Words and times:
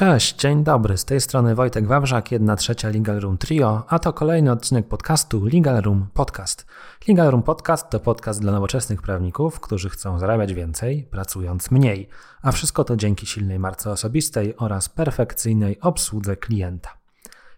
Cześć, 0.00 0.36
dzień 0.36 0.64
dobry. 0.64 0.98
Z 0.98 1.04
tej 1.04 1.20
strony 1.20 1.54
Wojtek 1.54 1.86
Wawrzak, 1.86 2.32
jedna 2.32 2.56
trzecia 2.56 2.88
Legal 2.88 3.20
Room 3.20 3.38
Trio, 3.38 3.84
a 3.88 3.98
to 3.98 4.12
kolejny 4.12 4.52
odcinek 4.52 4.88
podcastu 4.88 5.44
Legal 5.44 5.82
Room 5.82 6.06
Podcast. 6.14 6.66
Legal 7.08 7.30
Room 7.30 7.42
Podcast 7.42 7.90
to 7.90 8.00
podcast 8.00 8.40
dla 8.40 8.52
nowoczesnych 8.52 9.02
prawników, 9.02 9.60
którzy 9.60 9.90
chcą 9.90 10.18
zarabiać 10.18 10.54
więcej, 10.54 11.08
pracując 11.10 11.70
mniej, 11.70 12.08
a 12.42 12.52
wszystko 12.52 12.84
to 12.84 12.96
dzięki 12.96 13.26
silnej 13.26 13.58
marce 13.58 13.90
osobistej 13.90 14.56
oraz 14.56 14.88
perfekcyjnej 14.88 15.80
obsłudze 15.80 16.36
klienta. 16.36 16.90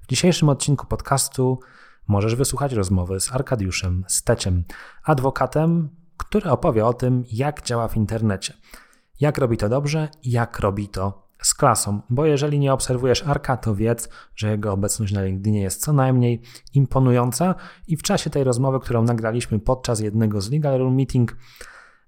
W 0.00 0.06
dzisiejszym 0.06 0.48
odcinku 0.48 0.86
podcastu 0.86 1.60
możesz 2.08 2.34
wysłuchać 2.34 2.72
rozmowy 2.72 3.20
z 3.20 3.32
Arkadiuszem 3.32 4.04
Steciem, 4.08 4.64
adwokatem, 5.04 5.88
który 6.16 6.50
opowie 6.50 6.86
o 6.86 6.94
tym, 6.94 7.24
jak 7.32 7.62
działa 7.62 7.88
w 7.88 7.96
internecie, 7.96 8.54
jak 9.20 9.38
robi 9.38 9.56
to 9.56 9.68
dobrze 9.68 10.08
i 10.22 10.30
jak 10.30 10.58
robi 10.60 10.88
to 10.88 11.22
z 11.42 11.54
klasą, 11.54 12.00
bo 12.10 12.26
jeżeli 12.26 12.58
nie 12.58 12.72
obserwujesz 12.72 13.22
Arka, 13.22 13.56
to 13.56 13.74
wiedz, 13.74 14.08
że 14.36 14.50
jego 14.50 14.72
obecność 14.72 15.12
na 15.12 15.22
LinkedInie 15.22 15.62
jest 15.62 15.80
co 15.80 15.92
najmniej 15.92 16.42
imponująca 16.74 17.54
i 17.86 17.96
w 17.96 18.02
czasie 18.02 18.30
tej 18.30 18.44
rozmowy, 18.44 18.80
którą 18.80 19.02
nagraliśmy 19.02 19.58
podczas 19.58 20.00
jednego 20.00 20.40
z 20.40 20.50
Legal 20.50 20.78
Room 20.78 20.94
Meeting, 20.94 21.36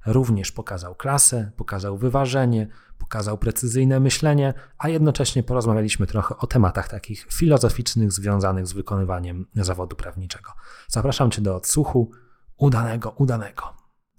również 0.07 0.53
pokazał 0.53 0.95
klasę, 0.95 1.51
pokazał 1.57 1.99
wyważenie, 1.99 2.69
pokazał 2.99 3.39
precyzyjne 3.39 4.01
myślenie, 4.01 4.55
a 4.79 4.89
jednocześnie 4.89 5.43
porozmawialiśmy 5.43 6.07
trochę 6.07 6.37
o 6.37 6.47
tematach 6.47 6.89
takich 6.89 7.27
filozoficznych 7.33 8.13
związanych 8.13 8.67
z 8.67 8.73
wykonywaniem 8.73 9.47
zawodu 9.55 9.97
prawniczego. 9.97 10.51
Zapraszam 10.89 11.31
Cię 11.31 11.43
do 11.43 11.57
odsłuchu 11.57 12.11
udanego, 12.57 13.11
udanego. 13.11 13.63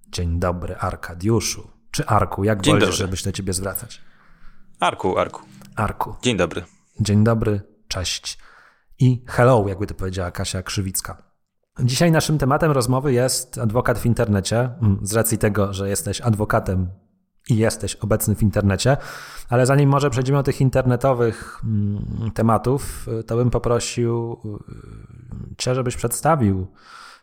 Dzień 0.08 0.40
dobry, 0.40 0.76
Arkadiuszu. 0.76 1.72
Czy 1.92 2.06
Arku, 2.06 2.44
jak 2.44 2.62
Dzień 2.62 2.80
wolisz, 2.80 2.98
żebyś 2.98 3.24
do 3.24 3.32
Ciebie 3.32 3.54
zwracać? 3.54 4.02
Arku, 4.86 5.18
Arku. 5.18 5.42
Arku. 5.76 6.16
Dzień 6.22 6.38
dobry. 6.38 6.64
Dzień 7.00 7.24
dobry, 7.24 7.62
cześć. 7.88 8.38
I 9.00 9.24
hello, 9.28 9.66
jakby 9.68 9.88
to 9.88 9.94
powiedziała 9.94 10.32
Kasia 10.32 10.64
Krzywicka. 10.64 11.18
Dzisiaj 11.80 12.12
naszym 12.12 12.38
tematem 12.38 12.72
rozmowy 12.72 13.14
jest 13.14 13.58
adwokat 13.58 14.00
w 14.00 14.06
internecie, 14.06 14.70
mm, 14.82 15.00
z 15.02 15.14
racji 15.14 15.38
tego, 15.38 15.74
że 15.74 15.90
jesteś 15.90 16.22
adwokatem 16.22 16.90
i 17.50 17.58
jesteś 17.58 17.96
obecny 17.96 18.36
w 18.36 18.44
internecie. 18.44 18.98
Ale 19.50 19.66
zanim 19.66 19.90
może 19.90 20.10
przejdziemy 20.10 20.40
do 20.40 20.44
tych 20.44 20.62
internetowych 20.62 21.62
mm, 21.64 22.32
tematów, 22.32 23.08
to 23.28 23.36
bym 23.36 23.50
poprosił 23.50 24.38
y, 25.52 25.56
Cię, 25.58 25.76
żebyś 25.76 25.96
przedstawił 25.96 26.68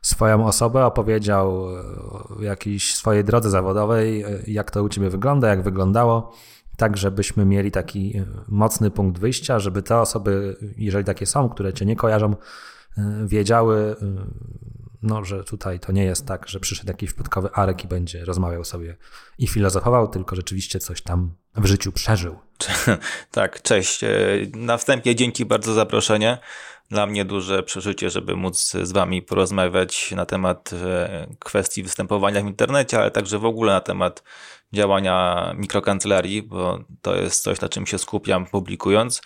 swoją 0.02 0.46
osobę, 0.46 0.86
opowiedział 0.86 1.64
o 1.64 2.36
jakiejś 2.40 2.94
swojej 2.94 3.24
drodze 3.24 3.50
zawodowej, 3.50 4.24
y, 4.24 4.44
jak 4.46 4.70
to 4.70 4.82
u 4.82 4.88
Ciebie 4.88 5.10
wygląda, 5.10 5.48
jak 5.48 5.62
wyglądało 5.62 6.32
tak 6.76 6.96
żebyśmy 6.96 7.44
mieli 7.44 7.70
taki 7.70 8.16
e, 8.16 8.24
mocny 8.48 8.90
punkt 8.90 9.20
wyjścia, 9.20 9.58
żeby 9.58 9.82
te 9.82 10.00
osoby, 10.00 10.56
jeżeli 10.76 11.04
takie 11.04 11.26
są, 11.26 11.48
które 11.48 11.72
cię 11.72 11.86
nie 11.86 11.96
kojarzą, 11.96 12.36
e, 12.98 13.26
wiedziały, 13.26 13.96
e, 14.02 14.06
no, 15.02 15.24
że 15.24 15.44
tutaj 15.44 15.80
to 15.80 15.92
nie 15.92 16.04
jest 16.04 16.26
tak, 16.26 16.48
że 16.48 16.60
przyszedł 16.60 16.88
jakiś 16.88 17.08
przypadkowy 17.08 17.50
Arek 17.52 17.84
i 17.84 17.88
będzie 17.88 18.24
rozmawiał 18.24 18.64
sobie 18.64 18.96
i 19.38 19.46
filozofował, 19.46 20.08
tylko 20.08 20.36
rzeczywiście 20.36 20.78
coś 20.78 21.02
tam 21.02 21.34
w 21.56 21.66
życiu 21.66 21.92
przeżył. 21.92 22.38
Tak, 23.30 23.62
cześć. 23.62 24.00
Na 24.54 24.76
wstępie 24.76 25.14
dzięki 25.14 25.44
bardzo 25.44 25.72
za 25.72 25.80
zaproszenie. 25.80 26.38
Dla 26.90 27.06
mnie 27.06 27.24
duże 27.24 27.62
przeżycie, 27.62 28.10
żeby 28.10 28.36
móc 28.36 28.72
z 28.82 28.92
Wami 28.92 29.22
porozmawiać 29.22 30.10
na 30.10 30.26
temat 30.26 30.70
kwestii 31.38 31.82
występowania 31.82 32.40
w 32.42 32.46
internecie, 32.46 32.98
ale 32.98 33.10
także 33.10 33.38
w 33.38 33.44
ogóle 33.44 33.72
na 33.72 33.80
temat 33.80 34.22
działania 34.72 35.52
mikrokancelarii, 35.58 36.42
bo 36.42 36.78
to 37.02 37.16
jest 37.16 37.42
coś, 37.42 37.60
na 37.60 37.68
czym 37.68 37.86
się 37.86 37.98
skupiam 37.98 38.46
publikując 38.46 39.22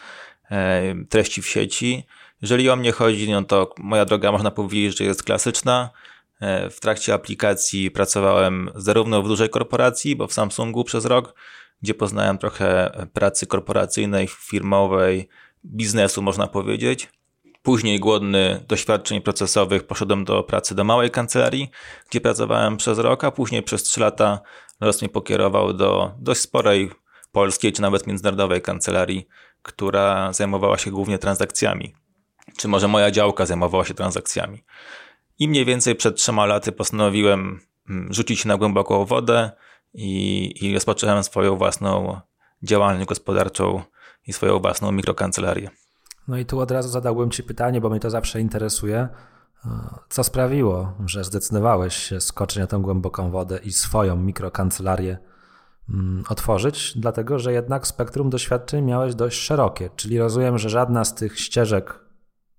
e, 0.50 0.94
treści 1.08 1.42
w 1.42 1.48
sieci. 1.48 2.06
Jeżeli 2.42 2.70
o 2.70 2.76
mnie 2.76 2.92
chodzi, 2.92 3.30
no 3.30 3.44
to 3.44 3.74
moja 3.78 4.04
droga 4.04 4.32
można 4.32 4.50
powiedzieć, 4.50 4.98
że 4.98 5.04
jest 5.04 5.22
klasyczna. 5.22 5.90
E, 6.40 6.70
w 6.70 6.80
trakcie 6.80 7.14
aplikacji 7.14 7.90
pracowałem 7.90 8.70
zarówno 8.74 9.22
w 9.22 9.28
dużej 9.28 9.48
korporacji, 9.48 10.16
bo 10.16 10.26
w 10.26 10.32
Samsungu 10.32 10.84
przez 10.84 11.04
rok, 11.04 11.34
gdzie 11.82 11.94
poznałem 11.94 12.38
trochę 12.38 12.90
pracy 13.12 13.46
korporacyjnej, 13.46 14.28
firmowej, 14.28 15.28
biznesu 15.64 16.22
można 16.22 16.46
powiedzieć. 16.46 17.08
Później 17.62 18.00
głodny 18.00 18.64
doświadczeń 18.68 19.20
procesowych 19.20 19.86
poszedłem 19.86 20.24
do 20.24 20.42
pracy 20.42 20.74
do 20.74 20.84
małej 20.84 21.10
kancelarii, 21.10 21.70
gdzie 22.10 22.20
pracowałem 22.20 22.76
przez 22.76 22.98
rok, 22.98 23.24
a 23.24 23.30
później 23.30 23.62
przez 23.62 23.82
trzy 23.82 24.00
lata 24.00 24.40
los 24.80 25.02
mnie 25.02 25.08
pokierował 25.08 25.72
do 25.72 26.12
dość 26.18 26.40
sporej 26.40 26.90
polskiej 27.32 27.72
czy 27.72 27.82
nawet 27.82 28.06
międzynarodowej 28.06 28.62
kancelarii, 28.62 29.26
która 29.62 30.32
zajmowała 30.32 30.78
się 30.78 30.90
głównie 30.90 31.18
transakcjami. 31.18 31.94
Czy 32.56 32.68
może 32.68 32.88
moja 32.88 33.10
działka 33.10 33.46
zajmowała 33.46 33.84
się 33.84 33.94
transakcjami. 33.94 34.64
I 35.38 35.48
mniej 35.48 35.64
więcej 35.64 35.94
przed 35.94 36.16
trzema 36.16 36.46
laty 36.46 36.72
postanowiłem 36.72 37.60
mm, 37.90 38.12
rzucić 38.12 38.40
się 38.40 38.48
na 38.48 38.56
głęboką 38.56 39.04
wodę 39.04 39.50
i, 39.94 40.54
i 40.66 40.74
rozpocząłem 40.74 41.24
swoją 41.24 41.56
własną 41.56 42.20
działalność 42.62 43.08
gospodarczą 43.08 43.82
i 44.26 44.32
swoją 44.32 44.58
własną 44.58 44.92
mikrokancelarię. 44.92 45.70
No 46.28 46.36
i 46.36 46.46
tu 46.46 46.60
od 46.60 46.70
razu 46.70 46.88
zadałbym 46.88 47.30
Ci 47.30 47.42
pytanie, 47.42 47.80
bo 47.80 47.90
mnie 47.90 48.00
to 48.00 48.10
zawsze 48.10 48.40
interesuje. 48.40 49.08
Co 50.08 50.24
sprawiło, 50.24 50.92
że 51.06 51.24
zdecydowałeś 51.24 51.96
się 51.96 52.20
skoczyć 52.20 52.58
na 52.58 52.66
tą 52.66 52.82
głęboką 52.82 53.30
wodę 53.30 53.58
i 53.58 53.72
swoją 53.72 54.16
mikrokancelarię 54.16 55.18
mm, 55.90 56.24
otworzyć? 56.28 56.98
Dlatego, 56.98 57.38
że 57.38 57.52
jednak 57.52 57.86
spektrum 57.86 58.30
doświadczeń 58.30 58.84
miałeś 58.84 59.14
dość 59.14 59.40
szerokie, 59.40 59.90
czyli 59.96 60.18
rozumiem, 60.18 60.58
że 60.58 60.68
żadna 60.68 61.04
z 61.04 61.14
tych 61.14 61.40
ścieżek 61.40 62.00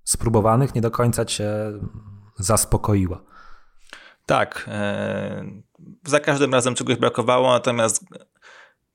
spróbowanych 0.04 0.76
nie 0.76 0.82
do 0.82 0.92
końca 0.92 1.26
Cię 1.26 1.52
zaspokoiła. 2.36 3.22
Tak. 4.26 4.70
Za 6.08 6.20
każdym 6.20 6.54
razem 6.54 6.76
czegoś 6.76 6.96
brakowało, 6.96 7.52
natomiast 7.52 8.06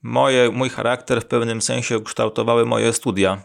moje, 0.02 0.50
mój 0.50 0.68
charakter 0.68 1.20
w 1.20 1.26
pewnym 1.26 1.62
sensie 1.62 1.98
ukształtowały 1.98 2.66
moje 2.66 2.92
studia. 2.92 3.42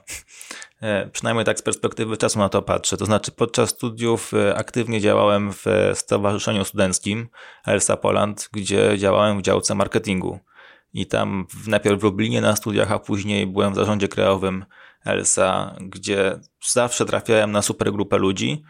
E, 0.82 1.10
przynajmniej 1.10 1.46
tak 1.46 1.60
z 1.60 1.62
perspektywy 1.62 2.18
czasu 2.18 2.40
na 2.40 2.50
to 2.50 2.62
patrzę. 2.62 2.98
To 2.98 3.06
znaczy, 3.06 3.32
podczas 3.32 3.70
studiów 3.70 4.34
e, 4.34 4.56
aktywnie 4.56 5.02
działałem 5.02 5.54
w 5.54 5.66
Stowarzyszeniu 5.94 6.66
Studenckim 6.66 7.30
Elsa 7.66 7.98
Poland, 7.98 8.50
gdzie 8.54 8.98
działałem 8.98 9.40
w 9.40 9.42
działce 9.42 9.76
marketingu. 9.76 10.40
I 10.94 11.06
tam 11.06 11.48
najpierw 11.68 12.00
w 12.00 12.04
Lublinie 12.04 12.42
na 12.42 12.56
studiach, 12.56 12.92
a 12.92 13.00
później 13.00 13.48
byłem 13.48 13.74
w 13.74 13.76
zarządzie 13.76 14.08
krajowym 14.08 14.66
Elsa, 15.06 15.76
gdzie 15.82 16.40
zawsze 16.72 17.06
trafiałem 17.06 17.52
na 17.52 17.62
super 17.62 17.92
grupę 17.92 18.18
ludzi, 18.18 18.64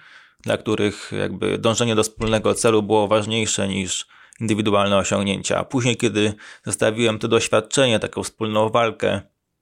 dla 0.44 0.58
których 0.58 1.12
jakby 1.20 1.58
dążenie 1.58 1.96
do 1.96 2.04
wspólnego 2.04 2.54
celu 2.54 2.84
było 2.84 3.08
ważniejsze 3.08 3.68
niż 3.68 4.08
indywidualne 4.42 4.98
osiągnięcia. 4.98 5.64
Później, 5.64 5.98
kiedy 5.98 6.34
zostawiłem 6.66 7.20
to 7.20 7.28
doświadczenie, 7.28 8.00
taką 8.00 8.24
wspólną 8.24 8.70
walkę 8.70 9.22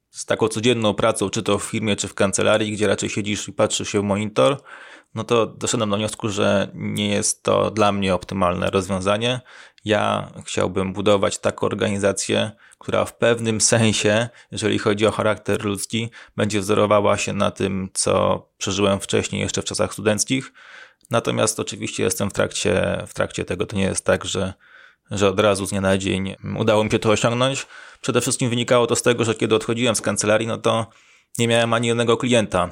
z 0.10 0.26
taką 0.26 0.48
codzienną 0.48 0.94
pracą, 0.94 1.30
czy 1.30 1.44
to 1.44 1.60
w 1.60 1.64
firmie, 1.64 1.96
czy 1.96 2.08
w 2.08 2.14
kancelarii, 2.14 2.72
gdzie 2.72 2.88
raczej 2.88 3.10
siedzisz 3.10 3.48
i 3.48 3.54
patrzysz 3.54 3.90
się 3.90 4.02
w 4.02 4.04
monitor, 4.04 4.62
no 5.16 5.24
to 5.24 5.46
doszedłem 5.46 5.90
do 5.90 5.98
wniosku, 5.98 6.30
że 6.30 6.72
nie 6.74 7.10
jest 7.10 7.44
to 7.44 7.72
dla 7.72 7.92
mnie 7.92 8.16
optymalne 8.16 8.70
rozwiązanie. 8.70 9.42
Ja 9.86 10.32
chciałbym 10.46 10.94
budować 10.94 11.38
taką 11.38 11.66
organizację, 11.66 12.52
która 12.78 13.06
w 13.06 13.18
pewnym 13.18 13.62
sensie, 13.62 14.30
jeżeli 14.52 14.80
chodzi 14.80 15.08
o 15.08 15.12
charakter 15.12 15.66
ludzki, 15.66 16.10
będzie 16.38 16.60
wzorowała 16.60 17.18
się 17.18 17.34
na 17.34 17.52
tym, 17.52 17.90
co 17.94 18.48
przeżyłem 18.58 19.00
wcześniej, 19.00 19.42
jeszcze 19.42 19.62
w 19.62 19.66
czasach 19.66 19.94
studenckich. 19.94 20.54
Natomiast 21.12 21.60
oczywiście 21.60 22.04
jestem 22.04 22.30
w 22.30 22.34
trakcie, 22.34 23.04
w 23.08 23.14
trakcie 23.14 23.46
tego. 23.46 23.66
To 23.66 23.76
nie 23.76 23.84
jest 23.84 24.06
tak, 24.06 24.26
że 24.26 24.54
że 25.12 25.30
od 25.30 25.40
razu 25.40 25.66
z 25.66 25.70
dnia 25.70 25.82
na 25.82 25.98
dzień 25.98 26.36
udało 26.60 26.84
mi 26.84 26.92
się 26.92 27.00
to 27.00 27.10
osiągnąć. 27.10 27.68
Przede 28.02 28.22
wszystkim 28.22 28.50
wynikało 28.50 28.88
to 28.88 28.96
z 28.96 29.02
tego, 29.02 29.24
że 29.24 29.36
kiedy 29.36 29.56
odchodziłem 29.56 29.96
z 29.96 30.02
kancelarii, 30.02 30.48
no 30.48 30.58
to 30.58 30.88
nie 31.38 31.48
miałem 31.48 31.74
ani 31.74 31.88
jednego 31.88 32.18
klienta. 32.18 32.70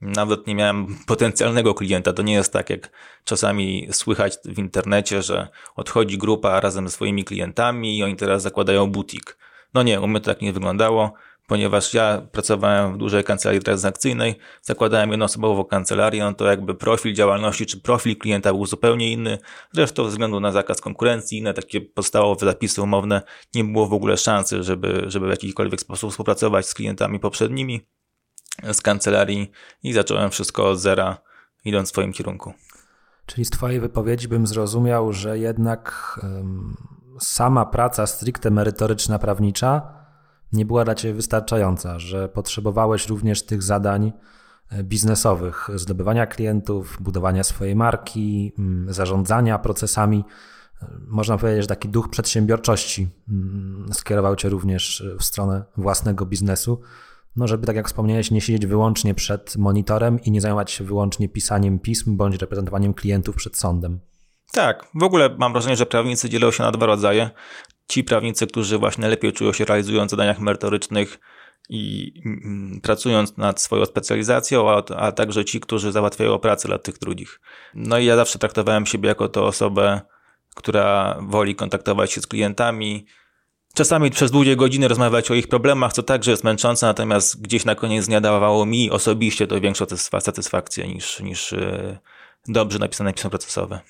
Nawet 0.00 0.46
nie 0.46 0.54
miałem 0.54 0.96
potencjalnego 1.06 1.74
klienta. 1.74 2.12
To 2.12 2.22
nie 2.22 2.32
jest 2.32 2.52
tak, 2.52 2.70
jak 2.70 2.90
czasami 3.24 3.88
słychać 3.92 4.38
w 4.44 4.58
internecie, 4.58 5.22
że 5.22 5.48
odchodzi 5.76 6.18
grupa 6.18 6.60
razem 6.60 6.88
ze 6.88 6.94
swoimi 6.94 7.24
klientami 7.24 7.98
i 7.98 8.02
oni 8.02 8.16
teraz 8.16 8.42
zakładają 8.42 8.86
butik. 8.86 9.36
No 9.74 9.82
nie, 9.82 10.00
u 10.00 10.08
mnie 10.08 10.20
to 10.20 10.26
tak 10.26 10.42
nie 10.42 10.52
wyglądało 10.52 11.12
ponieważ 11.46 11.94
ja 11.94 12.22
pracowałem 12.32 12.94
w 12.94 12.96
dużej 12.96 13.24
kancelarii 13.24 13.60
transakcyjnej, 13.60 14.38
zakładałem 14.62 15.10
jednoosobową 15.10 15.64
kancelarię, 15.64 16.24
no 16.24 16.34
to 16.34 16.46
jakby 16.46 16.74
profil 16.74 17.14
działalności 17.14 17.66
czy 17.66 17.80
profil 17.80 18.18
klienta 18.18 18.52
był 18.52 18.66
zupełnie 18.66 19.12
inny. 19.12 19.38
Zresztą 19.72 20.04
ze 20.04 20.10
względu 20.10 20.40
na 20.40 20.52
zakaz 20.52 20.80
konkurencji, 20.80 21.38
inne 21.38 21.54
takie 21.54 21.80
podstawowe 21.80 22.46
zapisy 22.46 22.82
umowne, 22.82 23.22
nie 23.54 23.64
było 23.64 23.86
w 23.86 23.92
ogóle 23.92 24.16
szansy, 24.16 24.62
żeby, 24.62 25.04
żeby 25.06 25.26
w 25.26 25.30
jakikolwiek 25.30 25.80
sposób 25.80 26.10
współpracować 26.10 26.66
z 26.66 26.74
klientami 26.74 27.20
poprzednimi 27.20 27.86
z 28.72 28.80
kancelarii 28.80 29.50
i 29.82 29.92
zacząłem 29.92 30.30
wszystko 30.30 30.70
od 30.70 30.78
zera, 30.78 31.18
idąc 31.64 31.88
w 31.88 31.92
swoim 31.92 32.12
kierunku. 32.12 32.52
Czyli 33.26 33.44
z 33.44 33.50
Twojej 33.50 33.80
wypowiedzi 33.80 34.28
bym 34.28 34.46
zrozumiał, 34.46 35.12
że 35.12 35.38
jednak 35.38 36.20
sama 37.20 37.66
praca 37.66 38.06
stricte 38.06 38.50
merytoryczna, 38.50 39.18
prawnicza 39.18 40.01
nie 40.52 40.66
była 40.66 40.84
dla 40.84 40.94
ciebie 40.94 41.14
wystarczająca, 41.14 41.98
że 41.98 42.28
potrzebowałeś 42.28 43.08
również 43.08 43.42
tych 43.42 43.62
zadań 43.62 44.12
e, 44.70 44.84
biznesowych, 44.84 45.70
zdobywania 45.74 46.26
klientów, 46.26 46.98
budowania 47.00 47.42
swojej 47.42 47.76
marki, 47.76 48.52
mm, 48.58 48.92
zarządzania 48.92 49.58
procesami. 49.58 50.24
E, 50.82 50.86
można 51.06 51.38
powiedzieć, 51.38 51.62
że 51.62 51.68
taki 51.68 51.88
duch 51.88 52.08
przedsiębiorczości 52.10 53.08
mm, 53.28 53.86
skierował 53.92 54.36
cię 54.36 54.48
również 54.48 55.04
w 55.18 55.24
stronę 55.24 55.64
własnego 55.76 56.26
biznesu. 56.26 56.80
No, 57.36 57.48
żeby 57.48 57.66
tak 57.66 57.76
jak 57.76 57.86
wspomniałeś, 57.86 58.30
nie 58.30 58.40
siedzieć 58.40 58.66
wyłącznie 58.66 59.14
przed 59.14 59.56
monitorem 59.56 60.20
i 60.20 60.30
nie 60.30 60.40
zajmować 60.40 60.70
się 60.70 60.84
wyłącznie 60.84 61.28
pisaniem 61.28 61.78
pism 61.78 62.16
bądź 62.16 62.36
reprezentowaniem 62.36 62.94
klientów 62.94 63.36
przed 63.36 63.56
sądem. 63.56 64.00
Tak, 64.52 64.86
w 64.94 65.02
ogóle 65.02 65.36
mam 65.38 65.52
wrażenie, 65.52 65.76
że 65.76 65.86
prawnicy 65.86 66.28
dzielą 66.28 66.50
się 66.50 66.62
na 66.62 66.72
dwa 66.72 66.86
rodzaje. 66.86 67.30
Ci 67.92 68.04
prawnicy, 68.04 68.46
którzy 68.46 68.78
właśnie 68.78 69.08
lepiej 69.08 69.32
czują 69.32 69.52
się 69.52 69.64
realizując 69.64 70.08
w 70.08 70.10
zadaniach 70.10 70.40
merytorycznych 70.40 71.20
i 71.68 72.12
mm, 72.26 72.80
pracując 72.82 73.36
nad 73.36 73.60
swoją 73.60 73.86
specjalizacją, 73.86 74.70
a, 74.70 74.82
a 74.96 75.12
także 75.12 75.44
ci, 75.44 75.60
którzy 75.60 75.92
załatwiają 75.92 76.38
pracę 76.38 76.68
dla 76.68 76.78
tych 76.78 76.98
drugich. 76.98 77.40
No 77.74 77.98
i 77.98 78.04
ja 78.04 78.16
zawsze 78.16 78.38
traktowałem 78.38 78.86
siebie 78.86 79.08
jako 79.08 79.28
tę 79.28 79.42
osobę, 79.42 80.00
która 80.54 81.18
woli 81.22 81.54
kontaktować 81.54 82.12
się 82.12 82.20
z 82.20 82.26
klientami, 82.26 83.06
czasami 83.74 84.10
przez 84.10 84.30
długie 84.30 84.56
godziny 84.56 84.88
rozmawiać 84.88 85.30
o 85.30 85.34
ich 85.34 85.48
problemach, 85.48 85.92
co 85.92 86.02
także 86.02 86.30
jest 86.30 86.44
męczące, 86.44 86.86
natomiast 86.86 87.42
gdzieś 87.42 87.64
na 87.64 87.74
koniec 87.74 88.06
dnia 88.06 88.20
dawało 88.20 88.66
mi 88.66 88.90
osobiście 88.90 89.46
to 89.46 89.60
większą 89.60 89.86
satysfakcję 90.20 90.88
niż, 90.88 91.20
niż 91.20 91.52
e, 91.52 91.98
dobrze 92.48 92.78
napisane 92.78 93.12
pismo 93.12 93.30
procesowe. 93.30 93.80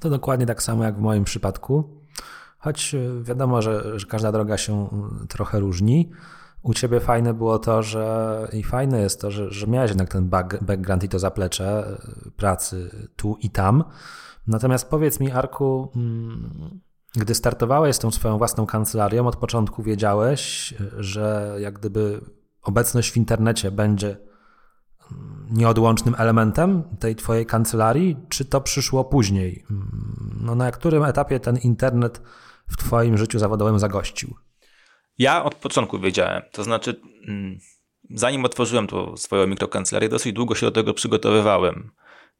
To 0.00 0.10
dokładnie 0.10 0.46
tak 0.46 0.62
samo 0.62 0.84
jak 0.84 0.96
w 0.96 1.00
moim 1.00 1.24
przypadku. 1.24 2.05
Choć 2.66 2.94
e, 2.94 3.22
wiadomo, 3.22 3.62
że, 3.62 3.98
że 3.98 4.06
każda 4.06 4.32
droga 4.32 4.56
się 4.56 4.88
mm, 4.92 5.26
trochę 5.28 5.60
różni. 5.60 6.10
U 6.62 6.74
ciebie 6.74 7.00
fajne 7.00 7.34
było 7.34 7.58
to, 7.58 7.82
że 7.82 8.48
i 8.52 8.62
fajne 8.62 9.00
jest 9.00 9.20
to, 9.20 9.30
że, 9.30 9.50
że 9.50 9.66
miałeś 9.66 9.90
jednak 9.90 10.08
ten 10.08 10.28
background 10.60 11.04
i 11.04 11.08
to 11.08 11.18
zaplecze 11.18 11.98
e, 12.26 12.30
pracy 12.30 12.90
tu 13.16 13.36
i 13.40 13.50
tam. 13.50 13.84
Natomiast 14.46 14.90
powiedz 14.90 15.20
mi, 15.20 15.30
Arku, 15.30 15.92
mm, 15.96 16.80
gdy 17.12 17.34
startowałeś 17.34 17.96
z 17.96 17.98
tą 17.98 18.10
swoją 18.10 18.38
własną 18.38 18.66
kancelarią, 18.66 19.26
od 19.26 19.36
początku 19.36 19.82
wiedziałeś, 19.82 20.74
że 20.98 21.56
jak 21.58 21.78
gdyby 21.78 22.20
obecność 22.62 23.10
w 23.12 23.16
internecie 23.16 23.70
będzie 23.70 24.16
nieodłącznym 25.50 26.14
elementem 26.18 26.82
tej 26.98 27.16
twojej 27.16 27.46
kancelarii, 27.46 28.16
czy 28.28 28.44
to 28.44 28.60
przyszło 28.60 29.04
później? 29.04 29.64
No, 30.40 30.54
na 30.54 30.70
którym 30.70 31.04
etapie 31.04 31.40
ten 31.40 31.56
internet 31.56 32.22
w 32.68 32.76
twoim 32.76 33.18
życiu 33.18 33.38
zawodowym 33.38 33.78
zagościł? 33.78 34.34
Ja 35.18 35.44
od 35.44 35.54
początku 35.54 35.98
wiedziałem. 35.98 36.42
To 36.52 36.64
znaczy, 36.64 37.00
mm, 37.28 37.58
zanim 38.10 38.44
otworzyłem 38.44 38.86
swoją 39.16 39.46
mikrokancelarię, 39.46 40.08
dosyć 40.08 40.32
długo 40.32 40.54
się 40.54 40.66
do 40.66 40.72
tego 40.72 40.94
przygotowywałem 40.94 41.90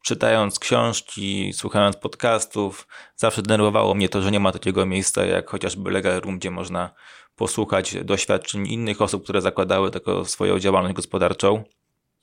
czytając 0.07 0.59
książki, 0.59 1.53
słuchając 1.53 1.97
podcastów, 1.97 2.87
zawsze 3.15 3.41
denerwowało 3.41 3.93
mnie 3.93 4.09
to, 4.09 4.21
że 4.21 4.31
nie 4.31 4.39
ma 4.39 4.51
takiego 4.51 4.85
miejsca 4.85 5.25
jak 5.25 5.49
chociażby 5.49 5.91
Legal 5.91 6.21
Room, 6.21 6.37
gdzie 6.37 6.51
można 6.51 6.93
posłuchać 7.35 7.95
doświadczeń 8.03 8.67
innych 8.67 9.01
osób, 9.01 9.23
które 9.23 9.41
zakładały 9.41 9.91
taką 9.91 10.25
swoją 10.25 10.59
działalność 10.59 10.95
gospodarczą. 10.95 11.63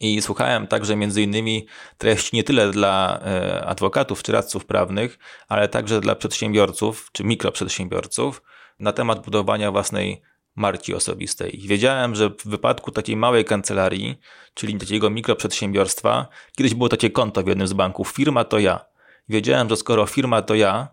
I 0.00 0.22
słuchałem 0.22 0.66
także 0.66 0.96
między 0.96 1.22
innymi 1.22 1.66
treści 1.98 2.36
nie 2.36 2.44
tyle 2.44 2.70
dla 2.70 3.20
e, 3.20 3.66
adwokatów 3.66 4.22
czy 4.22 4.32
radców 4.32 4.66
prawnych, 4.66 5.18
ale 5.48 5.68
także 5.68 6.00
dla 6.00 6.14
przedsiębiorców 6.14 7.08
czy 7.12 7.24
mikroprzedsiębiorców 7.24 8.42
na 8.78 8.92
temat 8.92 9.24
budowania 9.24 9.70
własnej 9.70 10.22
marki 10.56 10.94
osobistej. 10.94 11.60
Wiedziałem, 11.66 12.14
że 12.14 12.30
w 12.30 12.44
wypadku 12.44 12.90
takiej 12.90 13.16
małej 13.16 13.44
kancelarii, 13.44 14.18
czyli 14.54 14.78
takiego 14.78 15.10
mikroprzedsiębiorstwa, 15.10 16.28
kiedyś 16.56 16.74
było 16.74 16.88
takie 16.88 17.10
konto 17.10 17.42
w 17.42 17.46
jednym 17.46 17.66
z 17.66 17.72
banków, 17.72 18.08
firma 18.08 18.44
to 18.44 18.58
ja. 18.58 18.84
Wiedziałem, 19.28 19.68
że 19.68 19.76
skoro 19.76 20.06
firma 20.06 20.42
to 20.42 20.54
ja, 20.54 20.88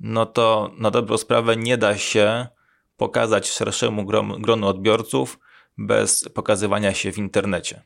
no 0.00 0.26
to 0.26 0.70
na 0.78 0.90
dobrą 0.90 1.16
sprawę 1.16 1.56
nie 1.56 1.78
da 1.78 1.98
się 1.98 2.46
pokazać 2.96 3.50
szerszemu 3.50 4.06
gronu 4.40 4.66
odbiorców 4.66 5.38
bez 5.78 6.28
pokazywania 6.28 6.94
się 6.94 7.12
w 7.12 7.18
internecie. 7.18 7.82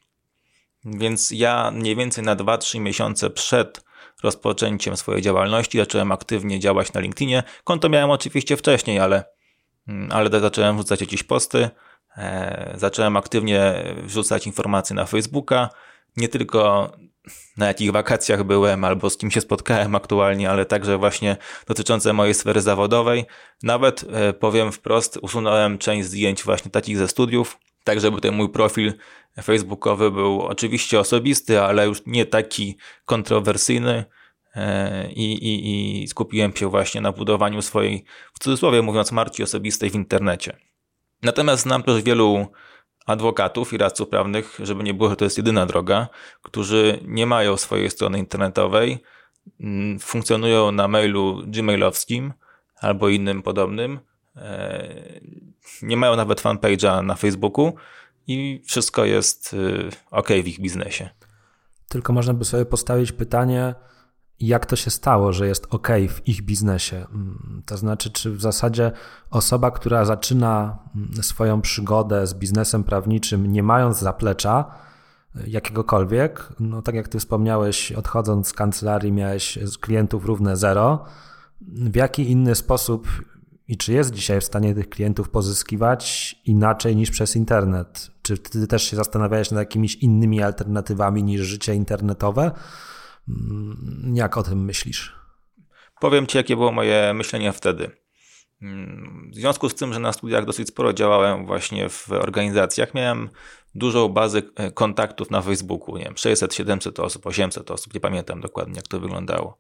Więc 0.85 1.31
ja 1.31 1.71
mniej 1.71 1.97
więcej 1.97 2.25
na 2.25 2.37
2-3 2.37 2.81
miesiące 2.81 3.31
przed 3.31 3.85
rozpoczęciem 4.23 4.97
swojej 4.97 5.23
działalności 5.23 5.79
zacząłem 5.79 6.13
aktywnie 6.13 6.61
działać 6.61 6.93
na 6.93 7.01
LinkedInie. 7.01 7.43
Konto 7.65 7.89
miałem 7.89 8.11
oczywiście 8.11 8.57
wcześniej, 8.57 8.99
ale 8.99 9.25
Mm, 9.89 10.13
ale 10.13 10.41
zacząłem 10.41 10.77
wrzucać 10.77 11.01
jakieś 11.01 11.23
posty, 11.23 11.71
e, 12.17 12.75
zacząłem 12.77 13.17
aktywnie 13.17 13.85
wrzucać 14.03 14.47
informacje 14.47 14.97
na 14.97 15.07
Facebooka, 15.07 15.69
nie 16.17 16.29
tylko 16.29 16.93
na 17.57 17.67
jakich 17.67 17.93
wakacjach 17.93 18.45
byłem 18.45 18.85
albo 18.85 19.11
z 19.11 19.17
kim 19.17 19.31
się 19.31 19.41
spotkałem 19.41 19.95
aktualnie, 19.95 20.51
ale 20.51 20.65
także 20.65 20.99
właśnie 20.99 21.37
dotyczące 21.67 22.13
mojej 22.13 22.35
sfery 22.35 22.61
zawodowej. 22.61 23.25
Nawet 23.63 24.05
e, 24.13 24.33
powiem 24.33 24.73
wprost, 24.73 25.19
usunąłem 25.23 25.79
część 25.79 26.09
zdjęć 26.09 26.43
właśnie 26.43 26.71
takich 26.71 26.99
ze 26.99 27.09
studiów, 27.09 27.59
tak 27.85 28.01
żeby 28.01 28.21
ten 28.21 28.35
mój 28.35 28.49
profil 28.49 28.93
facebookowy 29.43 30.11
był 30.11 30.43
oczywiście 30.43 31.01
osobisty, 31.01 31.61
ale 31.61 31.87
już 31.87 32.03
nie 32.07 32.27
taki 32.27 32.77
kontrowersyjny, 33.05 34.05
E, 34.57 35.13
i, 35.13 35.33
i, 35.33 36.03
i 36.03 36.09
skupiłem 36.09 36.57
się 36.57 36.69
właśnie 36.69 37.01
na 37.01 37.13
budowaniu 37.13 37.63
swojej, 37.63 38.05
w 38.35 38.39
cudzysłowie 38.39 38.83
mówiąc, 38.83 39.13
marki 39.13 39.43
osobistej 39.43 39.91
w 39.91 39.95
internecie. 39.95 40.57
Natomiast 41.23 41.63
znam 41.63 41.83
też 41.83 42.03
wielu 42.03 42.47
adwokatów 43.07 43.73
i 43.73 43.79
radców 43.79 44.09
prawnych, 44.09 44.59
żeby 44.63 44.85
nie 44.85 44.95
było, 44.95 45.11
że 45.11 45.17
to 45.17 45.25
jest 45.25 45.37
jedyna 45.37 45.67
droga, 45.67 46.09
którzy 46.43 46.99
nie 47.05 47.27
mają 47.27 47.57
swojej 47.57 47.91
strony 47.91 48.19
internetowej, 48.19 48.99
mm, 49.61 49.99
funkcjonują 49.99 50.73
na 50.73 50.89
mailu 50.89 51.43
gmailowskim 51.47 52.33
albo 52.81 53.09
innym 53.09 53.43
podobnym, 53.43 54.01
e, 54.37 55.21
nie 55.83 55.97
mają 55.97 56.17
nawet 56.17 56.41
fanpage'a 56.41 57.05
na 57.05 57.15
Facebooku 57.15 57.73
i 58.27 58.63
wszystko 58.65 59.05
jest 59.05 59.55
y, 59.55 59.91
ok 60.11 60.29
w 60.29 60.49
ich 60.49 60.61
biznesie. 60.61 61.11
Tylko 61.89 62.13
można 62.13 62.35
by 62.35 62.45
sobie 62.45 62.65
postawić 62.65 63.13
pytanie, 63.13 63.75
jak 64.41 64.67
to 64.67 64.77
się 64.77 64.91
stało, 64.91 65.33
że 65.33 65.47
jest 65.47 65.67
ok 65.71 65.89
w 66.09 66.29
ich 66.29 66.43
biznesie. 66.43 66.97
Mm, 66.97 67.63
to 67.67 67.77
znaczy, 67.77 68.11
czy 68.11 68.31
w 68.31 68.41
zasadzie 68.41 68.93
osoba, 69.31 69.71
która 69.71 70.05
zaczyna 70.05 70.79
mm, 70.97 71.23
swoją 71.23 71.61
przygodę 71.61 72.27
z 72.27 72.35
biznesem 72.35 72.85
prawniczym, 72.85 73.53
nie 73.53 73.63
mając 73.63 73.99
zaplecza 73.99 74.65
y, 75.37 75.51
jakiegokolwiek, 75.51 76.49
no 76.61 76.83
tak 76.83 76.95
jak 76.95 77.09
ty 77.09 77.19
wspomniałeś, 77.19 77.93
odchodząc 77.93 78.49
z 78.49 78.53
kancelarii, 78.53 79.13
miałeś 79.13 79.59
klientów 79.81 80.25
równe 80.25 80.57
zero. 80.57 81.05
W 81.61 81.97
jaki 81.97 82.31
inny 82.31 82.55
sposób 82.55 83.09
i 83.73 83.77
czy 83.77 83.93
jest 83.93 84.15
dzisiaj 84.15 84.41
w 84.41 84.45
stanie 84.45 84.75
tych 84.75 84.89
klientów 84.89 85.31
pozyskiwać 85.31 86.35
inaczej 86.45 86.97
niż 86.97 87.11
przez 87.11 87.37
internet? 87.37 88.11
Czy 88.23 88.39
ty 88.39 88.67
też 88.67 88.91
się 88.91 88.97
zastanawiałeś 88.97 89.51
nad 89.51 89.61
jakimiś 89.61 89.95
innymi 89.95 90.43
alternatywami 90.43 91.23
niż 91.23 91.41
życie 91.41 91.75
internetowe? 91.75 92.51
Mm, 93.29 94.13
jak 94.15 94.37
o 94.37 94.43
tym 94.43 94.65
myślisz? 94.65 95.17
Powiem 96.01 96.27
Ci, 96.27 96.37
jakie 96.37 96.57
było 96.57 96.73
moje 96.73 97.15
myślenie 97.15 97.53
wtedy. 97.53 97.91
W 99.31 99.35
związku 99.35 99.69
z 99.69 99.75
tym, 99.75 99.93
że 99.93 100.01
na 100.01 100.13
studiach 100.13 100.45
dosyć 100.45 100.69
sporo 100.69 100.93
działałem 100.93 101.47
właśnie 101.47 101.89
w 101.89 102.13
organizacjach, 102.13 102.95
miałem 102.95 103.31
dużą 103.75 104.09
bazę 104.09 104.43
e, 104.57 104.71
kontaktów 104.71 105.31
na 105.31 105.43
Facebooku, 105.43 105.97
nie 105.97 106.05
wiem, 106.05 106.17
600, 106.17 106.55
700 106.55 107.01
osób, 107.01 107.27
800 107.27 107.71
osób, 107.71 107.95
nie 107.95 108.01
pamiętam 108.01 108.41
dokładnie, 108.41 108.77
jak 108.77 108.89
to 108.89 109.01
wyglądało. 109.01 109.59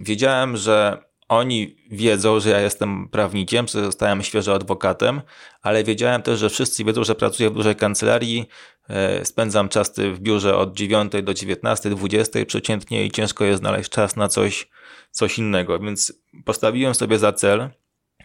Wiedziałem, 0.00 0.56
że 0.56 1.09
oni 1.30 1.76
wiedzą, 1.90 2.40
że 2.40 2.50
ja 2.50 2.60
jestem 2.60 3.08
prawnikiem, 3.08 3.68
że 3.68 3.84
zostałem 3.84 4.22
świeżo 4.22 4.54
adwokatem, 4.54 5.20
ale 5.62 5.84
wiedziałem 5.84 6.22
też, 6.22 6.38
że 6.38 6.50
wszyscy 6.50 6.84
wiedzą, 6.84 7.04
że 7.04 7.14
pracuję 7.14 7.50
w 7.50 7.54
dużej 7.54 7.76
kancelarii, 7.76 8.48
e, 8.88 9.24
spędzam 9.24 9.68
czas 9.68 9.92
w 9.96 10.18
biurze 10.18 10.56
od 10.56 10.74
9 10.74 11.12
do 11.22 11.34
19, 11.34 11.90
20 11.90 12.46
przeciętnie 12.46 13.04
i 13.04 13.10
ciężko 13.10 13.44
jest 13.44 13.60
znaleźć 13.60 13.90
czas 13.90 14.16
na 14.16 14.28
coś, 14.28 14.68
coś 15.10 15.38
innego. 15.38 15.78
Więc 15.78 16.12
postawiłem 16.44 16.94
sobie 16.94 17.18
za 17.18 17.32
cel, 17.32 17.68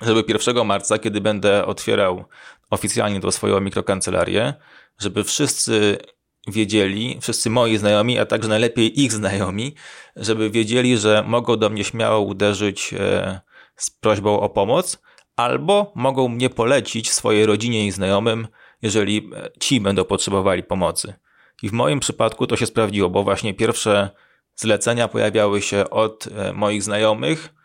żeby 0.01 0.23
1 0.27 0.65
marca, 0.65 0.97
kiedy 0.97 1.21
będę 1.21 1.65
otwierał 1.65 2.25
oficjalnie 2.69 3.19
tą 3.19 3.31
swoją 3.31 3.61
mikrokancelarię, 3.61 4.53
żeby 4.99 5.23
wszyscy 5.23 5.97
wiedzieli, 6.47 7.17
wszyscy 7.21 7.49
moi 7.49 7.77
znajomi, 7.77 8.19
a 8.19 8.25
także 8.25 8.49
najlepiej 8.49 9.01
ich 9.01 9.11
znajomi, 9.13 9.75
żeby 10.15 10.49
wiedzieli, 10.49 10.97
że 10.97 11.23
mogą 11.27 11.57
do 11.57 11.69
mnie 11.69 11.83
śmiało 11.83 12.19
uderzyć 12.19 12.93
e, 12.93 13.41
z 13.75 13.89
prośbą 13.89 14.39
o 14.39 14.49
pomoc, 14.49 15.01
albo 15.35 15.91
mogą 15.95 16.27
mnie 16.27 16.49
polecić 16.49 17.11
swojej 17.11 17.45
rodzinie 17.45 17.87
i 17.87 17.91
znajomym, 17.91 18.47
jeżeli 18.81 19.29
e, 19.35 19.49
ci 19.59 19.81
będą 19.81 20.03
potrzebowali 20.03 20.63
pomocy. 20.63 21.13
I 21.63 21.69
w 21.69 21.73
moim 21.73 21.99
przypadku 21.99 22.47
to 22.47 22.57
się 22.57 22.65
sprawdziło, 22.65 23.09
bo 23.09 23.23
właśnie 23.23 23.53
pierwsze 23.53 24.09
zlecenia 24.55 25.07
pojawiały 25.07 25.61
się 25.61 25.89
od 25.89 26.27
e, 26.27 26.53
moich 26.53 26.83
znajomych, 26.83 27.55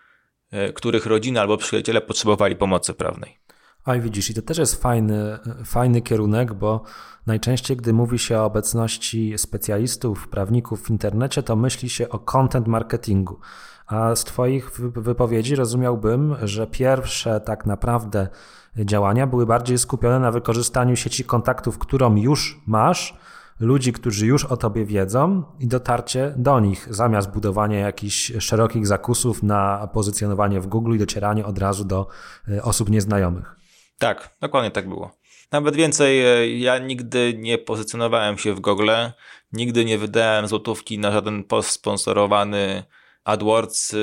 których 0.74 1.06
rodziny 1.06 1.40
albo 1.40 1.56
przyjaciele 1.56 2.00
potrzebowali 2.00 2.56
pomocy 2.56 2.94
prawnej. 2.94 3.38
Oj, 3.86 4.00
widzisz, 4.00 4.30
i 4.30 4.34
to 4.34 4.42
też 4.42 4.58
jest 4.58 4.82
fajny, 4.82 5.38
fajny 5.64 6.02
kierunek, 6.02 6.54
bo 6.54 6.82
najczęściej, 7.26 7.76
gdy 7.76 7.92
mówi 7.92 8.18
się 8.18 8.38
o 8.38 8.44
obecności 8.44 9.38
specjalistów, 9.38 10.28
prawników 10.28 10.82
w 10.82 10.90
internecie, 10.90 11.42
to 11.42 11.56
myśli 11.56 11.88
się 11.88 12.08
o 12.08 12.18
content 12.18 12.66
marketingu. 12.66 13.38
A 13.86 14.16
z 14.16 14.24
Twoich 14.24 14.70
wypowiedzi 14.80 15.56
rozumiałbym, 15.56 16.36
że 16.42 16.66
pierwsze 16.66 17.40
tak 17.40 17.66
naprawdę 17.66 18.28
działania 18.76 19.26
były 19.26 19.46
bardziej 19.46 19.78
skupione 19.78 20.20
na 20.20 20.30
wykorzystaniu 20.30 20.96
sieci 20.96 21.24
kontaktów, 21.24 21.78
którą 21.78 22.16
już 22.16 22.60
masz, 22.66 23.16
ludzi, 23.60 23.92
którzy 23.92 24.26
już 24.26 24.44
o 24.44 24.56
tobie 24.56 24.84
wiedzą 24.84 25.42
i 25.58 25.66
dotarcie 25.66 26.34
do 26.36 26.60
nich, 26.60 26.88
zamiast 26.90 27.30
budowania 27.30 27.78
jakichś 27.78 28.32
szerokich 28.38 28.86
zakusów 28.86 29.42
na 29.42 29.88
pozycjonowanie 29.92 30.60
w 30.60 30.66
Google 30.66 30.94
i 30.94 30.98
docieranie 30.98 31.46
od 31.46 31.58
razu 31.58 31.84
do 31.84 32.06
e, 32.48 32.62
osób 32.62 32.90
nieznajomych. 32.90 33.59
Tak, 34.00 34.36
dokładnie 34.40 34.70
tak 34.70 34.88
było. 34.88 35.10
Nawet 35.52 35.76
więcej, 35.76 36.26
e, 36.26 36.58
ja 36.58 36.78
nigdy 36.78 37.34
nie 37.38 37.58
pozycjonowałem 37.58 38.38
się 38.38 38.54
w 38.54 38.60
Google, 38.60 38.90
nigdy 39.52 39.84
nie 39.84 39.98
wydałem 39.98 40.48
złotówki 40.48 40.98
na 40.98 41.12
żaden 41.12 41.44
post 41.44 41.70
sponsorowany 41.70 42.84
AdWords, 43.24 43.96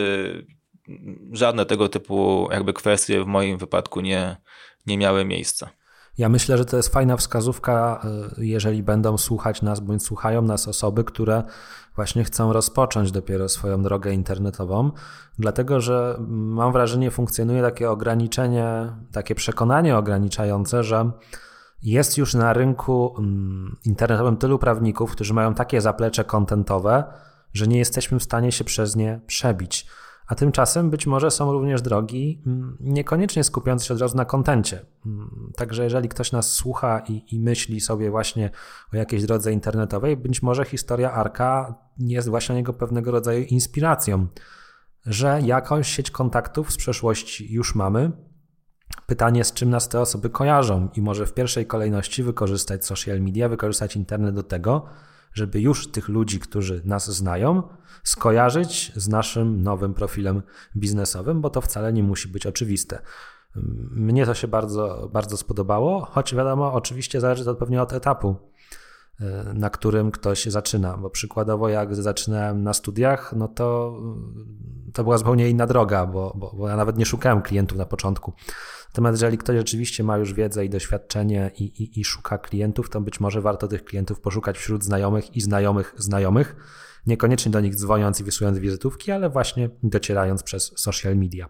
żadne 1.31 1.65
tego 1.65 1.89
typu 1.89 2.47
jakby 2.51 2.73
kwestie 2.73 3.23
w 3.23 3.27
moim 3.27 3.57
wypadku 3.57 4.01
nie, 4.01 4.37
nie 4.85 4.97
miały 4.97 5.25
miejsca. 5.25 5.69
Ja 6.17 6.29
myślę, 6.29 6.57
że 6.57 6.65
to 6.65 6.77
jest 6.77 6.89
fajna 6.89 7.17
wskazówka, 7.17 8.05
y, 8.37 8.45
jeżeli 8.45 8.83
będą 8.83 9.17
słuchać 9.17 9.61
nas 9.61 9.79
bądź 9.79 10.03
słuchają 10.03 10.41
nas 10.41 10.67
osoby, 10.67 11.03
które 11.03 11.43
właśnie 11.95 12.23
chcą 12.23 12.53
rozpocząć 12.53 13.11
dopiero 13.11 13.49
swoją 13.49 13.83
drogę 13.83 14.13
internetową, 14.13 14.91
dlatego 15.39 15.81
że 15.81 16.17
mam 16.27 16.71
wrażenie, 16.71 17.11
funkcjonuje 17.11 17.61
takie 17.61 17.89
ograniczenie, 17.89 18.91
takie 19.11 19.35
przekonanie 19.35 19.97
ograniczające, 19.97 20.83
że 20.83 21.11
jest 21.83 22.17
już 22.17 22.33
na 22.33 22.53
rynku 22.53 23.15
mm, 23.17 23.77
internetowym 23.85 24.37
tylu 24.37 24.59
prawników, 24.59 25.11
którzy 25.11 25.33
mają 25.33 25.53
takie 25.53 25.81
zaplecze 25.81 26.23
kontentowe, 26.23 27.03
że 27.53 27.67
nie 27.67 27.77
jesteśmy 27.77 28.19
w 28.19 28.23
stanie 28.23 28.51
się 28.51 28.63
przez 28.63 28.95
nie 28.95 29.21
przebić. 29.27 29.87
A 30.27 30.35
tymczasem 30.35 30.89
być 30.89 31.07
może 31.07 31.31
są 31.31 31.51
również 31.51 31.81
drogi, 31.81 32.41
mm, 32.45 32.77
niekoniecznie 32.79 33.43
skupiające 33.43 33.85
się 33.85 33.93
od 33.93 34.01
razu 34.01 34.17
na 34.17 34.25
kontencie. 34.25 34.85
Mm, 35.05 35.51
także 35.55 35.83
jeżeli 35.83 36.09
ktoś 36.09 36.31
nas 36.31 36.51
słucha 36.51 36.99
i, 36.99 37.35
i, 37.35 37.39
myśli 37.39 37.81
sobie 37.81 38.11
właśnie 38.11 38.49
o 38.93 38.97
jakiejś 38.97 39.25
drodze 39.25 39.53
internetowej, 39.53 40.17
być 40.17 40.41
może 40.41 40.65
historia 40.65 41.11
Arka 41.11 41.75
jest 41.97 42.29
właśnie 42.29 42.55
niego 42.55 42.73
pewnego 42.73 43.11
rodzaju 43.11 43.43
inspiracją, 43.43 44.27
że 45.05 45.41
jakąś 45.41 45.87
sieć 45.87 46.11
kontaktów 46.11 46.71
z 46.71 46.77
przeszłości 46.77 47.53
już 47.53 47.75
mamy. 47.75 48.11
Pytanie, 49.05 49.43
z 49.43 49.53
czym 49.53 49.69
nas 49.69 49.89
te 49.89 50.01
osoby 50.01 50.29
kojarzą, 50.29 50.89
i 50.95 51.01
może 51.01 51.25
w 51.25 51.33
pierwszej 51.33 51.65
kolejności 51.65 52.23
wykorzystać 52.23 52.85
social 52.85 53.21
media, 53.21 53.49
wykorzystać 53.49 53.95
internet 53.95 54.35
do 54.35 54.43
tego, 54.43 54.85
żeby 55.37 55.61
już 55.61 55.87
tych 55.87 56.09
ludzi, 56.09 56.39
którzy 56.39 56.81
nas 56.85 57.11
znają, 57.11 57.63
skojarzyć 58.03 58.91
z 58.95 59.07
naszym 59.07 59.63
nowym 59.63 59.93
profilem 59.93 60.41
biznesowym, 60.75 61.41
bo 61.41 61.49
to 61.49 61.61
wcale 61.61 61.93
nie 61.93 62.03
musi 62.03 62.27
być 62.27 62.45
oczywiste. 62.45 63.01
Mnie 63.91 64.25
to 64.25 64.33
się 64.33 64.47
bardzo, 64.47 65.09
bardzo 65.13 65.37
spodobało, 65.37 66.05
choć 66.05 66.35
wiadomo, 66.35 66.73
oczywiście 66.73 67.21
zależy 67.21 67.45
to 67.45 67.55
pewnie 67.55 67.81
od 67.81 67.93
etapu, 67.93 68.35
na 69.53 69.69
którym 69.69 70.11
ktoś 70.11 70.45
zaczyna. 70.45 70.97
Bo 70.97 71.09
przykładowo, 71.09 71.69
jak 71.69 71.95
zaczynałem 71.95 72.63
na 72.63 72.73
studiach, 72.73 73.33
no 73.35 73.47
to 73.47 73.97
to 74.97 75.03
była 75.03 75.17
zupełnie 75.17 75.49
inna 75.49 75.67
droga, 75.67 76.05
bo, 76.05 76.33
bo, 76.37 76.55
bo 76.57 76.69
ja 76.69 76.75
nawet 76.75 76.97
nie 76.97 77.05
szukałem 77.05 77.41
klientów 77.41 77.77
na 77.77 77.85
początku. 77.85 78.33
Natomiast 78.89 79.13
jeżeli 79.13 79.37
ktoś 79.37 79.57
rzeczywiście 79.57 80.03
ma 80.03 80.17
już 80.17 80.33
wiedzę 80.33 80.65
i 80.65 80.69
doświadczenie 80.69 81.51
i, 81.57 81.63
i, 81.63 81.99
i 81.99 82.05
szuka 82.05 82.37
klientów, 82.37 82.89
to 82.89 83.01
być 83.01 83.19
może 83.19 83.41
warto 83.41 83.67
tych 83.67 83.83
klientów 83.83 84.19
poszukać 84.19 84.57
wśród 84.57 84.83
znajomych 84.83 85.35
i 85.35 85.41
znajomych 85.41 85.93
znajomych, 85.97 86.55
niekoniecznie 87.05 87.51
do 87.51 87.61
nich 87.61 87.75
dzwoniąc 87.75 88.19
i 88.19 88.23
wysyłając 88.23 88.59
wizytówki, 88.59 89.11
ale 89.11 89.29
właśnie 89.29 89.69
docierając 89.83 90.43
przez 90.43 90.73
social 90.75 91.15
media. 91.17 91.49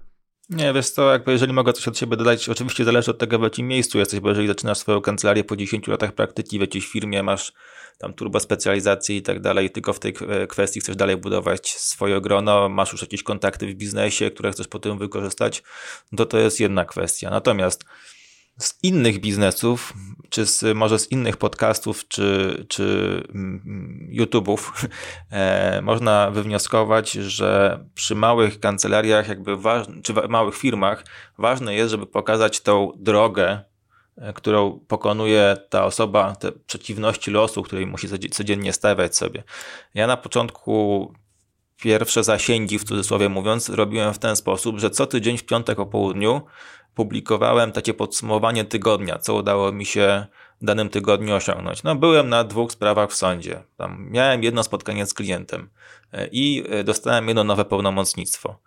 Nie, 0.50 0.74
wiesz 0.74 0.94
to 0.94 1.12
jakby 1.12 1.32
jeżeli 1.32 1.54
mogę 1.54 1.74
coś 1.74 1.88
od 1.88 1.98
siebie 1.98 2.18
dodać, 2.18 2.50
oczywiście 2.50 2.86
zależy 2.86 3.12
od 3.12 3.18
tego, 3.18 3.40
w 3.40 3.44
jakim 3.44 3.68
miejscu 3.68 4.00
jesteś, 4.00 4.20
bo 4.20 4.30
jeżeli 4.30 4.48
zaczynasz 4.48 4.78
swoją 4.78 5.02
kancelarię 5.02 5.44
po 5.44 5.56
10 5.56 5.88
latach 5.88 6.12
praktyki 6.12 6.58
w 6.58 6.62
jakiejś 6.62 6.88
firmie, 6.88 7.24
masz 7.24 7.54
tam 7.98 8.14
turbo 8.14 8.40
specjalizację 8.40 9.18
i 9.18 9.22
tak 9.22 9.40
dalej, 9.40 9.70
tylko 9.70 9.94
w 9.94 10.00
tej 10.00 10.14
kwestii 10.50 10.80
chcesz 10.80 10.96
dalej 10.96 11.18
budować 11.18 11.70
swoje 11.70 12.22
grono, 12.22 12.70
masz 12.70 12.92
już 12.92 13.02
jakieś 13.02 13.24
kontakty 13.24 13.68
w 13.68 13.74
biznesie, 13.74 14.32
które 14.32 14.52
chcesz 14.52 14.68
potem 14.68 14.98
wykorzystać, 14.98 15.64
to 16.18 16.26
to 16.26 16.38
jest 16.38 16.60
jedna 16.60 16.86
kwestia. 16.86 17.30
Natomiast 17.30 17.86
z 18.58 18.84
innych 18.84 19.20
biznesów, 19.20 19.94
czy 20.30 20.46
z, 20.46 20.76
może 20.78 21.00
z 21.00 21.12
innych 21.12 21.38
podcastów, 21.38 22.08
czy, 22.08 22.66
czy 22.70 23.24
mm, 23.30 24.10
YouTube'ów, 24.12 24.58
e, 25.32 25.82
można 25.82 26.32
wywnioskować, 26.32 27.12
że 27.12 27.80
przy 27.94 28.16
małych 28.16 28.60
kancelariach, 28.60 29.28
jakby 29.28 29.58
czy 30.04 30.14
małych 30.14 30.56
firmach, 30.56 31.06
ważne 31.38 31.76
jest, 31.76 31.92
żeby 31.92 32.06
pokazać 32.06 32.62
tą 32.62 32.92
drogę, 32.96 33.60
e, 34.18 34.34
którą 34.34 34.80
pokonuje 34.88 35.58
ta 35.70 35.86
osoba, 35.86 36.36
te 36.36 36.52
przeciwności 36.52 37.32
losu, 37.32 37.64
której 37.64 37.88
musi 37.88 38.08
codziennie 38.30 38.74
stawiać 38.74 39.16
sobie. 39.16 39.44
Ja 39.94 40.08
na 40.08 40.18
początku 40.18 41.14
pierwsze 41.78 42.24
zasięgi, 42.24 42.80
w 42.80 42.84
cudzysłowie 42.84 43.30
mówiąc, 43.30 43.70
robiłem 43.70 44.14
w 44.14 44.20
ten 44.20 44.36
sposób, 44.36 44.80
że 44.80 44.90
co 44.90 45.08
tydzień 45.08 45.38
w 45.38 45.46
piątek 45.46 45.80
o 45.80 45.86
południu 45.86 46.42
publikowałem 46.98 47.72
takie 47.72 47.94
podsumowanie 47.94 48.66
tygodnia, 48.66 49.18
co 49.18 49.34
udało 49.34 49.72
mi 49.72 49.86
się 49.86 50.26
w 50.62 50.66
danym 50.66 50.90
tygodniu 50.90 51.36
osiągnąć. 51.36 51.84
No, 51.84 51.96
byłem 51.96 52.30
na 52.30 52.44
dwóch 52.44 52.72
sprawach 52.72 53.10
w 53.10 53.16
sądzie. 53.16 53.64
Tam 53.78 54.08
miałem 54.12 54.44
jedno 54.44 54.64
spotkanie 54.64 55.06
z 55.06 55.14
klientem 55.14 55.70
e, 56.14 56.28
i 56.32 56.64
e, 56.70 56.84
dostałem 56.84 57.28
jedno 57.28 57.44
nowe 57.44 57.66
pełnomocnictwo. 57.66 58.60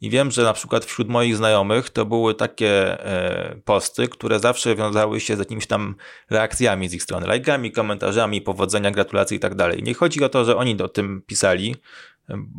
I 0.00 0.10
wiem, 0.10 0.30
że 0.30 0.42
na 0.42 0.52
przykład 0.52 0.84
wśród 0.84 1.08
moich 1.08 1.36
znajomych 1.36 1.90
to 1.90 2.04
były 2.04 2.34
takie 2.34 3.04
e, 3.06 3.56
posty, 3.64 4.08
które 4.08 4.40
zawsze 4.40 4.76
wiązały 4.76 5.20
się 5.20 5.36
z 5.36 5.38
jakimiś 5.38 5.66
tam 5.66 5.94
reakcjami 6.30 6.88
z 6.88 6.94
ich 6.94 7.02
strony, 7.02 7.26
lajkami, 7.26 7.72
komentarzami, 7.72 8.40
powodzenia, 8.40 8.90
gratulacje 8.90 9.36
i 9.36 9.40
tak 9.40 9.54
dalej. 9.54 9.82
Nie 9.82 9.94
chodzi 9.94 10.24
o 10.24 10.28
to, 10.28 10.44
że 10.44 10.56
oni 10.56 10.82
o 10.82 10.88
tym 10.88 11.22
pisali. 11.26 11.76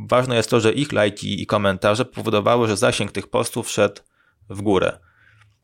Ważne 0.10 0.36
jest 0.36 0.50
to, 0.50 0.60
że 0.60 0.72
ich 0.72 0.92
lajki 0.92 1.42
i 1.42 1.46
komentarze 1.46 2.06
powodowały, 2.06 2.68
że 2.68 2.78
zasięg 2.78 3.12
tych 3.12 3.28
postów 3.28 3.70
szedł 3.70 4.02
w 4.50 4.62
górę 4.62 5.05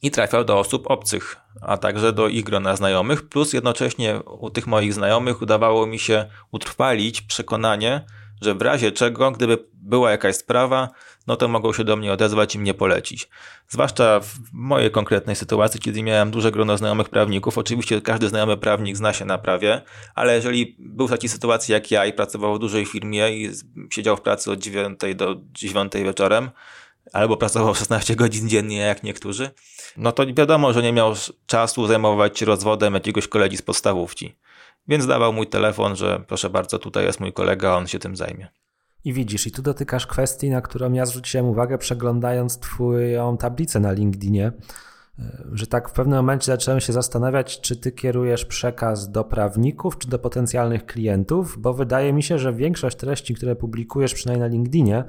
i 0.01 0.11
trafiał 0.11 0.43
do 0.43 0.59
osób 0.59 0.91
obcych, 0.91 1.37
a 1.61 1.77
także 1.77 2.13
do 2.13 2.27
ich 2.27 2.43
grona 2.43 2.75
znajomych, 2.75 3.29
plus 3.29 3.53
jednocześnie 3.53 4.19
u 4.19 4.49
tych 4.49 4.67
moich 4.67 4.93
znajomych 4.93 5.41
udawało 5.41 5.85
mi 5.85 5.99
się 5.99 6.25
utrwalić 6.51 7.21
przekonanie, 7.21 8.05
że 8.41 8.55
w 8.55 8.61
razie 8.61 8.91
czego, 8.91 9.31
gdyby 9.31 9.57
była 9.73 10.11
jakaś 10.11 10.35
sprawa, 10.35 10.89
no 11.27 11.35
to 11.35 11.47
mogą 11.47 11.73
się 11.73 11.83
do 11.83 11.95
mnie 11.95 12.13
odezwać 12.13 12.55
i 12.55 12.59
mnie 12.59 12.73
polecić. 12.73 13.29
Zwłaszcza 13.67 14.19
w 14.19 14.35
mojej 14.53 14.91
konkretnej 14.91 15.35
sytuacji, 15.35 15.79
kiedy 15.79 16.03
miałem 16.03 16.31
duże 16.31 16.51
grono 16.51 16.77
znajomych 16.77 17.09
prawników. 17.09 17.57
Oczywiście 17.57 18.01
każdy 18.01 18.29
znajomy 18.29 18.57
prawnik 18.57 18.97
zna 18.97 19.13
się 19.13 19.25
na 19.25 19.37
prawie, 19.37 19.81
ale 20.15 20.35
jeżeli 20.35 20.75
był 20.79 21.07
w 21.07 21.11
takiej 21.11 21.29
sytuacji 21.29 21.71
jak 21.71 21.91
ja 21.91 22.05
i 22.05 22.13
pracował 22.13 22.55
w 22.55 22.59
dużej 22.59 22.85
firmie 22.85 23.31
i 23.31 23.51
siedział 23.89 24.17
w 24.17 24.21
pracy 24.21 24.51
od 24.51 24.59
9 24.59 24.99
do 25.15 25.35
9 25.53 25.93
wieczorem, 25.93 26.49
albo 27.13 27.37
pracował 27.37 27.75
16 27.75 28.15
godzin 28.15 28.49
dziennie, 28.49 28.77
jak 28.77 29.03
niektórzy, 29.03 29.49
no 29.97 30.11
to 30.11 30.25
wiadomo, 30.33 30.73
że 30.73 30.81
nie 30.81 30.93
miał 30.93 31.13
czasu 31.45 31.87
zajmować 31.87 32.39
się 32.39 32.45
rozwodem 32.45 32.93
jakiegoś 32.93 33.27
kolegi 33.27 33.57
z 33.57 33.61
podstawówki. 33.61 34.35
Więc 34.87 35.07
dawał 35.07 35.33
mój 35.33 35.47
telefon, 35.47 35.95
że 35.95 36.23
proszę 36.27 36.49
bardzo, 36.49 36.79
tutaj 36.79 37.05
jest 37.05 37.19
mój 37.19 37.33
kolega, 37.33 37.75
on 37.75 37.87
się 37.87 37.99
tym 37.99 38.15
zajmie. 38.15 38.47
I 39.05 39.13
widzisz, 39.13 39.47
i 39.47 39.51
tu 39.51 39.61
dotykasz 39.61 40.07
kwestii, 40.07 40.49
na 40.49 40.61
którą 40.61 40.93
ja 40.93 41.05
zwróciłem 41.05 41.45
uwagę, 41.45 41.77
przeglądając 41.77 42.59
Twoją 42.59 43.37
tablicę 43.37 43.79
na 43.79 43.91
LinkedInie, 43.91 44.51
e, 45.19 45.43
że 45.51 45.67
tak 45.67 45.89
w 45.89 45.91
pewnym 45.91 46.17
momencie 46.17 46.45
zacząłem 46.45 46.79
się 46.79 46.93
zastanawiać, 46.93 47.61
czy 47.61 47.75
Ty 47.75 47.91
kierujesz 47.91 48.45
przekaz 48.45 49.11
do 49.11 49.23
prawników, 49.23 49.97
czy 49.97 50.07
do 50.07 50.19
potencjalnych 50.19 50.85
klientów, 50.85 51.57
bo 51.57 51.73
wydaje 51.73 52.13
mi 52.13 52.23
się, 52.23 52.39
że 52.39 52.53
większość 52.53 52.97
treści, 52.97 53.33
które 53.33 53.55
publikujesz, 53.55 54.13
przynajmniej 54.13 54.49
na 54.49 54.53
LinkedInie, 54.53 55.03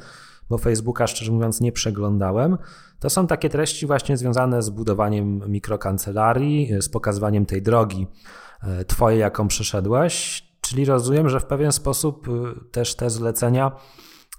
bo 0.50 0.58
Facebooka 0.58 1.06
szczerze 1.06 1.32
mówiąc 1.32 1.60
nie 1.60 1.72
przeglądałem. 1.72 2.58
To 3.00 3.10
są 3.10 3.26
takie 3.26 3.48
treści 3.48 3.86
właśnie 3.86 4.16
związane 4.16 4.62
z 4.62 4.70
budowaniem 4.70 5.42
mikrokancelarii, 5.48 6.70
z 6.80 6.88
pokazywaniem 6.88 7.46
tej 7.46 7.62
drogi 7.62 8.06
e, 8.62 8.84
twojej, 8.84 9.20
jaką 9.20 9.48
przeszedłeś. 9.48 10.44
Czyli 10.60 10.84
rozumiem, 10.84 11.28
że 11.28 11.40
w 11.40 11.46
pewien 11.46 11.72
sposób 11.72 12.28
e, 12.28 12.70
też 12.70 12.94
te 12.94 13.10
zlecenia 13.10 13.72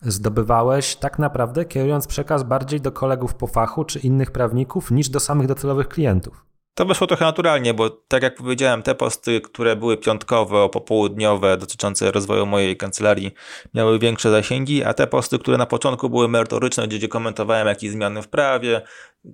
zdobywałeś 0.01 0.95
tak 0.95 1.19
naprawdę 1.19 1.65
kierując 1.65 2.07
przekaz 2.07 2.43
bardziej 2.43 2.81
do 2.81 2.91
kolegów 2.91 3.35
po 3.35 3.47
fachu 3.47 3.85
czy 3.85 3.99
innych 3.99 4.31
prawników 4.31 4.91
niż 4.91 5.09
do 5.09 5.19
samych 5.19 5.47
docelowych 5.47 5.87
klientów. 5.87 6.45
To 6.75 6.85
wyszło 6.85 7.07
trochę 7.07 7.25
naturalnie, 7.25 7.73
bo 7.73 7.89
tak 7.89 8.23
jak 8.23 8.35
powiedziałem, 8.35 8.83
te 8.83 8.95
posty, 8.95 9.41
które 9.41 9.75
były 9.75 9.97
piątkowe, 9.97 10.69
popołudniowe, 10.69 11.57
dotyczące 11.57 12.11
rozwoju 12.11 12.45
mojej 12.45 12.77
kancelarii, 12.77 13.31
miały 13.73 13.99
większe 13.99 14.31
zasięgi, 14.31 14.83
a 14.83 14.93
te 14.93 15.07
posty, 15.07 15.39
które 15.39 15.57
na 15.57 15.65
początku 15.65 16.09
były 16.09 16.27
merytoryczne, 16.27 16.87
gdzie 16.87 17.07
komentowałem 17.07 17.67
jakieś 17.67 17.91
zmiany 17.91 18.21
w 18.21 18.27
prawie, 18.27 18.81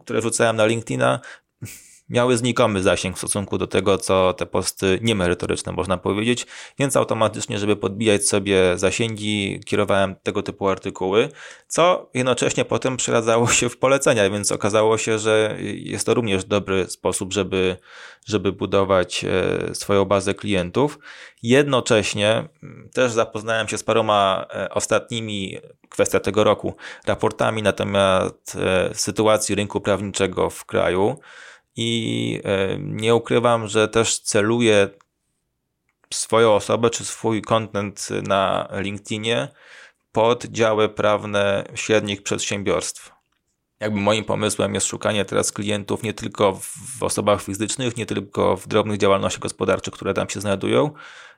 które 0.01 0.19
wrzucałem 0.19 0.55
na 0.55 0.65
LinkedIna, 0.65 1.19
miały 2.10 2.38
znikomy 2.38 2.84
zasięg 2.84 3.16
w 3.16 3.20
stosunku 3.20 3.58
do 3.58 3.68
tego, 3.68 3.98
co 3.98 4.34
te 4.34 4.46
posty 4.46 5.00
niemerytoryczne 5.01 5.72
można 5.72 5.98
powiedzieć, 5.98 6.46
więc 6.80 6.98
automatycznie, 6.98 7.60
żeby 7.60 7.75
podbijać 7.75 8.28
sobie 8.28 8.78
zasięgi, 8.78 9.60
kierowałem 9.66 10.16
tego 10.24 10.44
typu 10.44 10.70
artykuły, 10.70 11.30
co 11.68 12.10
jednocześnie 12.13 12.66
potem 12.66 12.98
przeradzało 12.98 13.48
się 13.48 13.70
w 13.70 13.78
polecenia, 13.78 14.30
więc 14.30 14.51
okazało 14.51 14.98
się, 14.98 15.20
że 15.20 15.58
jest 15.62 16.06
to 16.06 16.13
również 16.13 16.46
dobry 16.46 16.86
sposób, 16.89 17.34
żeby, 17.34 17.78
żeby 18.25 18.51
budować 18.51 19.25
e, 19.25 19.75
swoją 19.75 20.06
bazę 20.06 20.34
klientów. 20.34 21.00
Jednocześnie 21.44 22.50
mm, 22.63 22.89
też 22.94 23.12
zapoznałem 23.12 23.68
się 23.68 23.78
z 23.78 23.84
paroma 23.84 24.46
e, 24.54 24.70
ostatnimi, 24.70 25.58
kwestia 25.89 26.20
tego 26.20 26.44
roku, 26.44 26.75
raportami 27.06 27.63
na 27.63 27.72
temat 27.72 28.54
e, 28.56 28.96
sytuacji 28.96 29.56
rynku 29.56 29.82
prawniczego 29.82 30.50
w 30.50 30.66
kraju 30.66 31.20
i 31.76 32.42
nie 32.80 33.16
ukrywam, 33.16 33.68
że 33.68 33.88
też 33.88 34.20
celuję 34.20 34.90
swoją 36.14 36.56
osobę 36.56 36.90
czy 36.90 37.06
swój 37.06 37.42
content 37.42 38.08
na 38.24 38.68
LinkedInie 38.72 39.48
pod 40.12 40.46
działy 40.46 40.90
prawne 40.90 41.64
średnich 41.76 42.24
przedsiębiorstw. 42.24 43.12
Jakby 43.80 44.00
moim 44.00 44.26
pomysłem 44.26 44.74
jest 44.74 44.88
szukanie 44.88 45.26
teraz 45.26 45.52
klientów 45.52 46.04
nie 46.04 46.14
tylko 46.14 46.54
w 46.98 47.04
osobach 47.04 47.42
fizycznych, 47.42 47.98
nie 47.98 48.06
tylko 48.06 48.58
w 48.58 48.68
drobnych 48.68 48.98
działalnościach 48.98 49.42
gospodarczych, 49.42 49.94
które 49.94 50.14
tam 50.14 50.30
się 50.30 50.42
znajdują, 50.42 50.92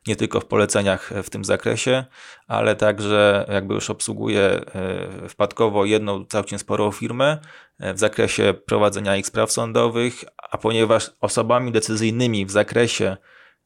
nie 0.07 0.15
tylko 0.15 0.39
w 0.39 0.45
poleceniach 0.45 1.11
w 1.23 1.29
tym 1.29 1.45
zakresie, 1.45 2.05
ale 2.47 2.75
także 2.75 3.45
jakby 3.53 3.73
już 3.73 3.89
obsługuję 3.89 4.41
e, 4.41 5.29
wpadkowo 5.29 5.85
jedną 5.85 6.25
całkiem 6.25 6.59
sporą 6.59 6.91
firmę 6.91 7.37
e, 7.79 7.93
w 7.93 7.99
zakresie 7.99 8.53
prowadzenia 8.65 9.17
ich 9.17 9.27
spraw 9.27 9.51
sądowych, 9.51 10.23
a 10.51 10.57
ponieważ 10.57 11.11
osobami 11.21 11.71
decyzyjnymi 11.71 12.45
w 12.45 12.51
zakresie 12.51 13.17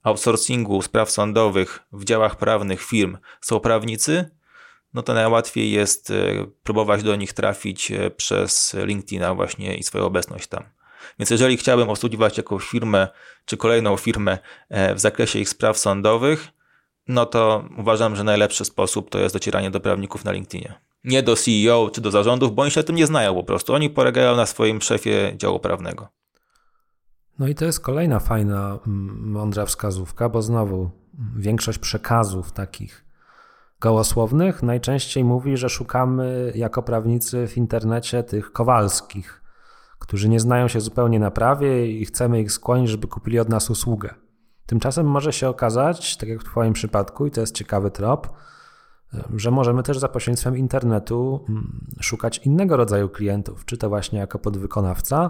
outsourcingu 0.04 0.82
spraw 0.82 1.12
sądowych 1.12 1.80
w 1.92 2.06
działach 2.06 2.36
prawnych 2.36 2.82
firm 2.82 3.18
są 3.42 3.60
prawnicy, 3.60 4.32
no 4.94 5.04
to 5.04 5.14
najłatwiej 5.14 5.72
jest 5.72 6.12
e, 6.12 6.46
próbować 6.64 7.04
do 7.04 7.16
nich 7.16 7.34
trafić 7.34 7.92
e, 7.92 8.12
przez 8.12 8.76
LinkedIna 8.84 9.36
właśnie 9.36 9.78
i 9.78 9.84
swoją 9.84 10.06
obecność 10.06 10.48
tam. 10.48 10.75
Więc 11.20 11.30
jeżeli 11.30 11.58
chciałbym 11.58 11.90
obsługiwać 11.90 12.38
jakąś 12.38 12.68
firmę, 12.68 13.08
czy 13.46 13.58
kolejną 13.58 13.98
firmę 13.98 14.38
e, 14.70 14.96
w 14.96 15.00
zakresie 15.00 15.40
ich 15.40 15.50
spraw 15.50 15.78
sądowych, 15.78 16.48
no 17.08 17.26
to 17.26 17.66
uważam, 17.78 18.16
że 18.16 18.24
najlepszy 18.24 18.66
sposób 18.66 19.10
to 19.10 19.20
jest 19.20 19.36
docieranie 19.36 19.72
do 19.72 19.80
prawników 19.80 20.26
na 20.26 20.32
LinkedInie. 20.32 20.74
Nie 21.04 21.24
do 21.24 21.36
CEO 21.36 21.90
czy 21.94 22.02
do 22.02 22.12
zarządów, 22.12 22.56
bo 22.56 22.62
oni 22.62 22.72
się 22.72 22.84
tym 22.84 22.96
nie 22.96 23.08
znają 23.08 23.36
po 23.36 23.44
prostu. 23.44 23.74
Oni 23.74 23.90
polegają 23.90 24.36
na 24.36 24.46
swoim 24.46 24.82
szefie 24.82 25.34
działu 25.38 25.60
prawnego. 25.60 26.08
No 27.40 27.48
i 27.48 27.56
to 27.56 27.66
jest 27.66 27.80
kolejna 27.80 28.20
fajna, 28.20 28.80
mądra 28.86 29.66
wskazówka, 29.66 30.30
bo 30.30 30.42
znowu 30.42 30.90
większość 31.36 31.78
przekazów 31.78 32.52
takich 32.52 33.06
gołosłownych 33.80 34.64
najczęściej 34.64 35.24
mówi, 35.24 35.58
że 35.58 35.70
szukamy 35.70 36.52
jako 36.56 36.84
prawnicy 36.84 37.48
w 37.48 37.58
internecie 37.58 38.24
tych 38.24 38.52
kowalskich, 38.52 39.42
którzy 40.08 40.30
nie 40.30 40.40
znają 40.40 40.68
się 40.68 40.82
zupełnie 40.82 41.20
na 41.20 41.32
prawie 41.32 41.92
i 41.92 42.06
chcemy 42.06 42.42
ich 42.42 42.52
skłonić, 42.52 42.90
żeby 42.90 43.08
kupili 43.08 43.40
od 43.40 43.50
nas 43.50 43.70
usługę. 43.70 44.14
Tymczasem 44.66 45.08
może 45.08 45.34
się 45.34 45.50
okazać, 45.50 46.18
tak 46.18 46.30
jak 46.30 46.42
w 46.42 46.44
Twoim 46.44 46.74
przypadku, 46.74 47.26
i 47.26 47.32
to 47.32 47.42
jest 47.42 47.56
ciekawy 47.56 47.92
trop, 47.92 48.30
że 49.36 49.52
możemy 49.52 49.84
też 49.84 50.00
za 50.00 50.08
pośrednictwem 50.08 50.58
internetu 50.58 51.46
mm, 51.50 51.86
szukać 52.02 52.38
innego 52.38 52.78
rodzaju 52.78 53.10
klientów, 53.10 53.66
czy 53.66 53.78
to 53.78 53.90
właśnie 53.90 54.20
jako 54.20 54.40
podwykonawca, 54.40 55.30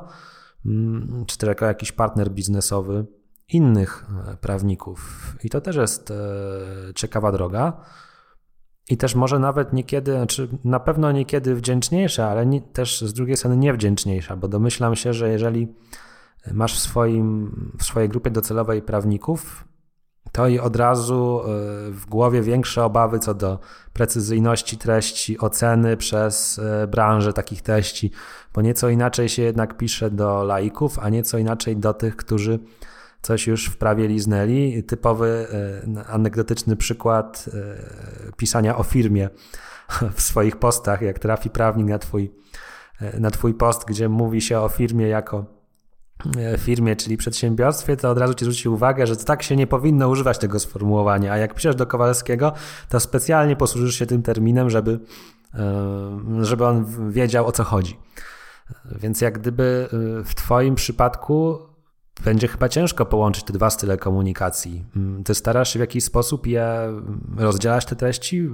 mm, 0.66 1.24
czy 1.28 1.38
też 1.38 1.48
jako 1.48 1.66
jakiś 1.66 1.92
partner 1.92 2.32
biznesowy 2.32 3.06
innych 3.50 4.06
e, 4.28 4.38
prawników. 4.38 5.36
I 5.44 5.50
to 5.50 5.62
też 5.62 5.76
jest 5.76 6.12
e, 6.12 6.16
ciekawa 6.96 7.32
droga. 7.32 7.74
I 8.90 8.98
też 8.98 9.16
może 9.16 9.40
nawet 9.40 9.74
niekiedy, 9.74 10.12
znaczy 10.12 10.50
na 10.64 10.80
pewno 10.80 11.12
niekiedy 11.12 11.56
wdzięczniejsza, 11.56 12.30
ale 12.30 12.46
nie, 12.46 12.62
też 12.62 13.02
z 13.02 13.14
drugiej 13.14 13.38
strony 13.38 13.58
niewdzięczniejsza, 13.58 14.36
bo 14.36 14.48
domyślam 14.48 14.96
się, 14.96 15.14
że 15.14 15.30
jeżeli 15.30 15.68
masz 16.54 16.76
w, 16.76 16.80
swoim, 16.80 17.52
w 17.80 17.84
swojej 17.84 18.10
grupie 18.10 18.32
docelowej 18.32 18.82
prawników, 18.82 19.66
to 20.32 20.48
i 20.48 20.60
od 20.60 20.76
razu 20.76 21.42
e, 21.42 21.46
w 21.92 22.06
głowie 22.06 22.42
większe 22.42 22.84
obawy 22.84 23.20
co 23.20 23.34
do 23.34 23.60
precyzyjności 23.94 24.78
treści, 24.78 25.40
oceny 25.40 25.98
przez 25.98 26.60
e, 26.60 26.88
branżę 26.88 27.34
takich 27.34 27.62
treści, 27.62 28.12
bo 28.54 28.62
nieco 28.62 28.90
inaczej 28.90 29.30
się 29.30 29.42
jednak 29.42 29.78
pisze 29.78 30.12
do 30.12 30.44
laików, 30.44 31.00
a 31.00 31.10
nieco 31.10 31.38
inaczej 31.38 31.78
do 31.78 31.94
tych, 31.94 32.16
którzy 32.16 32.60
coś 33.26 33.48
już 33.48 33.66
w 33.66 33.78
prawie 33.78 34.08
liznęli. 34.08 34.84
Typowy 34.84 35.48
e, 35.98 36.08
anegdotyczny 36.08 36.76
przykład 36.76 37.50
e, 38.28 38.32
pisania 38.32 38.78
o 38.78 38.84
firmie 38.84 39.30
w 40.16 40.22
swoich 40.22 40.56
postach, 40.56 41.02
jak 41.02 41.20
trafi 41.20 41.50
prawnik 41.50 41.88
na 41.88 42.00
twój, 42.00 42.32
e, 43.02 43.20
na 43.20 43.32
twój 43.32 43.54
post, 43.54 43.86
gdzie 43.86 44.10
mówi 44.10 44.42
się 44.42 44.60
o 44.60 44.70
firmie 44.70 45.08
jako 45.08 45.56
firmie, 46.58 46.96
czyli 46.96 47.18
przedsiębiorstwie, 47.18 47.98
to 47.98 48.10
od 48.10 48.18
razu 48.18 48.34
ci 48.34 48.46
zwróci 48.46 48.70
uwagę, 48.70 49.08
że 49.08 49.16
tak 49.16 49.44
się 49.44 49.56
nie 49.56 49.68
powinno 49.68 50.10
używać 50.10 50.38
tego 50.38 50.60
sformułowania, 50.60 51.32
a 51.34 51.38
jak 51.38 51.54
piszesz 51.54 51.76
do 51.76 51.86
Kowalskiego, 51.86 52.54
to 52.90 53.00
specjalnie 53.00 53.56
posłużysz 53.56 53.96
się 53.96 54.06
tym 54.06 54.22
terminem, 54.22 54.70
żeby, 54.70 55.00
żeby 56.42 56.66
on 56.66 56.86
wiedział 57.12 57.48
o 57.48 57.52
co 57.52 57.64
chodzi. 57.64 57.98
Więc 58.86 59.22
jak 59.22 59.40
gdyby 59.40 59.88
w 60.26 60.36
twoim 60.36 60.76
przypadku 60.76 61.60
będzie 62.24 62.48
chyba 62.48 62.70
ciężko 62.70 63.06
połączyć 63.06 63.44
te 63.44 63.54
dwa 63.54 63.70
style 63.70 63.98
komunikacji. 63.98 64.86
Mm, 64.96 65.24
ty 65.24 65.36
starasz 65.36 65.74
się 65.74 65.80
w 65.80 65.82
jakiś 65.82 66.04
sposób 66.04 66.48
je 66.48 66.94
rozdzielać 67.38 67.86
te 67.86 67.96
treści 67.96 68.50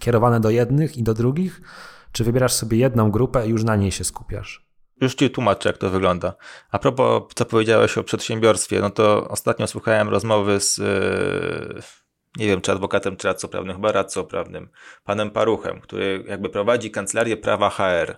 kierowane 0.00 0.40
do 0.40 0.50
jednych 0.50 0.96
i 0.96 1.02
do 1.02 1.14
drugich, 1.14 1.60
czy 2.12 2.24
wybierasz 2.24 2.52
sobie 2.52 2.78
jedną 2.78 3.10
grupę 3.10 3.46
i 3.46 3.50
już 3.50 3.64
na 3.64 3.76
niej 3.76 3.92
się 3.92 4.04
skupiasz? 4.04 4.66
Już 5.00 5.14
ci 5.14 5.30
tłumaczę, 5.30 5.68
jak 5.68 5.78
to 5.78 5.90
wygląda. 5.90 6.34
A 6.70 6.78
propos, 6.78 7.22
co 7.34 7.44
powiedziałeś 7.44 7.98
o 7.98 8.04
przedsiębiorstwie, 8.04 8.80
no 8.80 8.90
to 8.90 9.28
ostatnio 9.28 9.66
słuchałem 9.66 10.08
rozmowy 10.08 10.60
z 10.60 10.78
yy, 10.78 11.82
nie 12.36 12.46
wiem, 12.46 12.60
czy 12.60 12.72
adwokatem, 12.72 13.16
czy 13.16 13.28
radcą 13.28 13.48
prawnym, 13.48 13.76
chyba 13.76 13.92
radcą 13.92 14.24
prawnym, 14.24 14.68
panem 15.04 15.30
Paruchem, 15.30 15.80
który 15.80 16.24
jakby 16.28 16.48
prowadzi 16.48 16.90
kancelarię 16.90 17.36
prawa 17.36 17.70
HR. 17.70 18.16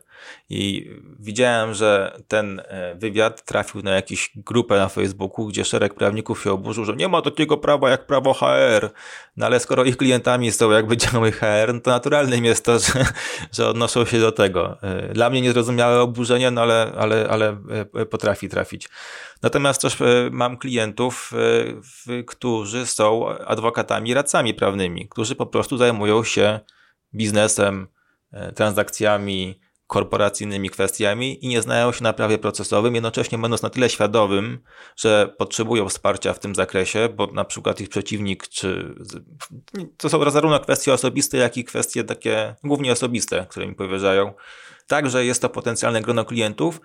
I 0.50 0.90
widziałem, 1.18 1.74
że 1.74 2.16
ten 2.28 2.62
e, 2.64 2.94
wywiad 2.94 3.44
trafił 3.44 3.82
na 3.82 3.90
jakąś 3.90 4.30
grupę 4.36 4.76
na 4.76 4.88
Facebooku, 4.88 5.46
gdzie 5.46 5.64
szereg 5.64 5.94
prawników 5.94 6.42
się 6.42 6.52
oburzył, 6.52 6.84
że 6.84 6.96
nie 6.96 7.08
ma 7.08 7.22
takiego 7.22 7.56
prawa 7.56 7.90
jak 7.90 8.06
prawo 8.06 8.34
HR. 8.34 8.90
No 9.36 9.46
ale 9.46 9.60
skoro 9.60 9.84
ich 9.84 9.96
klientami 9.96 10.52
są 10.52 10.70
jakby 10.70 10.96
działy 10.96 11.32
HR, 11.32 11.74
no 11.74 11.80
to 11.80 11.90
naturalnym 11.90 12.44
jest 12.44 12.64
to, 12.64 12.78
że, 12.78 13.04
że 13.52 13.68
odnoszą 13.68 14.04
się 14.04 14.20
do 14.20 14.32
tego. 14.32 14.78
E, 14.82 15.08
dla 15.08 15.30
mnie 15.30 15.40
niezrozumiałe 15.40 16.00
oburzenie, 16.00 16.50
no 16.50 16.62
ale, 16.62 16.92
ale, 16.98 17.28
ale 17.30 17.56
e, 17.94 18.06
potrafi 18.06 18.48
trafić. 18.48 18.88
Natomiast 19.42 19.82
też 19.82 19.96
mam 20.30 20.56
klientów, 20.56 21.32
którzy 22.26 22.86
są 22.86 23.28
adwokatami, 23.28 24.03
radcami 24.12 24.54
prawnymi, 24.54 25.08
którzy 25.08 25.34
po 25.34 25.46
prostu 25.46 25.76
zajmują 25.76 26.24
się 26.24 26.60
biznesem, 27.14 27.88
e, 28.32 28.52
transakcjami, 28.52 29.60
korporacyjnymi 29.86 30.70
kwestiami 30.70 31.44
i 31.44 31.48
nie 31.48 31.62
znają 31.62 31.92
się 31.92 32.02
na 32.02 32.12
prawie 32.12 32.38
procesowym, 32.38 32.94
jednocześnie 32.94 33.38
będąc 33.38 33.62
na 33.62 33.70
tyle 33.70 33.88
świadomym, 33.88 34.58
że 34.96 35.34
potrzebują 35.38 35.88
wsparcia 35.88 36.32
w 36.32 36.38
tym 36.38 36.54
zakresie, 36.54 37.08
bo 37.08 37.26
na 37.26 37.44
przykład 37.44 37.80
ich 37.80 37.88
przeciwnik, 37.88 38.48
czy 38.48 38.94
to 39.96 40.08
są 40.08 40.30
zarówno 40.30 40.60
kwestie 40.60 40.92
osobiste, 40.92 41.36
jak 41.36 41.56
i 41.56 41.64
kwestie 41.64 42.04
takie 42.04 42.54
głównie 42.64 42.92
osobiste, 42.92 43.46
które 43.50 43.66
mi 43.66 43.74
powierzają. 43.74 44.32
Także 44.86 45.24
jest 45.24 45.42
to 45.42 45.48
potencjalne 45.48 46.02
grono 46.02 46.24
klientów. 46.24 46.80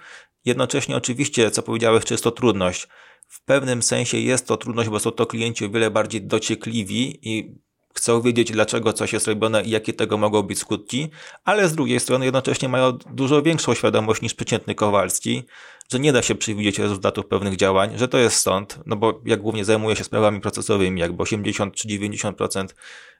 Jednocześnie 0.45 0.95
oczywiście, 0.95 1.51
co 1.51 1.63
powiedziałeś, 1.63 2.05
czy 2.05 2.13
jest 2.13 2.23
to 2.23 2.31
trudność. 2.31 2.87
W 3.27 3.43
pewnym 3.45 3.81
sensie 3.81 4.17
jest 4.17 4.47
to 4.47 4.57
trudność, 4.57 4.89
bo 4.89 4.99
są 4.99 5.11
to 5.11 5.25
klienci 5.25 5.65
o 5.65 5.69
wiele 5.69 5.91
bardziej 5.91 6.21
dociekliwi 6.21 7.19
i 7.29 7.55
chcą 7.95 8.21
wiedzieć, 8.21 8.51
dlaczego 8.51 8.93
coś 8.93 9.13
jest 9.13 9.27
robione 9.27 9.63
i 9.63 9.69
jakie 9.69 9.93
tego 9.93 10.17
mogą 10.17 10.43
być 10.43 10.59
skutki, 10.59 11.09
ale 11.43 11.69
z 11.69 11.75
drugiej 11.75 11.99
strony 11.99 12.25
jednocześnie 12.25 12.69
mają 12.69 12.91
dużo 12.91 13.41
większą 13.41 13.73
świadomość 13.73 14.21
niż 14.21 14.33
przeciętny 14.33 14.75
Kowalski, 14.75 15.43
że 15.91 15.99
nie 15.99 16.13
da 16.13 16.21
się 16.21 16.35
przewidzieć 16.35 16.79
rezultatów 16.79 17.25
pewnych 17.25 17.55
działań, 17.55 17.97
że 17.97 18.07
to 18.07 18.17
jest 18.17 18.37
sąd, 18.41 18.79
no 18.85 18.95
bo 18.95 19.21
jak 19.25 19.41
głównie 19.41 19.65
zajmuje 19.65 19.95
się 19.95 20.03
sprawami 20.03 20.41
procesowymi, 20.41 21.01
jakby 21.01 21.23
80 21.23 21.75
czy 21.75 21.87
90% 21.87 22.67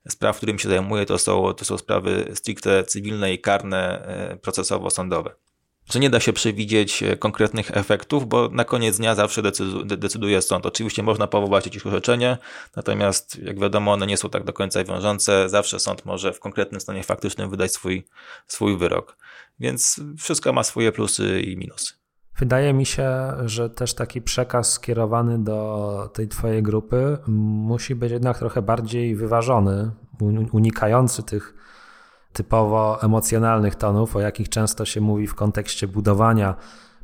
spraw, 0.10 0.38
którymi 0.38 0.60
się 0.60 0.69
zajmuje, 0.69 1.06
to 1.06 1.17
są, 1.17 1.54
to 1.54 1.65
są 1.65 1.78
sprawy 1.78 2.32
stricte 2.34 2.84
cywilne 2.84 3.34
i 3.34 3.39
karne, 3.39 4.06
e, 4.06 4.36
procesowo-sądowe 4.36 5.30
że 5.93 6.00
nie 6.00 6.10
da 6.10 6.19
się 6.19 6.34
przewidzieć 6.34 7.04
e, 7.04 7.17
konkretnych 7.17 7.78
efektów, 7.78 8.28
bo 8.28 8.50
na 8.50 8.65
koniec 8.65 8.98
dnia 8.98 9.15
zawsze 9.15 9.41
decyduje 9.98 10.41
sąd. 10.41 10.65
Oczywiście 10.65 11.04
można 11.04 11.28
powołać 11.28 11.65
jakieś 11.65 11.86
orzeczenie, 11.86 12.38
natomiast 12.76 13.39
jak 13.43 13.60
wiadomo, 13.60 13.91
one 13.91 14.08
nie 14.08 14.17
są 14.17 14.30
tak 14.30 14.43
do 14.43 14.54
końca 14.54 14.84
wiążące. 14.84 15.50
Zawsze 15.50 15.80
sąd 15.80 16.06
może 16.06 16.34
w 16.34 16.39
konkretnym 16.39 16.82
stanie 16.82 17.04
faktycznym 17.04 17.50
wydać 17.50 17.74
swój, 17.74 18.08
swój 18.48 18.78
wyrok. 18.78 19.17
Więc 19.60 20.02
wszystko 20.17 20.54
ma 20.54 20.63
swoje 20.63 20.91
plusy 20.91 21.41
i 21.41 21.58
minusy. 21.58 21.98
Wydaje 22.39 22.73
mi 22.73 22.86
się, 22.86 23.10
że 23.45 23.69
też 23.69 23.93
taki 23.93 24.21
przekaz 24.21 24.71
skierowany 24.71 25.43
do 25.43 26.10
tej 26.13 26.28
Twojej 26.28 26.63
grupy 26.63 27.17
musi 27.28 27.95
być 27.95 28.12
jednak 28.12 28.38
trochę 28.38 28.62
bardziej 28.62 29.15
wyważony, 29.15 29.91
unikający 30.52 31.23
tych 31.23 31.54
typowo 32.34 33.02
emocjonalnych 33.04 33.75
tonów, 33.75 34.15
o 34.15 34.19
jakich 34.19 34.49
często 34.49 34.86
się 34.86 35.02
mówi 35.02 35.28
w 35.28 35.36
kontekście 35.36 35.88
budowania 35.88 36.56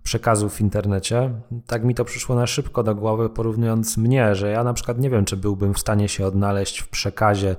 przekazów 0.03 0.53
w 0.53 0.61
internecie. 0.61 1.31
Tak 1.67 1.83
mi 1.83 1.95
to 1.95 2.05
przyszło 2.05 2.35
na 2.35 2.47
szybko 2.47 2.83
do 2.83 2.95
głowy, 2.95 3.29
porównując 3.29 3.97
mnie, 3.97 4.35
że 4.35 4.49
ja 4.51 4.63
na 4.63 4.73
przykład 4.73 4.99
nie 4.99 5.09
wiem, 5.09 5.25
czy 5.25 5.37
byłbym 5.37 5.73
w 5.73 5.79
stanie 5.79 6.09
się 6.09 6.25
odnaleźć 6.25 6.79
w 6.79 6.87
przekazie 6.87 7.55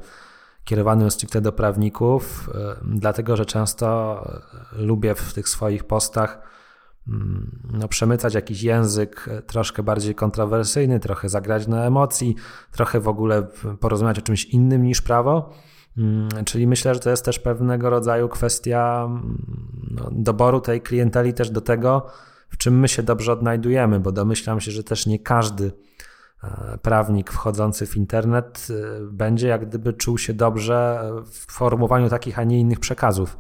kierowanym 0.65 1.11
stricte 1.11 1.41
do 1.41 1.53
prawników, 1.53 2.51
e, 2.55 2.77
dlatego 2.85 3.37
że 3.37 3.47
często 3.47 4.21
lubię 4.73 5.15
w 5.15 5.35
tych 5.35 5.49
swoich 5.49 5.85
postach 5.85 6.57
no, 7.73 7.89
przemycać 7.89 8.35
jakiś 8.35 8.63
język 8.63 9.29
e, 9.29 9.43
troszkę 9.43 9.83
bardziej 9.83 10.15
kontrowersyjny, 10.15 11.01
trochę 11.01 11.29
zagrać 11.29 11.67
na 11.67 11.85
emocji, 11.85 12.35
trochę 12.73 13.01
w 13.01 13.09
ogóle 13.09 13.47
porozmawiać 13.81 14.19
o 14.19 14.23
czymś 14.23 14.45
innym 14.45 14.83
niż 14.83 15.03
prawo. 15.03 15.51
Mm, 15.99 16.29
czyli 16.45 16.67
myślę, 16.67 16.95
że 16.95 17.01
to 17.01 17.11
jest 17.11 17.25
też 17.25 17.39
pewnego 17.39 17.91
rodzaju 17.91 18.29
kwestia 18.29 19.05
mm, 19.05 19.47
no, 19.91 20.11
doboru 20.13 20.61
tej 20.61 20.81
klienteli 20.81 21.35
też 21.35 21.51
do 21.51 21.61
tego, 21.61 22.07
w 22.49 22.57
czym 22.57 22.81
my 22.81 22.89
się 22.89 23.03
dobrze 23.03 23.33
odnajdujemy, 23.33 24.01
bo 24.01 24.13
domyślam 24.13 24.61
się, 24.61 24.71
że 24.71 24.85
też 24.85 25.07
nie 25.07 25.19
każdy 25.19 25.73
e, 26.45 26.79
prawnik 26.83 27.33
wchodzący 27.33 27.87
w 27.87 27.97
internet 27.97 28.67
e, 28.71 29.07
będzie 29.13 29.49
jak 29.49 29.69
gdyby 29.69 29.93
czuł 29.93 30.19
się 30.19 30.35
dobrze 30.35 31.11
w 31.25 31.53
formowaniu 31.53 32.09
takich, 32.09 32.39
a 32.39 32.45
nie 32.45 32.61
innych 32.61 32.81
przekazów. 32.81 33.37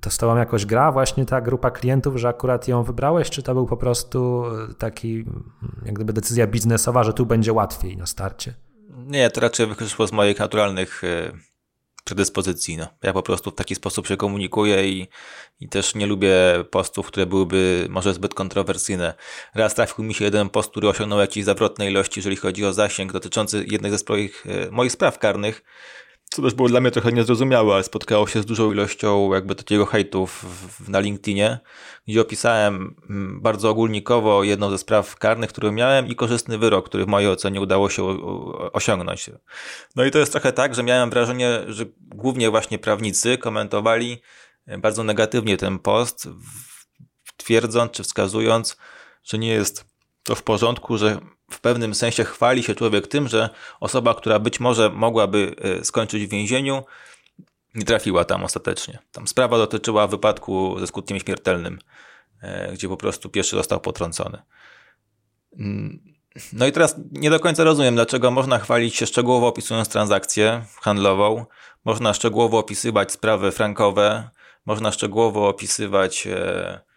To 0.00 0.10
z 0.10 0.18
tobą 0.18 0.36
jakoś 0.36 0.66
gra 0.66 0.92
właśnie 0.92 1.26
ta 1.26 1.40
grupa 1.40 1.70
klientów, 1.70 2.16
że 2.16 2.28
akurat 2.28 2.68
ją 2.68 2.82
wybrałeś, 2.82 3.30
czy 3.30 3.42
to 3.42 3.54
był 3.54 3.66
po 3.66 3.76
prostu 3.76 4.44
e, 4.70 4.74
taki 4.74 5.14
mm, 5.14 5.52
jak 5.84 5.94
gdyby 5.94 6.12
decyzja 6.12 6.46
biznesowa, 6.46 7.04
że 7.04 7.12
tu 7.12 7.26
będzie 7.26 7.52
łatwiej 7.52 7.96
na 7.96 8.06
starcie? 8.06 8.54
Nie, 8.90 9.30
to 9.30 9.40
raczej 9.40 9.66
wyszło 9.66 10.06
z 10.06 10.12
moich 10.12 10.38
naturalnych 10.38 11.02
predyspozycji. 12.04 12.76
No. 12.76 12.86
Ja 13.02 13.12
po 13.12 13.22
prostu 13.22 13.50
w 13.50 13.54
taki 13.54 13.74
sposób 13.74 14.06
się 14.06 14.16
komunikuję 14.16 14.88
i, 14.88 15.08
i 15.60 15.68
też 15.68 15.94
nie 15.94 16.06
lubię 16.06 16.34
postów, 16.70 17.06
które 17.06 17.26
byłyby 17.26 17.86
może 17.90 18.14
zbyt 18.14 18.34
kontrowersyjne. 18.34 19.14
Raz 19.54 19.74
trafił 19.74 20.04
mi 20.04 20.14
się 20.14 20.24
jeden 20.24 20.48
post, 20.48 20.70
który 20.70 20.88
osiągnął 20.88 21.18
jakieś 21.18 21.44
zawrotne 21.44 21.90
ilości, 21.90 22.18
jeżeli 22.20 22.36
chodzi 22.36 22.64
o 22.64 22.72
zasięg 22.72 23.12
dotyczący 23.12 23.64
jednej 23.68 23.90
ze 23.90 23.98
swoich, 23.98 24.46
e, 24.46 24.70
moich 24.70 24.92
spraw 24.92 25.18
karnych, 25.18 25.62
co 26.30 26.42
też 26.42 26.54
było 26.54 26.68
dla 26.68 26.80
mnie 26.80 26.90
trochę 26.90 27.12
niezrozumiałe, 27.12 27.74
ale 27.74 27.82
spotkało 27.82 28.26
się 28.26 28.42
z 28.42 28.46
dużą 28.46 28.72
ilością 28.72 29.34
jakby 29.34 29.54
takiego 29.54 29.86
hejtów 29.86 30.46
na 30.88 31.00
LinkedInie, 31.00 31.58
gdzie 32.08 32.20
opisałem 32.20 32.94
mm, 33.10 33.40
bardzo 33.42 33.70
ogólnikowo 33.70 34.44
jedną 34.44 34.70
ze 34.70 34.78
spraw 34.78 35.16
karnych, 35.16 35.50
które 35.50 35.72
miałem 35.72 36.06
i 36.06 36.14
korzystny 36.14 36.58
wyrok, 36.58 36.86
który 36.88 37.04
w 37.04 37.08
mojej 37.08 37.30
ocenie 37.30 37.60
udało 37.60 37.90
się 37.90 38.18
osiągnąć. 38.72 39.30
No 39.96 40.04
i 40.04 40.10
to 40.10 40.18
jest 40.18 40.32
trochę 40.32 40.52
tak, 40.52 40.74
że 40.74 40.82
miałem 40.82 41.10
wrażenie, 41.10 41.60
że 41.66 41.84
głównie 42.00 42.50
właśnie 42.50 42.78
prawnicy 42.78 43.38
komentowali 43.38 44.22
e, 44.66 44.78
bardzo 44.78 45.04
negatywnie 45.04 45.56
ten 45.56 45.78
post, 45.78 46.28
twierdząc 47.36 47.92
czy 47.92 48.02
wskazując, 48.02 48.76
że 49.24 49.38
nie 49.38 49.48
jest 49.48 49.84
to 50.22 50.34
w 50.34 50.42
porządku, 50.42 50.98
że 50.98 51.20
w 51.50 51.60
pewnym 51.60 51.94
sensie 51.94 52.24
chwali 52.24 52.62
się 52.62 52.74
człowiek 52.74 53.06
tym, 53.06 53.28
że 53.28 53.50
osoba, 53.80 54.14
która 54.14 54.38
być 54.38 54.60
może 54.60 54.90
mogłaby 54.90 55.54
e, 55.58 55.84
skończyć 55.84 56.26
w 56.26 56.30
więzieniu, 56.30 56.84
nie 57.74 57.84
trafiła 57.84 58.24
tam 58.24 58.44
ostatecznie. 58.44 58.98
Tam 59.12 59.28
sprawa 59.28 59.58
dotyczyła 59.58 60.06
wypadku 60.06 60.76
ze 60.80 60.86
skutkiem 60.86 61.20
śmiertelnym, 61.20 61.78
e, 62.42 62.72
gdzie 62.72 62.88
po 62.88 62.96
prostu 62.96 63.28
pierwszy 63.28 63.56
został 63.56 63.80
potrącony. 63.80 64.42
Mm, 65.58 66.00
no 66.52 66.66
i 66.66 66.72
teraz 66.72 66.96
nie 67.12 67.30
do 67.30 67.40
końca 67.40 67.64
rozumiem, 67.64 67.94
dlaczego 67.94 68.30
można 68.30 68.58
chwalić 68.58 68.96
się 68.96 69.06
szczegółowo 69.06 69.46
opisując 69.46 69.88
transakcję 69.88 70.64
handlową, 70.82 71.46
można 71.84 72.14
szczegółowo 72.14 72.58
opisywać 72.58 73.12
sprawy 73.12 73.52
frankowe, 73.52 74.30
można 74.66 74.92
szczegółowo 74.92 75.48
opisywać 75.48 76.26
E, 76.26 76.89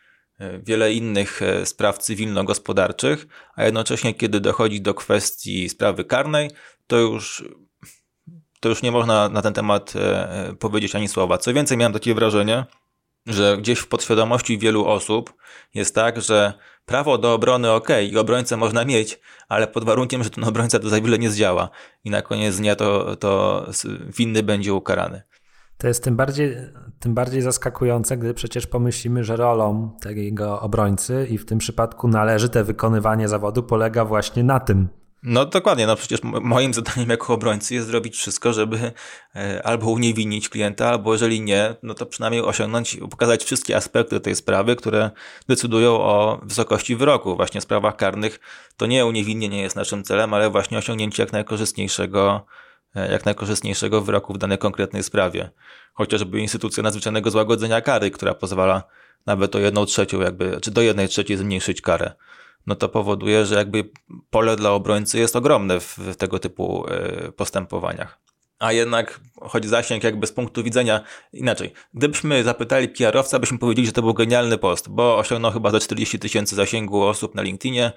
wiele 0.64 0.94
innych 0.94 1.42
e, 1.42 1.66
spraw 1.66 1.98
cywilno-gospodarczych, 1.98 3.28
a 3.56 3.64
jednocześnie, 3.64 4.14
kiedy 4.14 4.40
dochodzi 4.40 4.82
do 4.82 4.94
kwestii 4.94 5.70
sprawy 5.70 6.06
karnej, 6.06 6.52
to 6.88 6.98
już, 6.98 7.46
to 8.60 8.70
już 8.70 8.82
nie 8.82 8.92
można 8.92 9.30
na 9.30 9.42
ten 9.42 9.54
temat 9.54 9.94
e, 9.96 10.56
powiedzieć 10.60 10.96
ani 10.96 11.08
słowa. 11.08 11.38
Co 11.38 11.54
więcej, 11.54 11.78
miałem 11.78 11.94
takie 11.94 12.14
wrażenie, 12.14 12.66
że 13.26 13.58
gdzieś 13.58 13.80
w 13.80 13.88
podświadomości 13.88 14.58
wielu 14.58 14.86
osób 14.86 15.34
jest 15.74 15.96
tak, 15.96 16.22
że 16.22 16.54
prawo 16.86 17.18
do 17.18 17.34
obrony 17.34 17.72
ok 17.72 17.90
i 18.12 18.18
obrońcę 18.18 18.58
można 18.58 18.86
mieć, 18.86 19.20
ale 19.50 19.68
pod 19.68 19.84
warunkiem, 19.84 20.24
że 20.24 20.30
ten 20.30 20.44
obrońca 20.44 20.80
to 20.80 20.90
za 20.90 21.02
wiele 21.02 21.20
nie 21.20 21.30
zdziała 21.30 21.70
i 22.04 22.10
na 22.10 22.22
koniec 22.22 22.58
dnia 22.58 22.76
to, 22.76 23.16
to 23.16 23.66
winny 24.18 24.44
będzie 24.44 24.74
ukarany. 24.74 25.22
To 25.84 25.88
jest 25.88 26.04
tym 26.04 26.15
bardziej, 26.15 26.58
tym 27.00 27.13
bardziej 27.13 27.41
zaskakujące, 27.41 28.17
gdy 28.17 28.34
przecież 28.34 28.67
pomyślimy, 28.67 29.24
że 29.24 29.36
rolą 29.36 29.91
takiego 30.02 30.62
obrońcy 30.62 31.28
i 31.30 31.38
w 31.38 31.46
tym 31.46 31.58
przypadku 31.58 32.08
należyte 32.08 32.63
wykonywanie 32.63 33.28
zawodu 33.28 33.63
polega 33.63 34.06
właśnie 34.06 34.43
na 34.43 34.60
tym. 34.60 34.88
No 35.24 35.46
dokładnie, 35.46 35.88
no 35.88 35.96
przecież 35.96 36.19
moim 36.24 36.74
zadaniem 36.74 37.10
jako 37.10 37.34
obrońcy 37.34 37.74
jest 37.74 37.88
zrobić 37.88 38.15
wszystko, 38.15 38.54
żeby 38.54 38.91
e, 39.36 39.62
albo 39.63 39.89
uniewinnić 39.89 40.50
klienta, 40.50 40.89
albo 40.89 41.13
jeżeli 41.13 41.41
nie, 41.41 41.76
no 41.84 41.93
to 41.93 42.06
przynajmniej 42.06 42.41
osiągnąć, 42.41 42.98
pokazać 43.12 43.43
wszystkie 43.43 43.76
aspekty 43.78 44.19
tej 44.19 44.36
sprawy, 44.36 44.76
które 44.76 45.12
decydują 45.48 45.91
o 45.91 46.39
wysokości 46.43 46.96
wyroku. 46.96 47.36
Właśnie 47.36 47.62
w 47.62 47.63
sprawach 47.63 47.96
karnych 47.96 48.39
to 48.78 48.86
nie 48.86 49.06
uniewinnienie 49.06 49.62
jest 49.62 49.76
naszym 49.76 50.04
celem, 50.04 50.34
ale 50.34 50.50
właśnie 50.50 50.78
osiągnięcie 50.78 51.24
jak 51.24 51.34
najkorzystniejszego 51.34 52.46
jak 52.96 53.26
najkorzystniejszego 53.26 54.02
wyroku 54.02 54.34
w 54.34 54.38
danej 54.38 54.58
konkretnej 54.58 55.04
sprawie. 55.04 55.50
Chociażby 55.94 56.40
instytucja 56.40 56.84
nadzwyczajnego 56.84 57.32
złagodzenia 57.32 57.82
kary, 57.82 58.12
która 58.12 58.34
pozwala 58.34 58.84
nawet 59.26 59.56
o 59.56 59.60
jedną 59.60 59.86
trzecią, 59.86 60.22
jakby, 60.22 60.62
czy 60.62 60.72
do 60.72 60.82
jednej 60.82 61.08
trzeciej 61.08 61.38
zmniejszyć 61.38 61.82
karę. 61.82 62.14
No 62.68 62.76
to 62.76 62.90
powoduje, 62.90 63.46
że 63.46 63.56
jakby 63.56 63.90
pole 64.30 64.56
dla 64.56 64.72
obrońcy 64.72 65.20
jest 65.20 65.36
ogromne 65.36 65.80
w, 65.80 65.98
w 65.98 66.16
tego 66.16 66.40
typu 66.40 66.86
e, 66.88 67.32
postępowaniach 67.32 68.24
a 68.60 68.72
jednak 68.72 69.20
choć 69.42 69.66
zasięg 69.66 70.04
jakby 70.04 70.28
z 70.28 70.32
punktu 70.32 70.63
widzenia 70.63 71.04
inaczej. 71.34 71.74
Gdybyśmy 71.94 72.44
zapytali 72.44 72.89
PR-owca, 72.89 73.39
byśmy 73.39 73.58
powiedzieli, 73.60 73.88
że 73.88 73.94
to 73.94 74.02
był 74.02 74.13
genialny 74.13 74.58
post, 74.58 74.89
bo 74.89 75.18
osiągnął 75.18 75.52
chyba 75.52 75.72
za 75.72 75.80
40 75.80 76.20
tysięcy 76.20 76.56
zasięgu 76.56 77.04
osób 77.04 77.36
na 77.36 77.42
LinkedInie, 77.42 77.92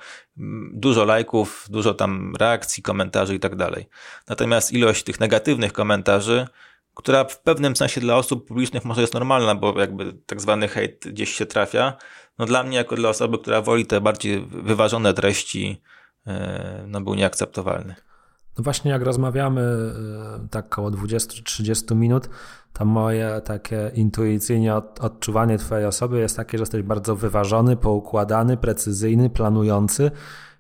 dużo 0.72 1.04
lajków, 1.04 1.66
dużo 1.70 1.94
tam 1.94 2.36
reakcji, 2.36 2.82
komentarzy 2.82 3.34
i 3.34 3.40
tak 3.40 3.56
dalej. 3.56 3.86
Natomiast 4.28 4.72
ilość 4.72 5.04
tych 5.04 5.20
negatywnych 5.20 5.72
komentarzy, 5.72 6.46
która 6.94 7.24
w 7.24 7.40
pewnym 7.40 7.76
sensie 7.76 8.00
dla 8.00 8.16
osób 8.16 8.48
publicznych 8.48 8.84
może 8.84 9.00
jest 9.00 9.14
normalna, 9.14 9.54
bo 9.54 9.80
jakby 9.80 10.12
tak 10.26 10.40
zwany 10.40 10.68
hejt 10.68 11.08
gdzieś 11.08 11.34
się 11.34 11.46
trafia, 11.46 11.96
no 12.38 12.46
dla 12.46 12.62
mnie 12.62 12.76
jako 12.76 12.96
dla 12.96 13.08
osoby, 13.08 13.38
która 13.38 13.62
woli 13.62 13.86
te 13.86 14.00
bardziej 14.00 14.40
wyważone 14.40 15.14
treści, 15.14 15.82
e, 16.26 16.84
no 16.86 17.00
był 17.00 17.14
nieakceptowalny. 17.14 17.94
No 18.58 18.64
właśnie 18.64 18.90
jak 18.90 19.02
rozmawiamy 19.02 19.60
y, 20.44 20.48
tak 20.48 20.66
około 20.66 20.90
20-30 20.90 21.96
minut, 21.96 22.28
to 22.72 22.84
moje 22.84 23.40
takie 23.44 23.90
intuicyjnie 23.94 24.74
odczuwanie 25.00 25.58
twojej 25.58 25.86
osoby 25.86 26.18
jest 26.18 26.36
takie, 26.36 26.58
że 26.58 26.62
jesteś 26.62 26.82
bardzo 26.82 27.16
wyważony, 27.16 27.76
poukładany, 27.76 28.56
precyzyjny, 28.56 29.30
planujący. 29.30 30.10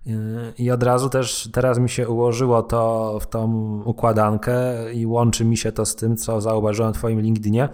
Y, 0.06 0.12
i 0.58 0.70
od 0.70 0.82
razu 0.82 1.08
też 1.08 1.48
teraz 1.52 1.78
mi 1.78 1.88
się 1.88 2.08
ułożyło 2.08 2.62
to 2.62 3.18
w 3.20 3.26
tą 3.26 3.52
układankę 3.84 4.54
i 4.92 5.06
łączy 5.06 5.44
mi 5.44 5.56
się 5.56 5.72
to 5.72 5.86
z 5.86 5.96
tym, 5.96 6.16
co 6.16 6.40
zauważyłem 6.40 6.92
w 6.94 6.96
twoim 6.96 7.20
LinkedInie, 7.20 7.68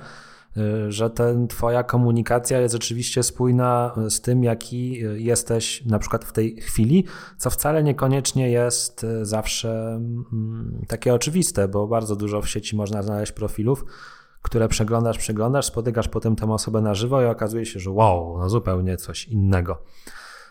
że 0.88 1.10
ten, 1.10 1.48
twoja 1.48 1.82
komunikacja 1.82 2.60
jest 2.60 2.72
rzeczywiście 2.72 3.22
spójna 3.22 3.94
z 4.08 4.20
tym, 4.20 4.44
jaki 4.44 5.02
jesteś 5.16 5.84
na 5.84 5.98
przykład 5.98 6.24
w 6.24 6.32
tej 6.32 6.56
chwili, 6.56 7.04
co 7.36 7.50
wcale 7.50 7.82
niekoniecznie 7.82 8.50
jest 8.50 9.04
y, 9.04 9.26
zawsze 9.26 9.94
mm, 9.94 10.84
takie 10.88 11.14
oczywiste, 11.14 11.68
bo 11.68 11.86
bardzo 11.86 12.16
dużo 12.16 12.42
w 12.42 12.48
sieci 12.48 12.76
można 12.76 13.02
znaleźć 13.02 13.32
profilów, 13.32 13.84
które 14.42 14.68
przeglądasz, 14.68 15.18
przeglądasz, 15.18 15.66
spotykasz 15.66 16.08
potem 16.08 16.36
tę 16.36 16.52
osobę 16.52 16.80
na 16.80 16.94
żywo 16.94 17.22
i 17.22 17.26
okazuje 17.26 17.66
się, 17.66 17.80
że 17.80 17.90
wow, 17.90 18.38
no 18.38 18.48
zupełnie 18.48 18.96
coś 18.96 19.28
innego. 19.28 19.82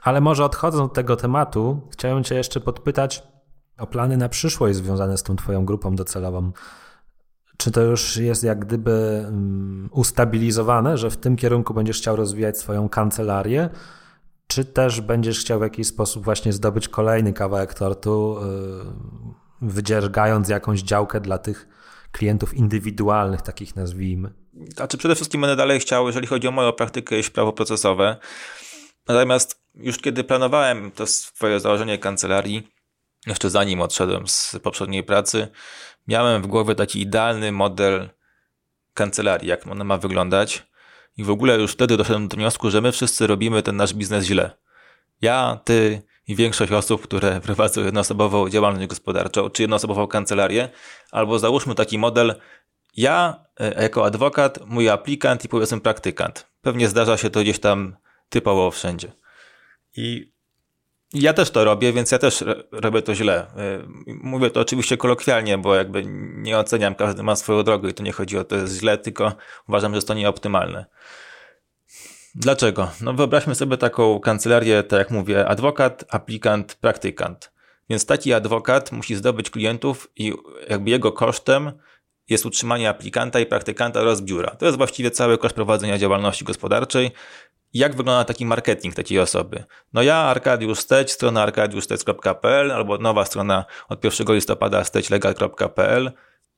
Ale 0.04 0.22
może 0.22 0.46
odchodząc 0.46 0.84
od 0.84 0.94
tego 0.94 1.16
tematu, 1.16 1.82
chciałem 1.92 2.24
Cię 2.24 2.36
jeszcze 2.36 2.60
podpytać 2.60 3.24
o 3.78 3.88
plany 3.88 4.18
na 4.18 4.30
przyszłość 4.30 4.76
związane 4.76 5.18
z 5.18 5.24
tą 5.24 5.36
Twoją 5.36 5.66
grupą 5.66 5.96
docelową. 5.96 6.52
Czy 7.62 7.72
to 7.72 7.82
już 7.82 8.18
jest 8.18 8.44
jak 8.44 8.66
gdyby 8.66 8.92
mm, 9.28 9.90
ustabilizowane, 9.92 10.98
że 10.98 11.10
w 11.10 11.18
tym 11.18 11.36
kierunku 11.36 11.74
będziesz 11.74 11.98
chciał 11.98 12.16
rozwijać 12.16 12.58
swoją 12.58 12.90
kancelarię? 12.90 13.70
Czy 14.48 14.66
też 14.66 15.02
będziesz 15.02 15.40
chciał 15.40 15.60
w 15.60 15.62
jakiś 15.62 15.88
sposób 15.88 16.24
właśnie 16.24 16.54
zdobyć 16.54 16.88
kolejny 16.88 17.34
kawałek 17.34 17.74
tortu, 17.74 18.38
y, 18.38 18.46
wydziergając 19.62 20.50
jakąś 20.50 20.82
działkę 20.82 21.20
dla 21.20 21.38
tych 21.38 21.68
klientów 22.12 22.54
indywidualnych, 22.54 23.42
takich 23.42 23.76
nazwijmy? 23.76 24.34
Znaczy 24.76 24.98
przede 24.98 25.16
wszystkim 25.16 25.42
będę 25.42 25.56
dalej 25.56 25.80
chciał, 25.80 26.08
jeżeli 26.08 26.28
chodzi 26.28 26.48
o 26.48 26.52
moją 26.52 26.74
praktykę, 26.74 27.20
iść 27.20 27.30
prawo 27.30 27.54
procesowe. 27.54 28.18
Natomiast 29.08 29.62
już 29.76 29.98
kiedy 29.98 30.24
planowałem 30.24 30.92
to 30.92 31.08
swoje 31.08 31.60
założenie 31.60 31.98
kancelarii, 31.98 32.68
jeszcze 33.28 33.50
zanim 33.50 33.82
odszedłem 33.82 34.28
z 34.28 34.56
poprzedniej 34.64 35.04
pracy, 35.04 35.48
miałem 36.08 36.42
w 36.42 36.48
głowie 36.48 36.76
taki 36.76 37.02
idealny 37.02 37.52
model 37.52 38.10
kancelarii, 38.94 39.50
jak 39.50 39.68
ona 39.68 39.84
ma 39.84 39.98
wyglądać. 39.98 40.64
I 41.18 41.24
w 41.24 41.30
ogóle 41.30 41.60
już 41.60 41.72
wtedy 41.72 41.98
doszedłem 41.98 42.28
do 42.28 42.38
wniosku, 42.38 42.70
że 42.70 42.82
my 42.82 42.92
wszyscy 42.92 43.28
robimy 43.28 43.64
ten 43.64 43.76
nasz 43.76 43.94
biznes 43.94 44.26
źle. 44.26 44.52
Ja, 45.22 45.60
ty 45.64 46.02
i 46.28 46.36
większość 46.36 46.72
osób, 46.72 47.04
które 47.04 47.40
prowadzą 47.46 47.84
jednoosobową 47.84 48.50
działalność 48.50 48.88
gospodarczą, 48.88 49.50
czy 49.50 49.64
jednoosobową 49.64 50.08
kancelarię, 50.08 50.70
albo 51.12 51.40
załóżmy 51.40 51.76
taki 51.76 51.98
model, 51.98 52.36
ja 52.98 53.46
e, 53.60 53.84
jako 53.84 54.06
adwokat, 54.06 54.60
mój 54.66 54.90
aplikant 54.90 55.46
i 55.46 55.50
powiedzmy 55.50 55.82
praktykant. 55.82 56.48
Pewnie 56.62 56.88
zdarza 56.88 57.18
się 57.18 57.30
to 57.30 57.42
gdzieś 57.42 57.60
tam 57.60 57.96
typowo 58.30 58.72
wszędzie. 58.72 59.12
I 59.96 60.34
ja 61.14 61.34
też 61.34 61.52
to 61.52 61.66
robię, 61.66 61.94
więc 61.94 62.12
ja 62.12 62.20
też 62.20 62.44
robię 62.72 63.02
to 63.02 63.16
źle. 63.16 63.36
E, 63.36 63.84
mówię 64.08 64.50
to 64.50 64.60
oczywiście 64.60 64.98
kolokwialnie, 64.98 65.58
bo 65.58 65.76
jakby 65.76 66.04
nie 66.36 66.58
oceniam, 66.58 66.96
każdy 66.96 67.24
ma 67.24 67.36
swoją 67.36 67.64
drogę 67.64 67.90
i 67.90 67.94
to 67.94 68.04
nie 68.04 68.12
chodzi 68.12 68.38
o 68.38 68.44
to 68.44 68.56
jest 68.56 68.80
źle, 68.80 68.98
tylko 68.98 69.34
uważam, 69.70 69.92
że 69.92 69.98
jest 69.98 70.08
to 70.08 70.14
nieoptymalne. 70.14 70.86
Dlaczego? 72.36 72.92
No 73.02 73.14
wyobraźmy 73.14 73.56
sobie 73.56 73.78
taką 73.78 74.20
kancelarię, 74.20 74.84
tak 74.84 75.00
jak 75.00 75.12
mówię, 75.12 75.48
adwokat, 75.48 76.06
aplikant, 76.10 76.76
praktykant. 76.76 77.52
Więc 77.90 78.06
taki 78.06 78.34
adwokat 78.34 78.92
musi 78.92 79.16
zdobyć 79.16 79.50
klientów 79.50 80.12
i 80.16 80.34
jakby 80.70 80.90
jego 80.90 81.12
kosztem 81.12 81.72
jest 82.30 82.46
utrzymanie 82.46 82.90
aplikanta 82.90 83.40
i 83.40 83.46
praktykanta 83.46 84.00
oraz 84.00 84.22
biura. 84.22 84.56
To 84.56 84.66
jest 84.66 84.78
właściwie 84.78 85.12
cały 85.12 85.38
koszt 85.38 85.56
prowadzenia 85.56 85.98
działalności 85.98 86.46
gospodarczej. 86.46 87.12
Jak 87.74 87.96
wygląda 87.96 88.24
taki 88.24 88.46
marketing 88.46 88.96
takiej 88.96 89.20
osoby? 89.20 89.64
No 89.94 90.02
ja, 90.02 90.16
Arkadiusz 90.16 90.80
Steć, 90.80 91.12
strona 91.12 91.44
arkadiuszsteć.pl 91.44 92.72
albo 92.72 92.98
nowa 92.98 93.26
strona 93.26 93.66
od 93.90 94.04
1 94.04 94.36
listopada 94.36 94.84
steczlegal.pl 94.84 96.12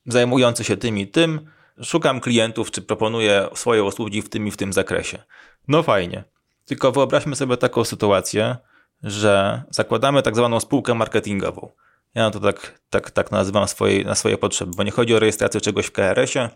zajmujący 0.06 0.64
się 0.64 0.78
tym 0.78 0.98
i 0.98 1.08
tym. 1.08 1.50
Szukam 1.84 2.20
klientów, 2.20 2.72
czy 2.72 2.82
proponuję 2.82 3.48
swoje 3.54 3.84
usługi 3.84 4.22
w 4.22 4.30
tym 4.30 4.48
i 4.48 4.52
w 4.52 4.58
tym 4.58 4.74
zakresie. 4.74 5.24
No 5.68 5.84
fajnie. 5.84 6.24
Tylko 6.66 6.92
wyobraźmy 6.92 7.36
sobie 7.36 7.58
taką 7.58 7.84
sytuację, 7.84 8.56
że 9.04 9.64
zakładamy 9.70 10.22
tak 10.22 10.36
zwaną 10.36 10.60
spółkę 10.60 10.94
marketingową. 10.94 11.72
Ja 12.16 12.32
to 12.32 12.40
tak, 12.40 12.80
tak, 12.90 13.12
tak 13.12 13.32
nazywam 13.32 13.68
swoje, 13.68 14.04
na 14.04 14.16
swoje 14.16 14.38
potrzeby, 14.38 14.72
bo 14.78 14.84
nie 14.84 14.92
chodzi 14.92 15.16
o 15.16 15.20
rejestrację 15.20 15.62
czegoś 15.62 15.86
w 15.86 15.92
KRS-ie, 15.92 16.50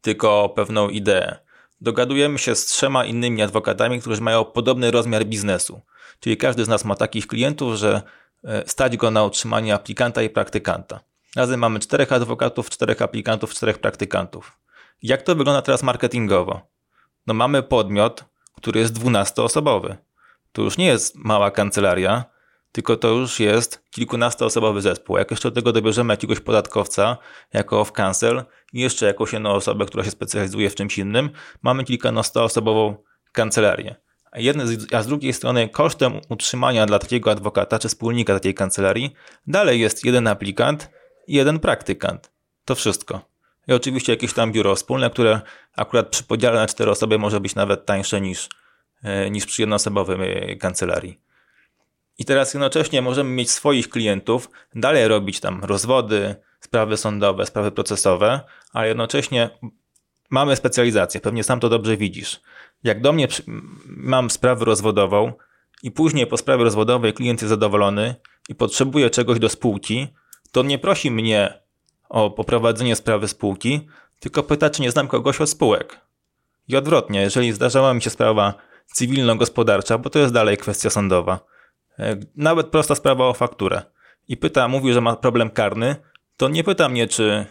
tylko 0.00 0.42
o 0.42 0.48
pewną 0.48 0.88
ideę. 0.88 1.47
Dogadujemy 1.80 2.38
się 2.38 2.54
z 2.54 2.66
trzema 2.66 3.04
innymi 3.04 3.42
adwokatami, 3.42 4.00
którzy 4.00 4.22
mają 4.22 4.44
podobny 4.44 4.90
rozmiar 4.90 5.24
biznesu. 5.24 5.80
Czyli 6.20 6.36
każdy 6.36 6.64
z 6.64 6.68
nas 6.68 6.84
ma 6.84 6.94
takich 6.94 7.26
klientów, 7.26 7.74
że 7.74 8.02
e, 8.44 8.62
stać 8.66 8.96
go 8.96 9.10
na 9.10 9.24
utrzymanie 9.24 9.74
aplikanta 9.74 10.22
i 10.22 10.30
praktykanta. 10.30 11.00
Razem 11.36 11.60
mamy 11.60 11.78
czterech 11.78 12.12
adwokatów, 12.12 12.70
czterech 12.70 13.02
aplikantów, 13.02 13.54
czterech 13.54 13.78
praktykantów. 13.78 14.58
Jak 15.02 15.22
to 15.22 15.34
wygląda 15.34 15.62
teraz 15.62 15.82
marketingowo? 15.82 16.60
No 17.26 17.34
mamy 17.34 17.62
podmiot, 17.62 18.24
który 18.54 18.80
jest 18.80 18.92
dwunastoosobowy. 18.92 19.96
To 20.52 20.62
już 20.62 20.78
nie 20.78 20.86
jest 20.86 21.16
mała 21.16 21.50
kancelaria, 21.50 22.24
tylko 22.78 22.96
to 22.96 23.08
już 23.08 23.40
jest 23.40 23.82
kilkunastoosobowy 23.90 24.80
zespół. 24.80 25.18
Jak 25.18 25.30
jeszcze 25.30 25.50
do 25.50 25.54
tego 25.54 25.72
dobierzemy 25.72 26.12
jakiegoś 26.12 26.40
podatkowca 26.40 27.16
jako 27.52 27.82
off-cancel 27.82 28.44
i 28.72 28.80
jeszcze 28.80 29.06
jakąś 29.06 29.32
jedną 29.32 29.50
osobę, 29.50 29.86
która 29.86 30.04
się 30.04 30.10
specjalizuje 30.10 30.70
w 30.70 30.74
czymś 30.74 30.98
innym, 30.98 31.30
mamy 31.62 31.84
kilkunastoosobową 31.84 32.96
kancelarię. 33.32 33.96
A, 34.30 34.38
jedne, 34.38 34.64
a 34.92 35.02
z 35.02 35.06
drugiej 35.06 35.32
strony 35.32 35.68
kosztem 35.68 36.20
utrzymania 36.28 36.86
dla 36.86 36.98
takiego 36.98 37.30
adwokata 37.30 37.78
czy 37.78 37.88
wspólnika 37.88 38.34
takiej 38.34 38.54
kancelarii 38.54 39.14
dalej 39.46 39.80
jest 39.80 40.04
jeden 40.04 40.26
aplikant 40.26 40.90
i 41.26 41.34
jeden 41.34 41.58
praktykant. 41.58 42.30
To 42.64 42.74
wszystko. 42.74 43.20
I 43.68 43.72
oczywiście 43.72 44.12
jakieś 44.12 44.32
tam 44.32 44.52
biuro 44.52 44.74
wspólne, 44.74 45.10
które 45.10 45.40
akurat 45.76 46.08
przy 46.08 46.24
podziale 46.24 46.60
na 46.60 46.66
cztery 46.66 46.90
osoby 46.90 47.18
może 47.18 47.40
być 47.40 47.54
nawet 47.54 47.86
tańsze 47.86 48.20
niż, 48.20 48.48
e, 49.02 49.30
niż 49.30 49.46
przy 49.46 49.62
jednoosobowej 49.62 50.58
kancelarii. 50.58 51.27
I 52.18 52.24
teraz 52.24 52.54
jednocześnie 52.54 53.02
możemy 53.02 53.30
mieć 53.30 53.50
swoich 53.50 53.88
klientów, 53.88 54.50
dalej 54.74 55.08
robić 55.08 55.40
tam 55.40 55.64
rozwody, 55.64 56.34
sprawy 56.60 56.96
sądowe, 56.96 57.46
sprawy 57.46 57.70
procesowe, 57.70 58.40
ale 58.72 58.88
jednocześnie 58.88 59.50
mamy 60.30 60.56
specjalizację, 60.56 61.20
pewnie 61.20 61.44
sam 61.44 61.60
to 61.60 61.68
dobrze 61.68 61.96
widzisz. 61.96 62.40
Jak 62.84 63.00
do 63.00 63.12
mnie 63.12 63.28
mam 63.86 64.30
sprawę 64.30 64.64
rozwodową 64.64 65.32
i 65.82 65.90
później 65.90 66.26
po 66.26 66.36
sprawie 66.36 66.64
rozwodowej 66.64 67.12
klient 67.12 67.42
jest 67.42 67.48
zadowolony 67.48 68.14
i 68.48 68.54
potrzebuje 68.54 69.10
czegoś 69.10 69.38
do 69.38 69.48
spółki, 69.48 70.08
to 70.52 70.62
nie 70.62 70.78
prosi 70.78 71.10
mnie 71.10 71.60
o 72.08 72.30
poprowadzenie 72.30 72.96
sprawy 72.96 73.28
spółki, 73.28 73.88
tylko 74.20 74.42
pyta, 74.42 74.70
czy 74.70 74.82
nie 74.82 74.90
znam 74.90 75.08
kogoś 75.08 75.40
od 75.40 75.50
spółek. 75.50 76.00
I 76.68 76.76
odwrotnie, 76.76 77.20
jeżeli 77.20 77.52
zdarzała 77.52 77.94
mi 77.94 78.02
się 78.02 78.10
sprawa 78.10 78.54
cywilno-gospodarcza, 78.94 79.98
bo 79.98 80.10
to 80.10 80.18
jest 80.18 80.34
dalej 80.34 80.56
kwestia 80.56 80.90
sądowa, 80.90 81.40
nawet 82.36 82.66
prosta 82.66 82.94
sprawa 82.94 83.26
o 83.26 83.34
fakturę, 83.34 83.82
i 84.28 84.36
pyta, 84.36 84.68
mówi, 84.68 84.92
że 84.92 85.00
ma 85.00 85.16
problem 85.16 85.50
karny, 85.50 85.96
to 86.36 86.48
nie 86.48 86.64
pyta 86.64 86.88
mnie, 86.88 87.06
czy 87.06 87.46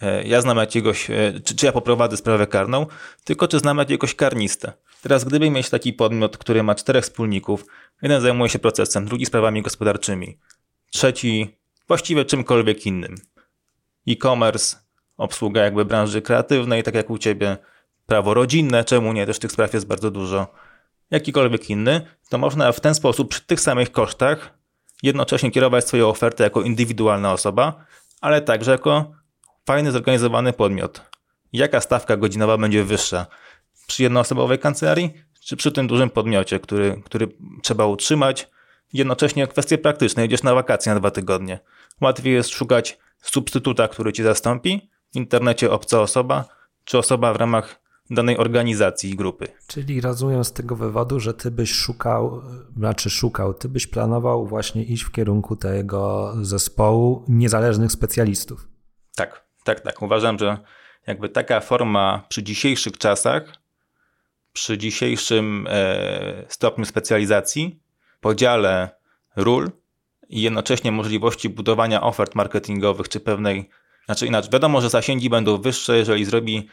e, 0.00 0.24
ja 0.24 0.40
znam 0.40 0.56
jakiegoś, 0.56 1.10
e, 1.10 1.40
czy, 1.44 1.56
czy 1.56 1.66
ja 1.66 1.72
poprowadzę 1.72 2.16
sprawę 2.16 2.46
karną, 2.46 2.86
tylko 3.24 3.48
czy 3.48 3.58
znam 3.58 3.78
jakiegoś 3.78 4.14
karnistę. 4.14 4.72
Teraz 5.02 5.24
gdyby 5.24 5.50
mieć 5.50 5.70
taki 5.70 5.92
podmiot, 5.92 6.38
który 6.38 6.62
ma 6.62 6.74
czterech 6.74 7.04
wspólników, 7.04 7.64
jeden 8.02 8.20
zajmuje 8.20 8.50
się 8.50 8.58
procesem, 8.58 9.06
drugi 9.06 9.26
sprawami 9.26 9.62
gospodarczymi, 9.62 10.38
trzeci 10.90 11.56
właściwie 11.88 12.24
czymkolwiek 12.24 12.86
innym. 12.86 13.14
E-commerce, 14.08 14.76
obsługa 15.16 15.62
jakby 15.64 15.84
branży 15.84 16.22
kreatywnej, 16.22 16.82
tak 16.82 16.94
jak 16.94 17.10
u 17.10 17.18
ciebie, 17.18 17.56
prawo 18.06 18.34
rodzinne, 18.34 18.84
czemu 18.84 19.12
nie, 19.12 19.26
też 19.26 19.38
tych 19.38 19.52
spraw 19.52 19.74
jest 19.74 19.86
bardzo 19.86 20.10
dużo, 20.10 20.46
jakikolwiek 21.12 21.70
inny, 21.70 22.00
to 22.28 22.38
można 22.38 22.72
w 22.72 22.80
ten 22.80 22.94
sposób 22.94 23.30
przy 23.30 23.40
tych 23.40 23.60
samych 23.60 23.92
kosztach 23.92 24.58
jednocześnie 25.02 25.50
kierować 25.50 25.86
swoją 25.86 26.08
ofertę 26.08 26.44
jako 26.44 26.62
indywidualna 26.62 27.32
osoba, 27.32 27.84
ale 28.20 28.40
także 28.40 28.70
jako 28.70 29.12
fajny, 29.66 29.92
zorganizowany 29.92 30.52
podmiot. 30.52 31.02
Jaka 31.52 31.80
stawka 31.80 32.16
godzinowa 32.16 32.58
będzie 32.58 32.84
wyższa? 32.84 33.26
Przy 33.86 34.02
jednoosobowej 34.02 34.58
kancelarii, 34.58 35.12
czy 35.44 35.56
przy 35.56 35.72
tym 35.72 35.86
dużym 35.86 36.10
podmiocie, 36.10 36.60
który, 36.60 37.02
który 37.04 37.28
trzeba 37.62 37.86
utrzymać? 37.86 38.48
Jednocześnie 38.92 39.46
kwestie 39.46 39.78
praktyczne, 39.78 40.22
jedziesz 40.22 40.42
na 40.42 40.54
wakacje 40.54 40.94
na 40.94 41.00
dwa 41.00 41.10
tygodnie. 41.10 41.58
Łatwiej 42.00 42.34
jest 42.34 42.50
szukać 42.50 42.98
substytuta, 43.22 43.88
który 43.88 44.12
ci 44.12 44.22
zastąpi, 44.22 44.90
w 45.12 45.16
internecie 45.16 45.70
obca 45.70 46.00
osoba, 46.00 46.44
czy 46.84 46.98
osoba 46.98 47.32
w 47.32 47.36
ramach 47.36 47.81
danej 48.10 48.38
organizacji 48.38 49.10
i 49.10 49.16
grupy. 49.16 49.48
Czyli 49.66 50.00
rozumiem 50.00 50.44
z 50.44 50.52
tego 50.52 50.76
wywodu, 50.76 51.20
że 51.20 51.34
ty 51.34 51.50
byś 51.50 51.72
szukał, 51.72 52.42
znaczy 52.76 53.10
szukał, 53.10 53.54
ty 53.54 53.68
byś 53.68 53.86
planował 53.86 54.46
właśnie 54.46 54.84
iść 54.84 55.02
w 55.02 55.12
kierunku 55.12 55.56
tego 55.56 56.34
zespołu 56.42 57.24
niezależnych 57.28 57.92
specjalistów. 57.92 58.68
Tak, 59.16 59.46
tak, 59.64 59.80
tak. 59.80 60.02
Uważam, 60.02 60.38
że 60.38 60.58
jakby 61.06 61.28
taka 61.28 61.60
forma 61.60 62.26
przy 62.28 62.42
dzisiejszych 62.42 62.98
czasach, 62.98 63.56
przy 64.52 64.78
dzisiejszym 64.78 65.66
e, 65.70 66.44
stopniu 66.48 66.84
specjalizacji, 66.84 67.80
podziale 68.20 68.90
ról 69.36 69.70
i 70.28 70.42
jednocześnie 70.42 70.92
możliwości 70.92 71.48
budowania 71.48 72.02
ofert 72.02 72.34
marketingowych 72.34 73.08
czy 73.08 73.20
pewnej, 73.20 73.68
znaczy 74.06 74.26
inaczej, 74.26 74.50
wiadomo, 74.52 74.80
że 74.80 74.90
zasięgi 74.90 75.30
będą 75.30 75.58
wyższe, 75.58 75.96
jeżeli 75.96 76.24
zrobi 76.24 76.68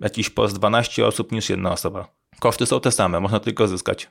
jakiś 0.00 0.30
post 0.30 0.58
12 0.58 1.06
osób 1.06 1.32
niż 1.32 1.50
jedna 1.50 1.72
osoba. 1.72 2.08
Koszty 2.40 2.66
są 2.66 2.80
te 2.80 2.92
same, 2.92 3.20
można 3.20 3.40
tylko 3.40 3.68
zyskać. 3.68 4.10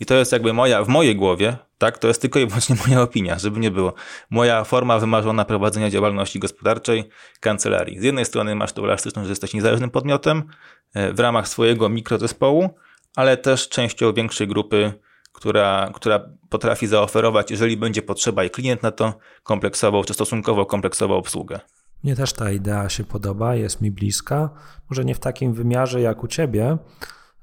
I 0.00 0.06
to 0.06 0.14
jest 0.14 0.32
jakby 0.32 0.52
moja, 0.52 0.84
w 0.84 0.88
mojej 0.88 1.16
głowie, 1.16 1.56
tak, 1.78 1.98
to 1.98 2.08
jest 2.08 2.20
tylko 2.20 2.38
i 2.38 2.46
wyłącznie 2.46 2.76
moja 2.86 3.02
opinia, 3.02 3.38
żeby 3.38 3.60
nie 3.60 3.70
było. 3.70 3.94
Moja 4.30 4.64
forma 4.64 4.98
wymarzona 4.98 5.44
prowadzenia 5.44 5.90
działalności 5.90 6.38
gospodarczej 6.38 7.08
kancelarii. 7.40 8.00
Z 8.00 8.02
jednej 8.02 8.24
strony 8.24 8.54
masz 8.54 8.72
tą 8.72 8.84
elastyczność, 8.84 9.26
że 9.26 9.32
jesteś 9.32 9.54
niezależnym 9.54 9.90
podmiotem 9.90 10.42
e, 10.94 11.12
w 11.12 11.20
ramach 11.20 11.48
swojego 11.48 11.88
mikrozespołu, 11.88 12.70
ale 13.16 13.36
też 13.36 13.68
częścią 13.68 14.12
większej 14.12 14.48
grupy, 14.48 14.92
która, 15.32 15.90
która 15.94 16.20
potrafi 16.48 16.86
zaoferować, 16.86 17.50
jeżeli 17.50 17.76
będzie 17.76 18.02
potrzeba 18.02 18.44
i 18.44 18.50
klient 18.50 18.82
na 18.82 18.90
to, 18.90 19.14
kompleksową 19.42 20.04
czy 20.04 20.14
stosunkowo 20.14 20.66
kompleksową 20.66 21.16
obsługę. 21.16 21.60
Mnie 22.04 22.16
też 22.16 22.32
ta 22.32 22.50
idea 22.50 22.88
się 22.88 23.04
podoba, 23.04 23.54
jest 23.54 23.80
mi 23.80 23.90
bliska. 23.90 24.50
Może 24.90 25.04
nie 25.04 25.14
w 25.14 25.18
takim 25.18 25.52
wymiarze 25.52 26.00
jak 26.00 26.24
u 26.24 26.28
ciebie, 26.28 26.78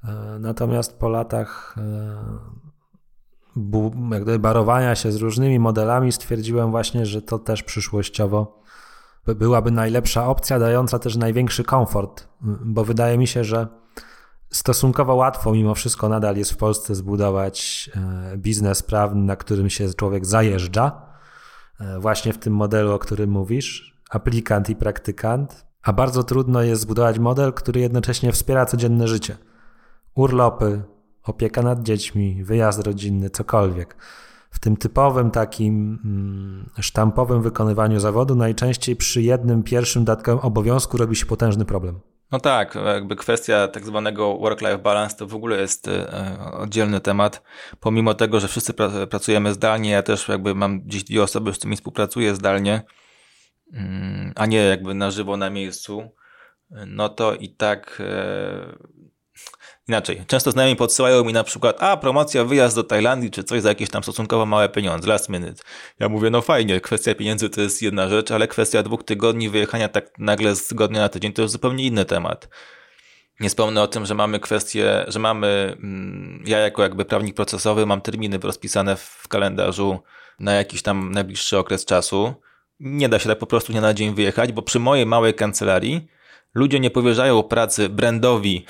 e, 0.04 0.38
natomiast 0.40 0.98
po 0.98 1.08
latach 1.08 1.76
e, 1.78 2.56
barowania 4.38 4.94
się 4.94 5.12
z 5.12 5.16
różnymi 5.16 5.58
modelami 5.58 6.12
stwierdziłem 6.12 6.70
właśnie, 6.70 7.06
że 7.06 7.22
to 7.22 7.38
też 7.38 7.62
przyszłościowo 7.62 8.62
byłaby 9.26 9.70
najlepsza 9.70 10.26
opcja, 10.26 10.58
dająca 10.58 10.98
też 10.98 11.16
największy 11.16 11.64
komfort, 11.64 12.28
bo 12.64 12.84
wydaje 12.84 13.18
mi 13.18 13.26
się, 13.26 13.44
że 13.44 13.66
stosunkowo 14.50 15.14
łatwo 15.14 15.52
mimo 15.52 15.74
wszystko 15.74 16.08
nadal 16.08 16.36
jest 16.36 16.52
w 16.52 16.56
Polsce 16.56 16.94
zbudować 16.94 17.90
e, 17.96 18.36
biznes 18.36 18.82
prawny, 18.82 19.22
na 19.22 19.36
którym 19.36 19.70
się 19.70 19.94
człowiek 19.94 20.26
zajeżdża. 20.26 21.06
Właśnie 21.98 22.32
w 22.32 22.38
tym 22.38 22.52
modelu, 22.52 22.92
o 22.92 22.98
którym 22.98 23.30
mówisz, 23.30 23.95
aplikant 24.10 24.70
i 24.70 24.76
praktykant, 24.76 25.66
a 25.82 25.92
bardzo 25.92 26.22
trudno 26.22 26.62
jest 26.62 26.82
zbudować 26.82 27.18
model, 27.18 27.52
który 27.52 27.80
jednocześnie 27.80 28.32
wspiera 28.32 28.66
codzienne 28.66 29.08
życie. 29.08 29.36
Urlopy, 30.14 30.82
opieka 31.22 31.62
nad 31.62 31.82
dziećmi, 31.82 32.44
wyjazd 32.44 32.86
rodzinny, 32.86 33.30
cokolwiek. 33.30 33.96
W 34.50 34.58
tym 34.58 34.76
typowym 34.76 35.30
takim 35.30 35.98
mm, 36.04 36.70
sztampowym 36.80 37.42
wykonywaniu 37.42 38.00
zawodu 38.00 38.34
najczęściej 38.34 38.96
przy 38.96 39.22
jednym 39.22 39.62
pierwszym 39.62 40.04
dodatkowym 40.04 40.40
obowiązku 40.40 40.96
robi 40.96 41.16
się 41.16 41.26
potężny 41.26 41.64
problem. 41.64 42.00
No 42.32 42.40
tak, 42.40 42.74
jakby 42.74 43.16
kwestia 43.16 43.68
tak 43.68 43.86
zwanego 43.86 44.38
work-life 44.38 44.78
balance 44.78 45.16
to 45.16 45.26
w 45.26 45.34
ogóle 45.34 45.60
jest 45.60 45.88
e, 45.88 46.38
oddzielny 46.52 47.00
temat. 47.00 47.42
Pomimo 47.80 48.14
tego, 48.14 48.40
że 48.40 48.48
wszyscy 48.48 48.74
pracujemy 49.10 49.54
zdalnie, 49.54 49.90
ja 49.90 50.02
też 50.02 50.28
jakby 50.28 50.54
mam 50.54 50.80
gdzieś 50.80 51.04
dwie 51.04 51.22
osoby, 51.22 51.52
z 51.52 51.56
którymi 51.56 51.76
współpracuję 51.76 52.34
zdalnie, 52.34 52.82
a 54.34 54.46
nie 54.46 54.58
jakby 54.58 54.94
na 54.94 55.10
żywo 55.10 55.36
na 55.36 55.50
miejscu, 55.50 56.10
no 56.70 57.08
to 57.08 57.34
i 57.34 57.48
tak 57.48 58.02
e, 58.04 58.76
Inaczej, 59.88 60.24
często 60.26 60.50
znajomi 60.50 60.76
podsyłają 60.76 61.24
mi 61.24 61.32
na 61.32 61.44
przykład, 61.44 61.82
a 61.82 61.96
promocja, 61.96 62.44
wyjazd 62.44 62.76
do 62.76 62.84
Tajlandii, 62.84 63.30
czy 63.30 63.44
coś 63.44 63.62
za 63.62 63.68
jakieś 63.68 63.90
tam 63.90 64.02
stosunkowo 64.02 64.46
małe 64.46 64.68
pieniądze, 64.68 65.08
last 65.08 65.28
minute. 65.28 65.62
Ja 66.00 66.08
mówię, 66.08 66.30
no 66.30 66.42
fajnie, 66.42 66.80
kwestia 66.80 67.14
pieniędzy 67.14 67.50
to 67.50 67.60
jest 67.60 67.82
jedna 67.82 68.08
rzecz, 68.08 68.30
ale 68.30 68.48
kwestia 68.48 68.82
dwóch 68.82 69.04
tygodni 69.04 69.48
wyjechania 69.48 69.88
tak 69.88 70.18
nagle 70.18 70.56
z 70.56 70.66
tygodnia 70.66 71.00
na 71.00 71.08
tydzień 71.08 71.32
to 71.32 71.42
jest 71.42 71.52
zupełnie 71.52 71.84
inny 71.84 72.04
temat. 72.04 72.48
Nie 73.40 73.48
wspomnę 73.48 73.82
o 73.82 73.86
tym, 73.86 74.06
że 74.06 74.14
mamy 74.14 74.40
kwestię, 74.40 75.04
że 75.08 75.18
mamy, 75.18 75.76
mm, 75.78 76.44
ja 76.46 76.58
jako 76.58 76.82
jakby 76.82 77.04
prawnik 77.04 77.36
procesowy 77.36 77.86
mam 77.86 78.00
terminy 78.00 78.38
rozpisane 78.38 78.96
w 78.96 79.28
kalendarzu 79.28 79.98
na 80.40 80.52
jakiś 80.52 80.82
tam 80.82 81.12
najbliższy 81.12 81.58
okres 81.58 81.84
czasu. 81.84 82.34
Nie 82.80 83.08
da 83.08 83.18
się 83.18 83.28
tak 83.28 83.38
po 83.38 83.46
prostu 83.46 83.72
nie 83.72 83.80
na 83.80 83.94
dzień 83.94 84.14
wyjechać, 84.14 84.52
bo 84.52 84.62
przy 84.62 84.78
mojej 84.78 85.06
małej 85.06 85.34
kancelarii 85.34 86.08
ludzie 86.54 86.80
nie 86.80 86.90
powierzają 86.90 87.42
pracy 87.42 87.88
brandowi, 87.88 88.64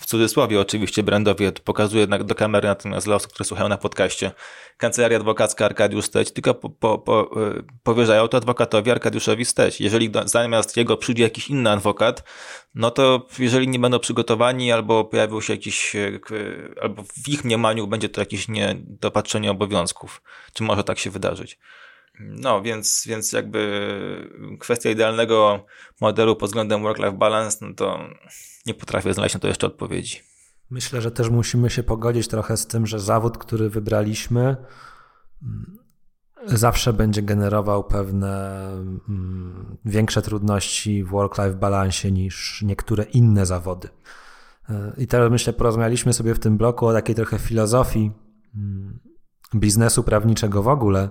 w 0.00 0.06
cudzysłowie 0.06 0.60
oczywiście 0.60 1.02
brandowi, 1.02 1.52
pokazuję 1.64 2.06
do 2.06 2.34
kamery 2.34 2.68
natomiast 2.68 3.06
dla 3.06 3.16
osób, 3.16 3.32
które 3.32 3.46
słuchają 3.46 3.68
na 3.68 3.78
podcaście, 3.78 4.30
Kancelaria 4.76 5.18
Adwokacka 5.18 5.64
Arkadiusz 5.64 6.04
Steć, 6.04 6.32
tylko 6.32 6.54
po, 6.54 6.70
po, 6.70 6.98
po, 6.98 7.22
e, 7.22 7.62
powierzają 7.82 8.28
to 8.28 8.36
adwokatowi 8.36 8.90
Arkadiuszowi 8.90 9.44
Steć. 9.44 9.80
Jeżeli 9.80 10.10
zamiast 10.24 10.76
jego 10.76 10.96
przyjdzie 10.96 11.22
jakiś 11.22 11.48
inny 11.48 11.70
adwokat, 11.70 12.24
no 12.74 12.90
to 12.90 13.26
jeżeli 13.38 13.68
nie 13.68 13.78
będą 13.78 13.98
przygotowani 13.98 14.72
albo 14.72 15.04
pojawił 15.04 15.42
się 15.42 15.52
jakiś, 15.52 15.96
e, 15.96 16.20
albo 16.82 17.02
w 17.02 17.28
ich 17.28 17.44
mniemaniu 17.44 17.86
będzie 17.86 18.08
to 18.08 18.20
jakieś 18.20 18.48
niedopatrzenie 18.48 19.50
obowiązków, 19.50 20.22
czy 20.52 20.62
może 20.62 20.84
tak 20.84 20.98
się 20.98 21.10
wydarzyć. 21.10 21.58
No, 22.20 22.62
więc, 22.62 23.04
więc 23.06 23.32
jakby 23.32 24.58
kwestia 24.60 24.90
idealnego 24.90 25.66
modelu 26.00 26.36
pod 26.36 26.48
względem 26.48 26.82
work-life 26.82 27.12
balance, 27.12 27.66
no 27.66 27.74
to 27.74 27.98
nie 28.66 28.74
potrafię 28.74 29.14
znaleźć 29.14 29.34
na 29.34 29.40
to 29.40 29.48
jeszcze 29.48 29.66
odpowiedzi. 29.66 30.20
Myślę, 30.70 31.00
że 31.00 31.10
też 31.10 31.30
musimy 31.30 31.70
się 31.70 31.82
pogodzić 31.82 32.28
trochę 32.28 32.56
z 32.56 32.66
tym, 32.66 32.86
że 32.86 33.00
zawód, 33.00 33.38
który 33.38 33.70
wybraliśmy, 33.70 34.56
mm, 35.42 35.78
zawsze 36.46 36.92
będzie 36.92 37.22
generował 37.22 37.84
pewne 37.84 38.62
mm, 39.08 39.76
większe 39.84 40.22
trudności 40.22 41.04
w 41.04 41.08
work-life 41.08 41.54
balance 41.54 42.10
niż 42.10 42.62
niektóre 42.62 43.04
inne 43.04 43.46
zawody. 43.46 43.88
I 44.98 45.06
teraz 45.06 45.30
myślę, 45.30 45.52
porozmawialiśmy 45.52 46.12
sobie 46.12 46.34
w 46.34 46.38
tym 46.38 46.56
bloku 46.56 46.86
o 46.86 46.92
takiej 46.92 47.14
trochę 47.14 47.38
filozofii 47.38 48.10
mm, 48.54 49.00
biznesu 49.54 50.02
prawniczego 50.02 50.62
w 50.62 50.68
ogóle 50.68 51.08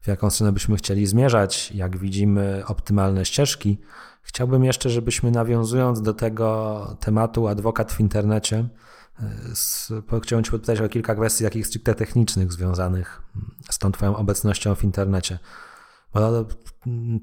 w 0.00 0.06
jaką 0.08 0.30
stronę 0.30 0.52
byśmy 0.52 0.76
chcieli 0.76 1.06
zmierzać, 1.06 1.72
jak 1.72 1.96
widzimy 1.96 2.62
optymalne 2.66 3.24
ścieżki. 3.24 3.78
Chciałbym 4.22 4.64
jeszcze, 4.64 4.90
żebyśmy 4.90 5.30
nawiązując 5.30 6.02
do 6.02 6.14
tego 6.14 6.96
tematu 7.00 7.48
adwokat 7.48 7.92
w 7.92 8.00
internecie, 8.00 8.68
e, 10.12 10.20
chciałbym 10.20 10.44
Cię 10.44 10.50
podpytać 10.50 10.80
o 10.80 10.88
kilka 10.88 11.14
kwestii 11.14 11.44
takich 11.44 11.66
stricte 11.66 11.94
technicznych 11.94 12.52
związanych 12.52 13.22
z 13.70 13.78
tą 13.78 13.92
Twoją 13.92 14.16
obecnością 14.16 14.74
w 14.74 14.84
internecie. 14.84 15.38
Bo 16.14 16.44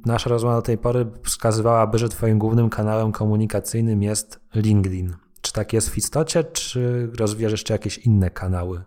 nasza 0.05 0.29
rozmowa 0.29 0.55
do 0.55 0.61
tej 0.61 0.77
pory 0.77 1.05
wskazywałaby, 1.23 1.97
że 1.97 2.09
Twoim 2.09 2.39
głównym 2.39 2.69
kanałem 2.69 3.11
komunikacyjnym 3.11 4.03
jest 4.03 4.39
LinkedIn. 4.55 5.15
Czy 5.41 5.53
tak 5.53 5.73
jest 5.73 5.89
w 5.89 5.97
istocie, 5.97 6.43
czy 6.43 7.11
rozwijasz 7.19 7.51
jeszcze 7.51 7.73
jakieś 7.73 7.97
inne 7.97 8.29
kanały? 8.29 8.83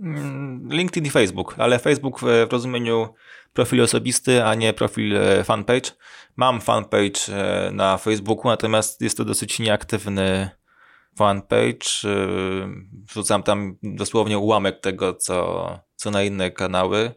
Mm, 0.00 0.68
LinkedIn 0.70 1.06
i 1.06 1.10
Facebook, 1.10 1.54
ale 1.58 1.78
Facebook 1.78 2.20
w 2.20 2.46
rozumieniu 2.50 3.08
profil 3.52 3.82
osobisty, 3.82 4.44
a 4.44 4.54
nie 4.54 4.72
profil 4.72 5.16
e, 5.16 5.44
fanpage. 5.44 5.90
Mam 6.36 6.60
fanpage 6.60 7.28
e, 7.28 7.70
na 7.72 7.98
Facebooku, 7.98 8.48
natomiast 8.48 9.00
jest 9.00 9.16
to 9.16 9.24
dosyć 9.24 9.58
nieaktywny 9.58 10.50
fanpage. 11.18 11.86
E, 12.04 12.16
wrzucam 13.08 13.42
tam 13.42 13.76
dosłownie 13.82 14.38
ułamek 14.38 14.80
tego, 14.80 15.14
co, 15.14 15.78
co 15.96 16.10
na 16.10 16.22
inne 16.22 16.50
kanały. 16.50 17.14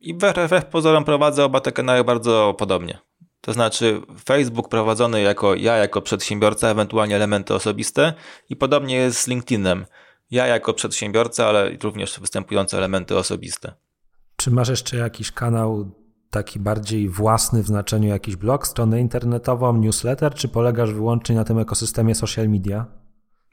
I 0.00 0.14
wbrew 0.14 0.64
pozorom 0.64 1.04
prowadzę 1.04 1.44
oba 1.44 1.60
te 1.60 1.72
kanały 1.72 2.04
bardzo 2.04 2.54
podobnie. 2.58 2.98
To 3.40 3.52
znaczy 3.52 4.00
Facebook 4.24 4.68
prowadzony 4.68 5.22
jako 5.22 5.54
ja, 5.54 5.76
jako 5.76 6.02
przedsiębiorca, 6.02 6.68
ewentualnie 6.68 7.16
elementy 7.16 7.54
osobiste 7.54 8.14
i 8.48 8.56
podobnie 8.56 8.96
jest 8.96 9.20
z 9.20 9.26
LinkedInem 9.26 9.86
ja 10.34 10.46
jako 10.46 10.74
przedsiębiorca, 10.74 11.46
ale 11.46 11.70
również 11.82 12.20
występujące 12.20 12.78
elementy 12.78 13.16
osobiste. 13.16 13.72
Czy 14.36 14.50
masz 14.50 14.68
jeszcze 14.68 14.96
jakiś 14.96 15.32
kanał 15.32 15.90
taki 16.30 16.60
bardziej 16.60 17.08
własny 17.08 17.62
w 17.62 17.66
znaczeniu 17.66 18.08
jakiś 18.08 18.36
blog, 18.36 18.66
stronę 18.66 19.00
internetową, 19.00 19.76
newsletter, 19.76 20.34
czy 20.34 20.48
polegasz 20.48 20.92
wyłącznie 20.92 21.36
na 21.36 21.44
tym 21.44 21.58
ekosystemie 21.58 22.14
social 22.14 22.48
media? 22.48 22.86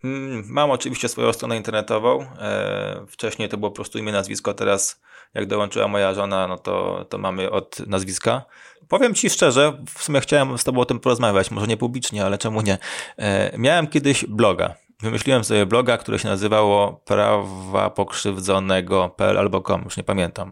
Mm, 0.04 0.44
mam 0.48 0.72
oczywiście 0.72 1.10
swoją 1.10 1.34
stronę 1.34 1.58
internetową. 1.58 2.22
E, 2.22 3.06
wcześniej 3.08 3.50
to 3.50 3.58
było 3.58 3.72
po 3.72 3.76
prostu 3.76 4.00
imię, 4.00 4.12
nazwisko, 4.12 4.54
teraz 4.54 5.02
jak 5.34 5.48
dołączyła 5.48 5.88
moja 5.88 6.14
żona, 6.14 6.48
no 6.48 6.58
to, 6.58 7.06
to 7.10 7.18
mamy 7.18 7.52
od 7.52 7.80
nazwiska. 7.88 8.46
Powiem 8.88 9.14
Ci 9.14 9.30
szczerze, 9.30 9.78
w 9.98 10.04
sumie 10.04 10.22
chciałem 10.22 10.58
z 10.58 10.64
Tobą 10.64 10.82
o 10.82 10.86
tym 10.86 11.00
porozmawiać, 11.00 11.52
może 11.52 11.68
nie 11.68 11.78
publicznie, 11.78 12.26
ale 12.26 12.38
czemu 12.38 12.62
nie. 12.62 12.78
E, 13.18 13.58
miałem 13.58 13.88
kiedyś 13.88 14.26
bloga 14.26 14.76
wymyśliłem 15.02 15.44
sobie 15.44 15.66
bloga, 15.66 15.98
które 15.98 16.20
się 16.20 16.28
nazywało 16.28 17.02
prawa 17.06 17.90
pokrzywdzonego.pl 17.90 19.38
albo 19.38 19.62
com, 19.62 19.82
już 19.84 19.98
nie 19.98 20.04
pamiętam, 20.04 20.52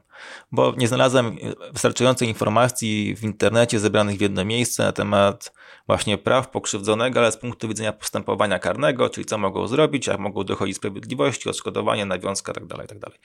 bo 0.51 0.73
nie 0.77 0.88
znalazłem 0.88 1.38
wystarczającej 1.73 2.27
informacji 2.27 3.15
w 3.15 3.23
internecie 3.23 3.79
zebranych 3.79 4.17
w 4.17 4.21
jedno 4.21 4.45
miejsce 4.45 4.83
na 4.83 4.91
temat 4.91 5.53
właśnie 5.88 6.17
praw 6.17 6.49
pokrzywdzonego, 6.49 7.19
ale 7.19 7.31
z 7.31 7.38
punktu 7.38 7.67
widzenia 7.67 7.93
postępowania 7.93 8.59
karnego, 8.59 9.09
czyli 9.09 9.25
co 9.25 9.38
mogą 9.38 9.67
zrobić, 9.67 10.07
jak 10.07 10.19
mogą 10.19 10.43
dochodzić 10.43 10.77
sprawiedliwości, 10.77 11.49
odszkodowania, 11.49 12.05
nawiązka 12.05 12.51
itd., 12.51 12.75
tak 12.75 12.81
itd. 12.81 12.99
Tak 12.99 13.19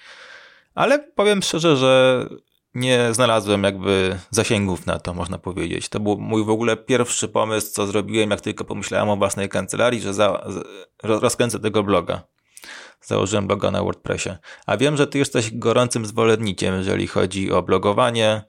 ale 0.74 0.98
powiem 0.98 1.42
szczerze, 1.42 1.76
że 1.76 2.26
nie 2.74 3.08
znalazłem 3.12 3.64
jakby 3.64 4.18
zasięgów 4.30 4.86
na 4.86 4.98
to, 4.98 5.14
można 5.14 5.38
powiedzieć. 5.38 5.88
To 5.88 6.00
był 6.00 6.18
mój 6.18 6.44
w 6.44 6.50
ogóle 6.50 6.76
pierwszy 6.76 7.28
pomysł, 7.28 7.72
co 7.72 7.86
zrobiłem, 7.86 8.30
jak 8.30 8.40
tylko 8.40 8.64
pomyślałem 8.64 9.08
o 9.08 9.16
własnej 9.16 9.48
kancelarii, 9.48 10.00
że 10.00 10.14
za, 10.14 10.46
rozkręcę 11.02 11.60
tego 11.60 11.82
bloga. 11.82 12.22
Założyłem 13.00 13.46
bloga 13.46 13.70
na 13.70 13.82
WordPressie. 13.82 14.30
A 14.66 14.76
wiem, 14.76 14.96
że 14.96 15.06
ty 15.06 15.18
jesteś 15.18 15.58
gorącym 15.58 16.06
zwolennikiem, 16.06 16.74
jeżeli 16.74 17.06
chodzi 17.06 17.52
o 17.52 17.62
blogowanie, 17.62 18.44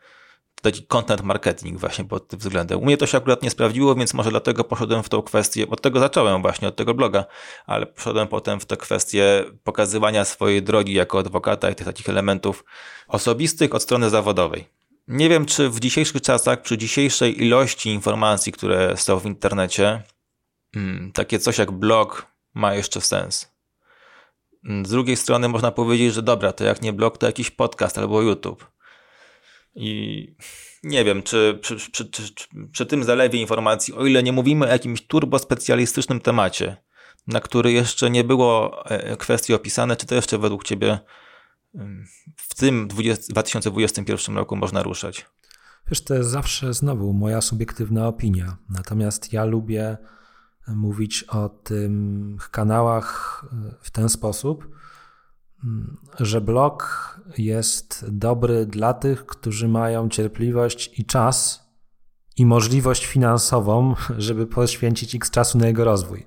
taki 0.62 0.84
content 0.84 1.22
marketing 1.22 1.80
właśnie 1.80 2.06
pod 2.06 2.28
tym 2.28 2.40
względem. 2.40 2.80
U 2.80 2.86
mnie 2.86 2.98
to 2.98 3.08
się 3.08 3.18
akurat 3.18 3.44
nie 3.44 3.50
sprawdziło, 3.50 3.96
więc 3.96 4.14
może 4.14 4.30
dlatego 4.30 4.64
poszedłem 4.64 5.04
w 5.04 5.10
tą 5.10 5.22
kwestię, 5.22 5.70
od 5.70 5.82
tego 5.82 6.00
zacząłem 6.00 6.42
właśnie, 6.42 6.68
od 6.68 6.76
tego 6.76 6.94
bloga, 6.94 7.26
ale 7.66 7.86
poszedłem 7.86 8.28
potem 8.28 8.60
w 8.60 8.66
tę 8.66 8.78
kwestię 8.78 9.44
pokazywania 9.64 10.26
swojej 10.26 10.64
drogi 10.64 10.94
jako 10.94 11.20
adwokata 11.20 11.70
i 11.70 11.76
tych 11.76 11.86
takich 11.86 12.10
elementów 12.10 12.66
osobistych 13.08 13.76
od 13.76 13.84
strony 13.84 14.10
zawodowej. 14.10 14.68
Nie 15.08 15.30
wiem, 15.30 15.46
czy 15.46 15.70
w 15.70 15.80
dzisiejszych 15.80 16.22
czasach, 16.22 16.62
przy 16.62 16.78
dzisiejszej 16.78 17.44
ilości 17.44 17.90
informacji, 17.90 18.52
które 18.52 18.98
są 18.98 19.20
w 19.20 19.26
internecie, 19.26 20.04
hmm, 20.74 21.12
takie 21.12 21.40
coś 21.40 21.58
jak 21.58 21.72
blog 21.72 22.28
ma 22.54 22.74
jeszcze 22.74 23.02
sens. 23.02 23.56
Z 24.64 24.90
drugiej 24.90 25.16
strony 25.16 25.50
można 25.50 25.72
powiedzieć, 25.72 26.14
że 26.14 26.22
dobra, 26.22 26.54
to 26.54 26.64
jak 26.64 26.82
nie 26.82 26.94
blog, 26.94 27.18
to 27.18 27.26
jakiś 27.26 27.52
podcast 27.52 27.98
albo 27.98 28.22
YouTube. 28.22 28.75
I 29.76 30.36
nie 30.84 31.06
wiem, 31.06 31.24
czy 31.24 31.60
przy, 31.62 31.76
przy, 31.76 32.06
przy, 32.06 32.34
przy, 32.72 32.86
tym 32.86 33.04
zalewie 33.04 33.42
informacji, 33.42 33.94
o 33.94 34.06
ile 34.06 34.24
nie 34.24 34.32
mówimy 34.32 34.66
o 34.66 34.70
jakimś 34.70 35.02
turbospecjalistycznym 35.08 36.20
temacie, 36.20 36.78
na 37.28 37.42
który 37.42 37.72
jeszcze 37.72 38.10
nie 38.10 38.24
było 38.24 38.86
e, 38.90 39.18
kwestii 39.18 39.54
opisane, 39.54 39.96
czy 39.96 40.06
to 40.06 40.16
jeszcze 40.16 40.38
według 40.38 40.64
Ciebie 40.64 41.00
w 42.36 42.56
tym 42.56 42.88
20, 42.88 43.34
2021 43.34 44.38
roku 44.38 44.56
można 44.56 44.84
ruszać? 44.84 45.26
Wiesz, 45.88 46.04
to 46.04 46.16
jest 46.16 46.30
zawsze 46.30 46.74
znowu 46.74 47.14
moja 47.14 47.42
subiektywna 47.42 48.08
opinia. 48.08 48.58
Natomiast 48.70 49.34
ja 49.34 49.46
lubię 49.46 49.98
mówić 50.68 51.24
o 51.24 51.50
tych 51.50 51.90
kanałach 52.52 53.42
w 53.82 53.92
ten 53.92 54.10
sposób, 54.10 54.76
że 56.20 56.42
blog 56.42 57.20
jest 57.38 58.06
dobry 58.12 58.66
dla 58.66 58.94
tych, 58.94 59.26
którzy 59.26 59.68
mają 59.68 60.10
cierpliwość 60.10 61.00
i 61.00 61.06
czas 61.06 61.66
i 62.38 62.46
możliwość 62.46 63.06
finansową, 63.06 63.96
żeby 64.18 64.48
poświęcić 64.48 65.16
x 65.16 65.32
czasu 65.32 65.58
na 65.58 65.68
jego 65.68 65.86
rozwój. 65.86 66.26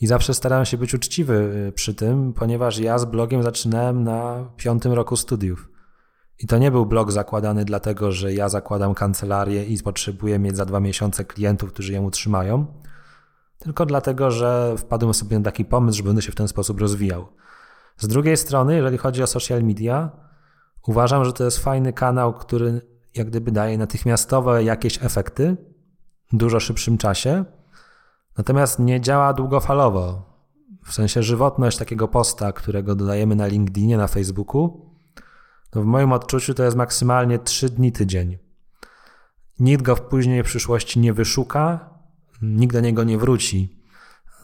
I 0.00 0.06
zawsze 0.06 0.34
starałem 0.34 0.64
się 0.64 0.78
być 0.78 0.94
uczciwy 0.94 1.34
y, 1.68 1.72
przy 1.72 1.94
tym, 1.94 2.32
ponieważ 2.32 2.78
ja 2.78 2.98
z 2.98 3.04
blogiem 3.04 3.42
zaczynałem 3.42 4.04
na 4.04 4.50
piątym 4.56 4.92
roku 4.92 5.16
studiów. 5.16 5.68
I 6.38 6.46
to 6.46 6.58
nie 6.58 6.70
był 6.70 6.86
blog 6.86 7.12
zakładany 7.12 7.64
dlatego, 7.64 8.12
że 8.12 8.34
ja 8.34 8.48
zakładam 8.48 8.94
kancelarię 8.94 9.64
i 9.64 9.82
potrzebuję 9.82 10.38
mieć 10.38 10.56
za 10.56 10.64
dwa 10.64 10.80
miesiące 10.80 11.24
klientów, 11.24 11.72
którzy 11.72 11.92
ją 11.92 12.04
utrzymają, 12.04 12.66
tylko 13.58 13.86
dlatego, 13.86 14.30
że 14.30 14.74
wpadłem 14.78 15.14
sobie 15.14 15.38
na 15.38 15.44
taki 15.44 15.64
pomysł, 15.64 15.98
że 15.98 16.04
będę 16.04 16.22
się 16.22 16.32
w 16.32 16.34
ten 16.34 16.48
sposób 16.48 16.80
rozwijał. 16.80 17.28
Z 18.02 18.08
drugiej 18.08 18.36
strony, 18.36 18.76
jeżeli 18.76 18.98
chodzi 18.98 19.22
o 19.22 19.26
social 19.26 19.62
media, 19.62 20.10
uważam, 20.86 21.24
że 21.24 21.32
to 21.32 21.44
jest 21.44 21.58
fajny 21.58 21.92
kanał, 21.92 22.34
który 22.34 22.80
jak 23.14 23.26
gdyby 23.26 23.52
daje 23.52 23.78
natychmiastowe 23.78 24.64
jakieś 24.64 25.04
efekty 25.04 25.56
w 26.32 26.36
dużo 26.36 26.60
szybszym 26.60 26.98
czasie, 26.98 27.44
natomiast 28.38 28.78
nie 28.78 29.00
działa 29.00 29.32
długofalowo. 29.32 30.32
W 30.84 30.92
sensie 30.92 31.22
żywotność 31.22 31.78
takiego 31.78 32.08
posta, 32.08 32.52
którego 32.52 32.94
dodajemy 32.94 33.36
na 33.36 33.46
LinkedInie, 33.46 33.96
na 33.96 34.06
Facebooku, 34.06 34.90
to 35.70 35.82
w 35.82 35.84
moim 35.84 36.12
odczuciu 36.12 36.54
to 36.54 36.64
jest 36.64 36.76
maksymalnie 36.76 37.38
3 37.38 37.70
dni 37.70 37.92
tydzień. 37.92 38.38
Nikt 39.60 39.82
go 39.82 39.96
w 39.96 40.00
później 40.00 40.42
przyszłości 40.42 41.00
nie 41.00 41.12
wyszuka, 41.12 41.90
nikt 42.42 42.72
do 42.72 42.80
niego 42.80 43.04
nie 43.04 43.18
wróci. 43.18 43.81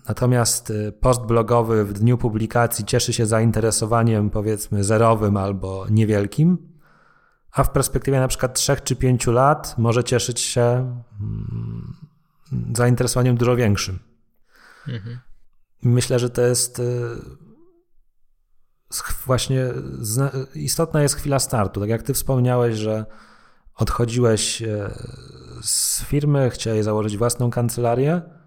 Natomiast 0.09 0.71
y, 0.71 0.93
post 0.93 1.23
blogowy 1.23 1.85
w 1.85 1.93
dniu 1.93 2.19
publikacji 2.19 2.85
cieszy 2.85 3.13
się 3.13 3.27
zainteresowaniem 3.27 4.31
powiedzmy 4.31 4.85
zerowym 4.85 5.37
albo 5.37 5.87
niewielkim, 5.91 6.59
a 7.53 7.65
w 7.65 7.71
perspektywie 7.71 8.21
na 8.21 8.29
przykład 8.29 8.55
3 8.55 8.77
czy 8.85 8.97
5 8.97 9.27
lat 9.27 9.75
może 9.79 10.05
cieszyć 10.05 10.41
się 10.41 10.63
mm, 11.21 11.97
zainteresowaniem 12.77 13.37
dużo 13.37 13.57
większym. 13.57 13.99
Mhm. 14.89 15.19
Myślę, 15.83 16.19
że 16.19 16.31
to 16.31 16.43
jest 16.43 16.79
y, 16.79 17.03
właśnie 19.27 19.65
istotna 20.55 21.03
jest 21.03 21.15
chwila 21.15 21.39
startu. 21.39 21.81
Tak 21.81 21.89
jak 21.89 22.03
ty 22.03 22.15
wspomniałeś, 22.15 22.77
że 22.77 23.07
odchodziłeś 23.75 24.63
y, 24.63 24.91
z 25.63 26.03
firmy, 26.05 26.51
chciałeś 26.51 26.85
założyć 26.85 27.17
własną 27.17 27.51
kancelarię, 27.51 28.38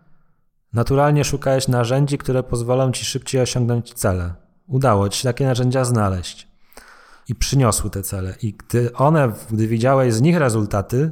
Naturalnie 0.74 1.24
szukałeś 1.24 1.68
narzędzi, 1.68 2.18
które 2.18 2.44
pozwolą 2.44 2.92
ci 2.92 3.06
szybciej 3.06 3.42
osiągnąć 3.42 3.94
cele. 3.94 4.34
Udało 4.68 5.10
ci 5.10 5.22
się 5.22 5.30
takie 5.30 5.46
narzędzia 5.46 5.86
znaleźć 5.86 6.48
i 7.28 7.36
przyniosły 7.36 7.90
te 7.90 8.04
cele. 8.04 8.36
I 8.42 8.54
gdy 8.54 8.94
one, 8.94 9.32
gdy 9.52 9.68
widziałeś 9.68 10.14
z 10.14 10.22
nich 10.22 10.38
rezultaty, 10.38 11.12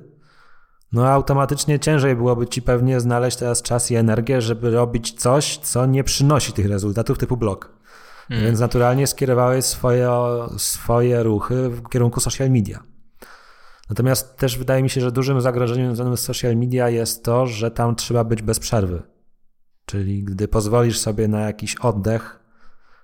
no 0.91 1.07
automatycznie 1.07 1.80
ciężej 1.80 2.16
byłoby 2.16 2.47
ci 2.47 2.62
pewnie 2.62 2.99
znaleźć 2.99 3.38
teraz 3.38 3.62
czas 3.62 3.91
i 3.91 3.95
energię, 3.95 4.41
żeby 4.41 4.72
robić 4.72 5.22
coś, 5.22 5.57
co 5.57 5.86
nie 5.86 6.03
przynosi 6.03 6.53
tych 6.53 6.66
rezultatów 6.66 7.18
typu 7.18 7.38
blog. 7.38 7.74
Hmm. 8.28 8.45
Więc 8.45 8.60
naturalnie 8.60 9.07
skierowałeś 9.07 9.66
swoje, 9.66 10.12
swoje 10.57 11.24
ruchy 11.24 11.70
w 11.70 11.89
kierunku 11.89 12.20
social 12.20 12.49
media. 12.49 12.84
Natomiast 13.89 14.38
też 14.38 14.57
wydaje 14.57 14.84
mi 14.84 14.89
się, 14.89 15.01
że 15.01 15.12
dużym 15.12 15.41
zagrożeniem 15.41 15.88
związanym 15.88 16.18
z 16.18 16.22
social 16.22 16.55
media 16.55 16.89
jest 16.89 17.24
to, 17.24 17.47
że 17.47 17.72
tam 17.72 17.95
trzeba 17.95 18.24
być 18.24 18.41
bez 18.41 18.60
przerwy. 18.60 19.03
Czyli 19.89 20.23
gdy 20.23 20.47
pozwolisz 20.47 20.99
sobie 20.99 21.27
na 21.27 21.39
jakiś 21.39 21.75
oddech, 21.75 22.39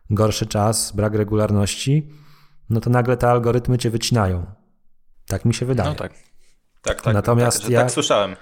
gorszy 0.10 0.46
czas, 0.46 0.92
brak 0.92 1.16
regularności, 1.16 2.10
no 2.70 2.82
to 2.82 2.90
nagle 2.90 3.18
te 3.18 3.30
algorytmy 3.30 3.78
cię 3.78 3.90
wycinają. 3.90 4.46
Tak 5.28 5.46
mi 5.46 5.54
się 5.54 5.66
wydaje. 5.66 5.90
No 5.90 5.96
tak. 5.96 6.14
Tak, 6.82 7.02
tak. 7.02 7.14
Natomiast 7.14 7.62
tak, 7.62 7.72
ja, 7.72 7.80
tak 7.80 7.92
słyszałem. 7.92 8.36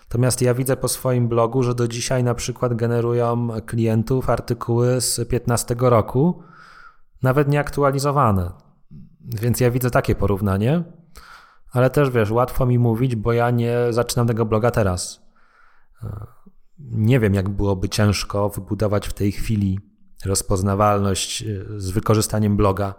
Natomiast 0.00 0.42
ja 0.42 0.54
widzę 0.54 0.76
po 0.76 0.88
swoim 0.88 1.28
blogu, 1.28 1.62
że 1.62 1.74
do 1.74 1.88
dzisiaj 1.88 2.24
na 2.24 2.34
przykład 2.34 2.74
generują 2.74 3.48
klientów 3.66 4.30
artykuły 4.30 5.00
z 5.00 5.28
15 5.28 5.74
roku, 5.78 6.42
nawet 7.22 7.48
nieaktualizowane. 7.48 8.52
Więc 9.20 9.60
ja 9.60 9.70
widzę 9.70 9.90
takie 9.90 10.14
porównanie, 10.14 10.84
ale 11.72 11.90
też 11.90 12.10
wiesz, 12.10 12.30
łatwo 12.30 12.66
mi 12.66 12.78
mówić, 12.78 13.16
bo 13.16 13.32
ja 13.32 13.50
nie 13.50 13.76
zaczynam 13.90 14.26
tego 14.26 14.44
bloga 14.44 14.70
teraz 14.70 15.26
nie 16.78 17.20
wiem, 17.20 17.34
jak 17.34 17.48
byłoby 17.48 17.88
ciężko 17.88 18.48
wybudować 18.48 19.08
w 19.08 19.12
tej 19.12 19.32
chwili 19.32 19.78
rozpoznawalność 20.24 21.42
e, 21.42 21.46
z 21.76 21.90
wykorzystaniem 21.90 22.56
bloga. 22.56 22.94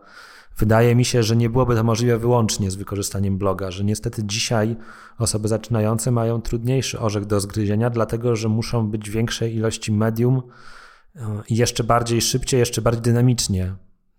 Wydaje 0.57 0.95
mi 0.95 1.05
się, 1.05 1.23
że 1.23 1.35
nie 1.35 1.49
byłoby 1.49 1.75
to 1.75 1.83
możliwe 1.83 2.17
wyłącznie 2.17 2.71
z 2.71 2.75
wykorzystaniem 2.75 3.37
bloga, 3.37 3.71
że 3.71 3.83
niestety 3.83 4.23
dzisiaj 4.25 4.75
osoby 5.17 5.47
zaczynające 5.47 6.11
mają 6.11 6.41
trudniejszy 6.41 6.99
orzech 6.99 7.25
do 7.25 7.39
zgryzienia, 7.39 7.89
dlatego 7.89 8.35
że 8.35 8.49
muszą 8.49 8.87
być 8.87 9.09
większej 9.09 9.55
ilości 9.55 9.91
medium 9.91 10.41
e, 11.15 11.41
i 11.49 11.55
jeszcze 11.55 11.83
bardziej 11.83 12.21
szybciej, 12.21 12.59
jeszcze 12.59 12.81
bardziej 12.81 13.01
dynamicznie. 13.01 13.75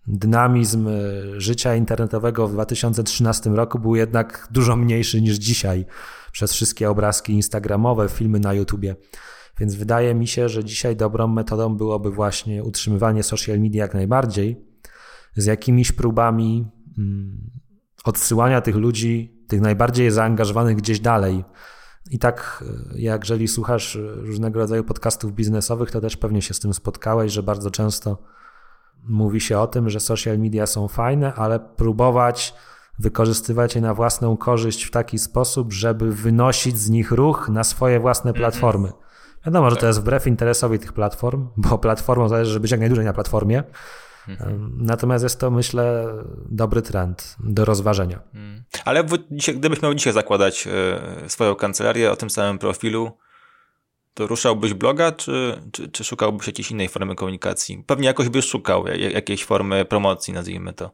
Dynamizm 0.07 0.89
e, 0.89 0.93
życia 1.41 1.75
internetowego 1.75 2.49
w 2.49 2.53
2013 2.53 3.51
roku 3.51 3.79
był 3.79 3.97
jednak 3.97 4.49
dużo 4.51 4.77
mniejszy 4.77 5.23
niż 5.23 5.37
dzisiaj 5.37 5.87
przez 6.33 6.53
wszystkie 6.53 6.91
obrazki 6.91 7.33
instagramowe, 7.33 8.09
filmy 8.09 8.41
na 8.41 8.55
YouTubie. 8.55 8.97
Więc 9.61 9.75
wydaje 9.75 10.15
mi 10.15 10.27
się, 10.27 10.49
że 10.49 10.65
dzisiaj 10.65 10.97
dobrą 10.97 11.29
metodą 11.29 11.77
byłoby 11.77 12.11
właśnie 12.11 12.65
utrzymywanie 12.65 13.23
social 13.23 13.61
media 13.61 13.83
jak 13.83 13.95
najbardziej, 13.95 14.69
z 15.37 15.47
jakimiś 15.47 15.93
próbami 15.93 16.71
mm, 16.99 17.51
odsyłania 18.05 18.61
tych 18.61 18.77
ludzi, 18.77 19.45
tych 19.49 19.61
najbardziej 19.61 20.11
zaangażowanych 20.11 20.77
gdzieś 20.77 21.01
dalej. 21.01 21.45
I 22.11 22.19
tak, 22.19 22.65
e, 22.95 22.99
jak 23.01 23.23
jeżeli 23.23 23.49
słuchasz 23.49 23.99
różnego 24.17 24.61
rodzaju 24.61 24.85
podcastów 24.85 25.33
biznesowych, 25.33 25.91
to 25.91 26.01
też 26.01 26.17
pewnie 26.17 26.43
się 26.43 26.55
z 26.55 26.61
tym 26.61 26.75
spotkałeś, 26.75 27.33
że 27.33 27.43
bardzo 27.43 27.71
często 27.71 28.19
mówi 29.09 29.41
się 29.41 29.59
o 29.59 29.67
tym, 29.67 29.91
że 29.91 30.01
social 30.01 30.39
media 30.39 30.67
są 30.67 30.89
fajne, 30.89 31.35
ale 31.35 31.61
próbować 31.61 32.55
wykorzystywać 32.99 33.75
je 33.75 33.81
na 33.81 33.95
własną 33.95 34.37
korzyść 34.37 34.85
w 34.85 34.91
taki 34.91 35.19
sposób, 35.19 35.73
żeby 35.73 36.13
wynosić 36.13 36.79
z 36.79 36.91
nich 36.91 37.13
ruch 37.13 37.49
na 37.49 37.65
swoje 37.65 38.01
własne 38.01 38.31
mhm. 38.31 38.43
platformy. 38.43 38.93
Wiadomo, 39.47 39.71
że 39.71 39.77
to 39.77 39.81
tak. 39.81 39.89
jest 39.89 40.01
wbrew 40.01 40.27
interesowi 40.27 40.79
tych 40.79 40.93
platform, 40.93 41.49
bo 41.57 41.79
platformą 41.79 42.29
zależy, 42.29 42.51
żeby 42.51 42.63
być 42.63 42.71
jak 42.71 42.81
najdłużej 42.81 43.05
na 43.05 43.13
platformie. 43.13 43.63
Mhm. 44.29 44.73
Natomiast 44.77 45.25
jest 45.25 45.41
to, 45.41 45.51
myślę, 45.51 46.07
dobry 46.51 46.83
trend 46.83 47.37
do 47.41 47.65
rozważenia. 47.65 48.21
Mhm. 48.35 48.65
Ale 48.85 49.05
dzisiaj, 49.31 49.57
gdybyś 49.57 49.83
miał 49.83 49.95
dzisiaj 49.95 50.13
zakładać 50.13 50.67
e, 50.67 51.29
swoją 51.29 51.55
kancelarię 51.55 52.13
o 52.13 52.17
tym 52.17 52.31
samym 52.31 52.59
profilu, 52.59 53.19
to 54.15 54.27
ruszałbyś 54.27 54.75
bloga, 54.75 55.13
czy, 55.13 55.63
czy, 55.73 55.89
czy 55.89 56.05
szukałbyś 56.05 56.47
jakiejś 56.47 56.71
innej 56.71 56.89
formy 56.89 57.15
komunikacji? 57.15 57.85
Pewnie 57.87 58.07
jakoś 58.07 58.29
byś 58.29 58.45
szukał 58.45 58.87
jakiejś 58.87 59.45
formy 59.45 59.85
promocji, 59.85 60.35
nazwijmy 60.35 60.73
to. 60.73 60.91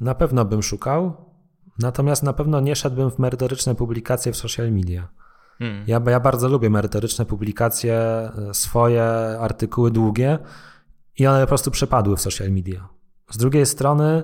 Na 0.00 0.14
pewno 0.14 0.44
bym 0.44 0.62
szukał, 0.62 1.30
natomiast 1.78 2.22
na 2.22 2.32
pewno 2.32 2.60
nie 2.60 2.76
szedłbym 2.76 3.10
w 3.10 3.18
merytoryczne 3.18 3.74
publikacje 3.74 4.32
w 4.32 4.36
social 4.36 4.72
media. 4.72 5.08
Hmm. 5.62 5.84
Ja, 5.86 6.00
ja 6.06 6.20
bardzo 6.20 6.48
lubię 6.48 6.70
merytoryczne 6.70 7.26
publikacje, 7.26 7.94
e, 7.94 8.54
swoje 8.54 9.04
artykuły 9.40 9.90
długie 9.90 10.38
i 11.18 11.26
one 11.26 11.40
po 11.40 11.46
prostu 11.46 11.70
przepadły 11.70 12.16
w 12.16 12.20
social 12.20 12.50
media. 12.50 12.88
Z 13.30 13.36
drugiej 13.36 13.66
strony 13.66 14.22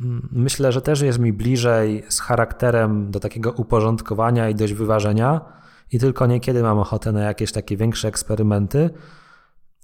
mm, 0.00 0.28
myślę, 0.32 0.72
że 0.72 0.82
też 0.82 1.00
jest 1.00 1.18
mi 1.18 1.32
bliżej 1.32 2.04
z 2.08 2.20
charakterem 2.20 3.10
do 3.10 3.20
takiego 3.20 3.52
uporządkowania 3.52 4.48
i 4.48 4.54
dość 4.54 4.72
wyważenia 4.72 5.40
i 5.92 5.98
tylko 5.98 6.26
niekiedy 6.26 6.62
mam 6.62 6.78
ochotę 6.78 7.12
na 7.12 7.20
jakieś 7.20 7.52
takie 7.52 7.76
większe 7.76 8.08
eksperymenty, 8.08 8.90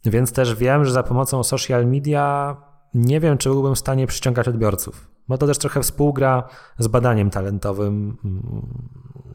więc 0.04 0.32
też 0.32 0.54
wiem, 0.54 0.84
że 0.84 0.92
za 0.92 1.02
pomocą 1.02 1.42
social 1.42 1.86
media 1.86 2.56
nie 2.94 3.20
wiem, 3.20 3.38
czy 3.38 3.48
byłbym 3.48 3.74
w 3.74 3.78
stanie 3.78 4.06
przyciągać 4.06 4.48
odbiorców. 4.48 5.11
Bo 5.28 5.38
to 5.38 5.46
też 5.46 5.58
trochę 5.58 5.82
współgra 5.82 6.48
z 6.78 6.88
badaniem 6.88 7.30
talentowym, 7.30 8.16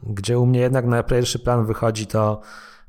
gdzie 0.02 0.38
u 0.38 0.46
mnie 0.46 0.60
jednak 0.60 0.86
na 0.86 1.02
pierwszy 1.02 1.38
plan 1.38 1.66
wychodzi 1.66 2.06
to 2.06 2.40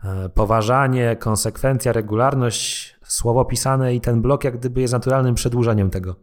e, 0.04 0.30
poważanie, 0.30 1.16
konsekwencja, 1.16 1.92
regularność, 1.92 2.96
słowo 3.04 3.46
pisane 3.46 3.96
i 3.96 4.02
ten 4.02 4.22
blok 4.22 4.44
jak 4.44 4.58
gdyby 4.58 4.82
jest 4.82 4.94
naturalnym 4.94 5.36
przedłużeniem 5.36 5.90
tego. 5.90 6.16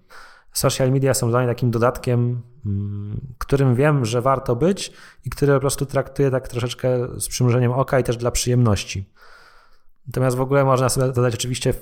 Social 0.53 0.93
media 0.93 1.15
są 1.15 1.31
dla 1.31 1.39
mnie 1.39 1.49
takim 1.49 1.71
dodatkiem, 1.71 2.43
mm, 2.67 3.21
którym 3.39 3.75
wiem, 3.75 4.05
że 4.05 4.23
warto 4.23 4.57
być 4.57 4.93
i 5.25 5.31
który 5.31 5.55
po 5.55 5.61
prostu 5.61 5.87
traktuję 5.87 6.31
tak 6.31 6.49
troszeczkę 6.49 7.09
z 7.21 7.29
przymrużeniem 7.29 7.73
oka 7.73 8.01
i 8.01 8.05
też 8.05 8.17
dla 8.17 8.31
przyjemności. 8.31 9.11
Natomiast 10.07 10.37
w 10.37 10.41
ogóle 10.41 10.65
można 10.65 10.89
sobie 10.89 11.07
zadać 11.07 11.35
oczywiście 11.35 11.75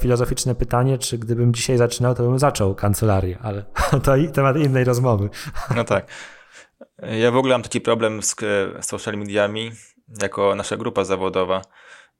filozoficzne 0.00 0.54
pytanie, 0.54 0.98
czy 0.98 1.18
gdybym 1.18 1.54
dzisiaj 1.54 1.78
zaczynał, 1.78 2.14
to 2.14 2.22
bym 2.22 2.38
zaczął 2.38 2.74
kancelarię, 2.74 3.38
ale 3.42 3.64
to 4.04 4.12
temat 4.32 4.56
innej 4.56 4.84
rozmowy. 4.84 5.30
No 5.76 5.84
tak. 5.84 6.06
Ja 7.20 7.30
w 7.30 7.36
ogóle 7.36 7.54
mam 7.54 7.62
taki 7.62 7.80
problem 7.80 8.22
z 8.22 8.36
social 8.80 9.14
mediami 9.16 9.72
jako 10.22 10.54
nasza 10.54 10.76
grupa 10.76 11.04
zawodowa, 11.04 11.62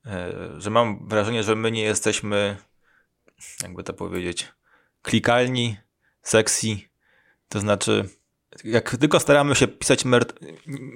e, 0.07 0.33
że 0.59 0.71
mam 0.71 1.09
wrażenie, 1.09 1.43
że 1.43 1.57
my 1.57 1.71
nie 1.71 1.83
jesteśmy, 1.83 2.57
jakby 3.63 3.83
to 3.83 3.93
powiedzieć, 3.93 4.53
klikalni, 5.03 5.77
sexy. 6.23 6.77
To 7.49 7.61
znaczy, 7.61 8.09
jak 8.65 8.97
tylko 8.97 9.21
staramy 9.21 9.55
się 9.55 9.69
pisać 9.69 10.05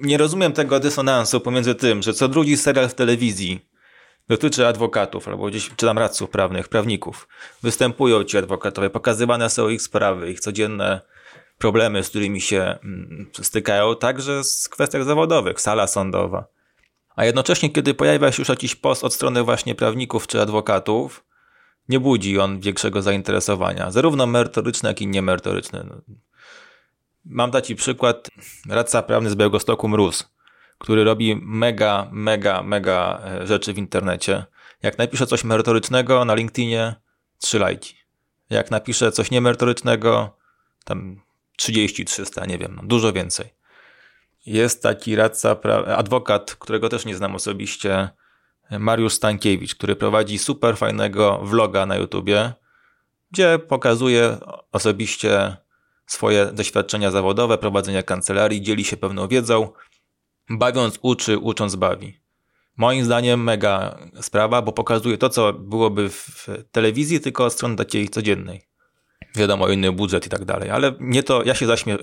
nie 0.01 0.17
rozumiem 0.17 0.53
tego 0.53 0.79
dysonansu 0.79 1.39
pomiędzy 1.39 1.75
tym, 1.75 2.01
że 2.01 2.13
co 2.13 2.27
drugi 2.27 2.57
serial 2.57 2.89
w 2.89 2.95
telewizji 2.95 3.66
dotyczy 4.29 4.67
adwokatów 4.67 5.27
albo 5.27 5.45
gdzieś 5.45 5.69
czytam 5.69 5.97
radców 5.97 6.29
prawnych, 6.29 6.67
prawników. 6.67 7.27
Występują 7.63 8.23
ci 8.23 8.37
adwokatowie, 8.37 8.89
pokazywane 8.89 9.49
są 9.49 9.69
ich 9.69 9.81
sprawy, 9.81 10.31
ich 10.31 10.39
codzienne 10.39 11.01
problemy, 11.57 12.03
z 12.03 12.09
którymi 12.09 12.41
się 12.41 12.61
mm, 12.61 13.29
stykają, 13.41 13.95
także 13.95 14.43
z 14.43 14.69
kwestiach 14.69 15.03
zawodowych, 15.03 15.61
sala 15.61 15.87
sądowa. 15.87 16.47
A 17.15 17.25
jednocześnie, 17.25 17.69
kiedy 17.69 17.93
pojawia 17.93 18.31
się 18.31 18.41
już 18.41 18.49
jakiś 18.49 18.75
post 18.75 19.03
od 19.03 19.13
strony 19.13 19.43
właśnie 19.43 19.75
prawników 19.75 20.27
czy 20.27 20.41
adwokatów, 20.41 21.23
nie 21.89 21.99
budzi 21.99 22.39
on 22.39 22.59
większego 22.59 23.01
zainteresowania, 23.01 23.91
zarówno 23.91 24.27
merytoryczne, 24.27 24.89
jak 24.89 25.01
i 25.01 25.07
niemerytoryczne. 25.07 25.85
No, 25.89 26.15
mam 27.25 27.51
taki 27.51 27.75
przykład, 27.75 28.29
radca 28.69 29.03
prawny 29.03 29.29
z 29.29 29.35
Białegostoku 29.35 29.87
Mróz, 29.87 30.36
który 30.77 31.03
robi 31.03 31.35
mega, 31.35 32.09
mega, 32.11 32.63
mega 32.63 33.21
e, 33.25 33.47
rzeczy 33.47 33.73
w 33.73 33.77
internecie. 33.77 34.45
Jak 34.83 34.97
napisze 34.97 35.27
coś 35.27 35.43
merytorycznego 35.43 36.25
na 36.25 36.35
LinkedInie, 36.35 36.95
trzy 37.37 37.59
lajki. 37.59 37.95
Jak 38.49 38.71
napisze 38.71 39.11
coś 39.11 39.31
niemerytorycznego, 39.31 40.37
tam 40.83 41.21
30, 41.55 42.05
300, 42.05 42.45
nie 42.45 42.57
wiem, 42.57 42.75
no, 42.75 42.83
dużo 42.85 43.13
więcej. 43.13 43.53
Jest 44.45 44.83
taki 44.83 45.15
radca, 45.15 45.55
adwokat, 45.97 46.55
którego 46.55 46.89
też 46.89 47.05
nie 47.05 47.15
znam 47.15 47.35
osobiście, 47.35 48.09
Mariusz 48.79 49.13
Stankiewicz, 49.13 49.75
który 49.75 49.95
prowadzi 49.95 50.37
super 50.39 50.77
fajnego 50.77 51.39
vloga 51.43 51.85
na 51.85 51.95
YouTubie, 51.95 52.53
gdzie 53.31 53.59
pokazuje 53.59 54.37
osobiście 54.71 55.57
swoje 56.05 56.45
doświadczenia 56.45 57.11
zawodowe, 57.11 57.57
prowadzenia 57.57 58.03
kancelarii, 58.03 58.61
dzieli 58.61 58.85
się 58.85 58.97
pewną 58.97 59.27
wiedzą, 59.27 59.69
bawiąc 60.49 60.99
uczy, 61.01 61.37
ucząc 61.37 61.75
bawi. 61.75 62.19
Moim 62.77 63.05
zdaniem 63.05 63.43
mega 63.43 63.97
sprawa, 64.21 64.61
bo 64.61 64.71
pokazuje 64.71 65.17
to, 65.17 65.29
co 65.29 65.53
byłoby 65.53 66.09
w 66.09 66.47
telewizji, 66.71 67.19
tylko 67.19 67.45
od 67.45 67.53
strony 67.53 67.75
takiej 67.75 68.09
codziennej. 68.09 68.67
Wiadomo, 69.35 69.69
inny 69.69 69.91
budżet 69.91 70.25
i 70.25 70.29
tak 70.29 70.45
dalej, 70.45 70.69
ale 70.69 70.93
nie 70.99 71.23
to, 71.23 71.43
ja 71.43 71.55
się 71.55 71.65
zaśmieję, 71.67 71.99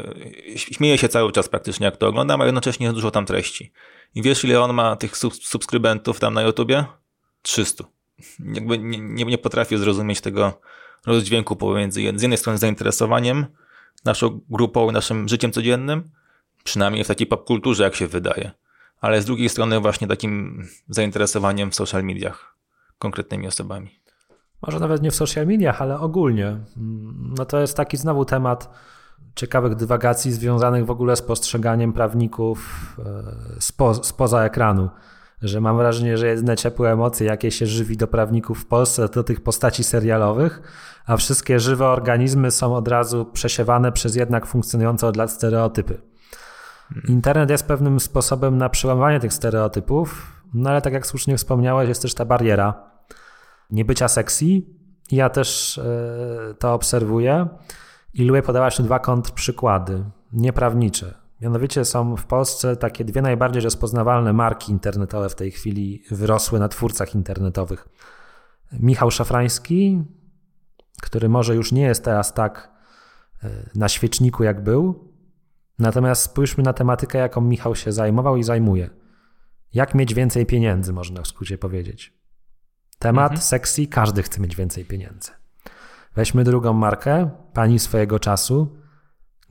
śmieję 0.57 0.99
się 0.99 1.09
cały 1.09 1.33
czas 1.33 1.49
praktycznie 1.49 1.85
jak 1.85 1.97
to 1.97 2.09
oglądam, 2.09 2.41
a 2.41 2.45
jednocześnie 2.45 2.93
dużo 2.93 3.11
tam 3.11 3.27
treści. 3.27 3.73
I 4.15 4.23
wiesz, 4.23 4.45
ile 4.45 4.61
on 4.61 4.73
ma 4.73 4.97
tych 4.97 5.17
sub 5.17 5.35
subskrybentów 5.35 6.21
tam 6.21 6.35
na 6.35 6.43
YouTubie? 6.43 6.85
300. 7.43 7.85
Jakby 8.55 8.79
nie, 8.79 8.99
nie, 8.99 9.25
nie 9.25 9.39
potrafię 9.39 9.79
zrozumieć 9.79 10.21
tego 10.21 10.61
rozdźwięku 11.07 11.57
pomiędzy 11.57 12.01
z 12.01 12.23
jednej 12.23 12.39
strony 12.39 12.59
zainteresowaniem 12.59 13.47
naszą 14.05 14.41
grupą, 14.51 14.93
naszym 14.93 15.29
życiem 15.29 15.53
codziennym, 15.53 16.11
przynajmniej 16.65 17.05
w 17.05 17.09
takiej 17.09 17.27
popkulturze, 17.27 17.85
jak 17.85 17.95
się 17.95 18.07
wydaje, 18.07 18.51
ale 19.01 19.23
z 19.23 19.25
drugiej 19.25 19.49
strony 19.49 19.81
właśnie 19.81 20.09
takim 20.09 20.65
zainteresowaniem 20.89 21.71
w 21.71 21.75
social 21.75 22.05
mediach 22.05 22.57
konkretnymi 22.99 23.47
osobami. 23.47 24.01
Może 24.63 24.81
nawet 24.81 25.03
nie 25.03 25.11
w 25.11 25.15
social 25.15 25.47
mediach, 25.47 25.83
ale 25.83 25.99
ogólnie. 25.99 26.57
No 27.39 27.45
to 27.45 27.61
jest 27.61 27.77
taki 27.77 27.97
znowu 27.97 28.25
temat 28.25 28.71
ciekawych 29.35 29.75
dywagacji 29.75 30.33
związanych 30.33 30.87
w 30.87 30.91
ogóle 30.91 31.17
z 31.17 31.23
postrzeganiem 31.23 31.93
prawników 31.93 32.59
e, 32.99 33.03
spo, 33.61 33.95
spoza 33.95 34.45
ekranu. 34.45 34.91
Że 35.43 35.61
mam 35.61 35.77
wrażenie, 35.77 36.19
że 36.19 36.27
jedyne 36.27 36.57
ciepłe 36.57 36.93
emocje, 36.93 37.27
jakie 37.27 37.51
się 37.51 37.67
żywi 37.67 37.97
do 37.97 38.07
prawników 38.07 38.63
w 38.63 38.67
Polsce, 38.67 39.09
to 39.09 39.25
tych 39.25 39.41
postaci 39.41 39.85
serialowych, 39.85 40.63
a 41.07 41.17
wszystkie 41.17 41.61
żywe 41.61 41.87
organizmy 41.89 42.51
są 42.51 42.77
od 42.77 42.89
razu 42.89 43.25
przesiewane 43.25 43.93
przez 43.93 44.17
jednak 44.17 44.47
funkcjonujące 44.47 45.07
od 45.07 45.17
lat 45.17 45.31
stereotypy. 45.31 46.14
Internet 47.09 47.51
jest 47.51 47.67
pewnym 47.67 48.01
sposobem 48.01 48.59
na 48.59 48.69
przełamywanie 48.69 49.21
tych 49.21 49.33
stereotypów, 49.33 50.33
no 50.55 50.71
ale 50.71 50.83
tak 50.83 50.93
jak 50.93 51.07
słusznie 51.07 51.37
wspomniałeś, 51.37 51.89
jest 51.89 52.03
też 52.03 52.15
ta 52.15 52.25
bariera 52.25 52.95
niebycia 53.71 54.09
sexy. 54.09 54.45
Ja 55.11 55.31
też 55.31 55.79
e, 55.79 56.55
to 56.59 56.75
obserwuję 56.75 57.49
i 58.15 58.25
lubię 58.25 58.43
podawać 58.43 58.83
dwa 58.83 58.99
kontrprzykłady, 58.99 60.05
nieprawnicze. 60.33 61.15
Mianowicie 61.41 61.85
są 61.85 62.17
w 62.17 62.25
Polsce 62.25 62.77
takie 62.77 63.05
dwie 63.05 63.23
najbardziej 63.23 63.63
rozpoznawalne 63.63 64.33
marki 64.33 64.73
internetowe 64.73 65.29
w 65.29 65.35
tej 65.35 65.51
chwili 65.51 66.03
wyrosły 66.11 66.59
na 66.59 66.69
twórcach 66.69 67.15
internetowych. 67.15 67.89
Michał 68.73 69.11
Szafrański, 69.11 70.05
który 71.03 71.29
może 71.29 71.55
już 71.55 71.73
nie 71.73 71.83
jest 71.83 72.05
teraz 72.05 72.35
tak 72.35 72.71
e, 73.43 73.51
na 73.75 73.89
świeczniku 73.89 74.45
jak 74.45 74.65
był, 74.65 75.14
natomiast 75.79 76.23
spójrzmy 76.23 76.65
na 76.65 76.73
tematykę, 76.73 77.19
jaką 77.19 77.41
Michał 77.41 77.75
się 77.75 77.93
zajmował 77.93 78.37
i 78.37 78.43
zajmuje. 78.43 78.91
Jak 79.75 79.95
mieć 79.95 80.15
więcej 80.15 80.47
pieniędzy, 80.47 80.93
można 80.93 81.23
w 81.23 81.27
skrócie 81.27 81.59
powiedzieć. 81.59 82.13
Temat 82.99 83.33
mhm. 83.33 83.41
sexy, 83.41 83.87
każdy 83.87 84.23
chce 84.23 84.41
mieć 84.41 84.57
więcej 84.57 84.85
pieniędzy. 84.85 85.31
Weźmy 86.15 86.45
drugą 86.45 86.73
markę, 86.73 87.31
pani 87.53 87.79
swojego 87.79 88.19
czasu. 88.19 88.77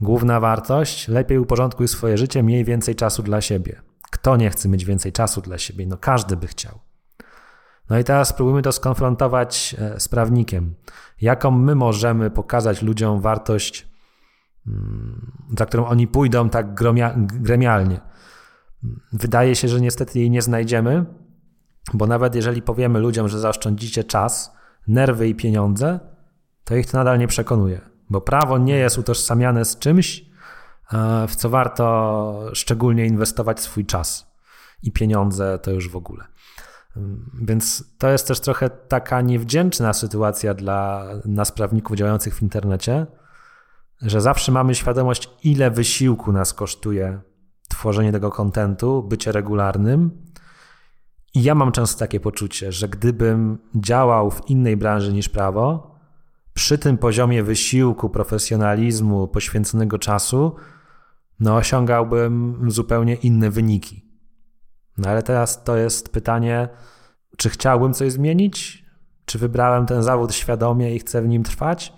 Główna 0.00 0.40
wartość, 0.40 1.08
lepiej 1.08 1.38
uporządkuj 1.38 1.88
swoje 1.88 2.18
życie, 2.18 2.42
mniej 2.42 2.64
więcej 2.64 2.94
czasu 2.94 3.22
dla 3.22 3.40
siebie. 3.40 3.82
Kto 4.10 4.36
nie 4.36 4.50
chce 4.50 4.68
mieć 4.68 4.84
więcej 4.84 5.12
czasu 5.12 5.40
dla 5.40 5.58
siebie? 5.58 5.86
No 5.86 5.96
każdy 5.96 6.36
by 6.36 6.46
chciał. 6.46 6.78
No 7.90 7.98
i 7.98 8.04
teraz 8.04 8.28
spróbujmy 8.28 8.62
to 8.62 8.72
skonfrontować 8.72 9.76
e, 9.78 10.00
z 10.00 10.08
prawnikiem. 10.08 10.74
Jaką 11.20 11.50
my 11.50 11.74
możemy 11.74 12.30
pokazać 12.30 12.82
ludziom 12.82 13.20
wartość, 13.20 13.93
za 15.58 15.66
którą 15.66 15.86
oni 15.86 16.06
pójdą 16.06 16.48
tak 16.48 16.74
gremialnie? 17.16 18.00
Wydaje 19.12 19.54
się, 19.54 19.68
że 19.68 19.80
niestety 19.80 20.18
jej 20.18 20.30
nie 20.30 20.42
znajdziemy, 20.42 21.04
bo 21.94 22.06
nawet 22.06 22.34
jeżeli 22.34 22.62
powiemy 22.62 22.98
ludziom, 22.98 23.28
że 23.28 23.40
zaoszczędzicie 23.40 24.04
czas, 24.04 24.56
nerwy 24.88 25.28
i 25.28 25.34
pieniądze, 25.34 26.00
to 26.64 26.76
ich 26.76 26.86
to 26.90 26.98
nadal 26.98 27.18
nie 27.18 27.28
przekonuje, 27.28 27.80
bo 28.10 28.20
prawo 28.20 28.58
nie 28.58 28.76
jest 28.76 28.98
utożsamiane 28.98 29.64
z 29.64 29.78
czymś, 29.78 30.24
e, 30.92 31.26
w 31.28 31.36
co 31.36 31.50
warto 31.50 32.50
szczególnie 32.52 33.06
inwestować 33.06 33.60
swój 33.60 33.86
czas 33.86 34.34
i 34.82 34.92
pieniądze 34.92 35.58
to 35.58 35.70
już 35.70 35.88
w 35.88 35.96
ogóle. 35.96 36.24
Mm, 36.96 37.30
więc 37.42 37.84
to 37.98 38.08
jest 38.08 38.28
też 38.28 38.40
trochę 38.40 38.70
taka 38.70 39.20
niewdzięczna 39.20 39.92
sytuacja 39.92 40.54
dla 40.54 41.06
nas, 41.24 41.52
prawników 41.52 41.96
działających 41.96 42.34
w 42.34 42.42
internecie, 42.42 43.06
że 44.02 44.20
zawsze 44.20 44.52
mamy 44.52 44.74
świadomość, 44.74 45.30
ile 45.44 45.70
wysiłku 45.70 46.32
nas 46.32 46.54
kosztuje 46.54 47.20
tworzenie 47.68 48.12
tego 48.12 48.30
kontentu, 48.30 49.02
bycie 49.02 49.32
regularnym. 49.32 50.10
I 51.34 51.42
ja 51.42 51.54
mam 51.54 51.72
często 51.72 51.98
takie 51.98 52.20
poczucie, 52.20 52.72
że 52.72 52.88
gdybym 52.88 53.58
działał 53.74 54.30
w 54.30 54.50
innej 54.50 54.76
branży 54.76 55.12
niż 55.12 55.28
prawo, 55.28 55.94
przy 56.54 56.78
tym 56.78 56.98
poziomie 56.98 57.42
wysiłku, 57.42 58.10
profesjonalizmu, 58.10 59.28
poświęconego 59.28 59.98
czasu, 59.98 60.56
no 61.40 61.56
osiągałbym 61.56 62.64
zupełnie 62.70 63.14
inne 63.14 63.50
wyniki. 63.50 64.04
No 64.98 65.08
ale 65.08 65.22
teraz 65.22 65.64
to 65.64 65.76
jest 65.76 66.12
pytanie, 66.12 66.68
czy 67.36 67.50
chciałbym 67.50 67.94
coś 67.94 68.12
zmienić? 68.12 68.84
Czy 69.24 69.38
wybrałem 69.38 69.86
ten 69.86 70.02
zawód 70.02 70.34
świadomie 70.34 70.94
i 70.94 70.98
chcę 70.98 71.22
w 71.22 71.28
nim 71.28 71.42
trwać? 71.42 71.92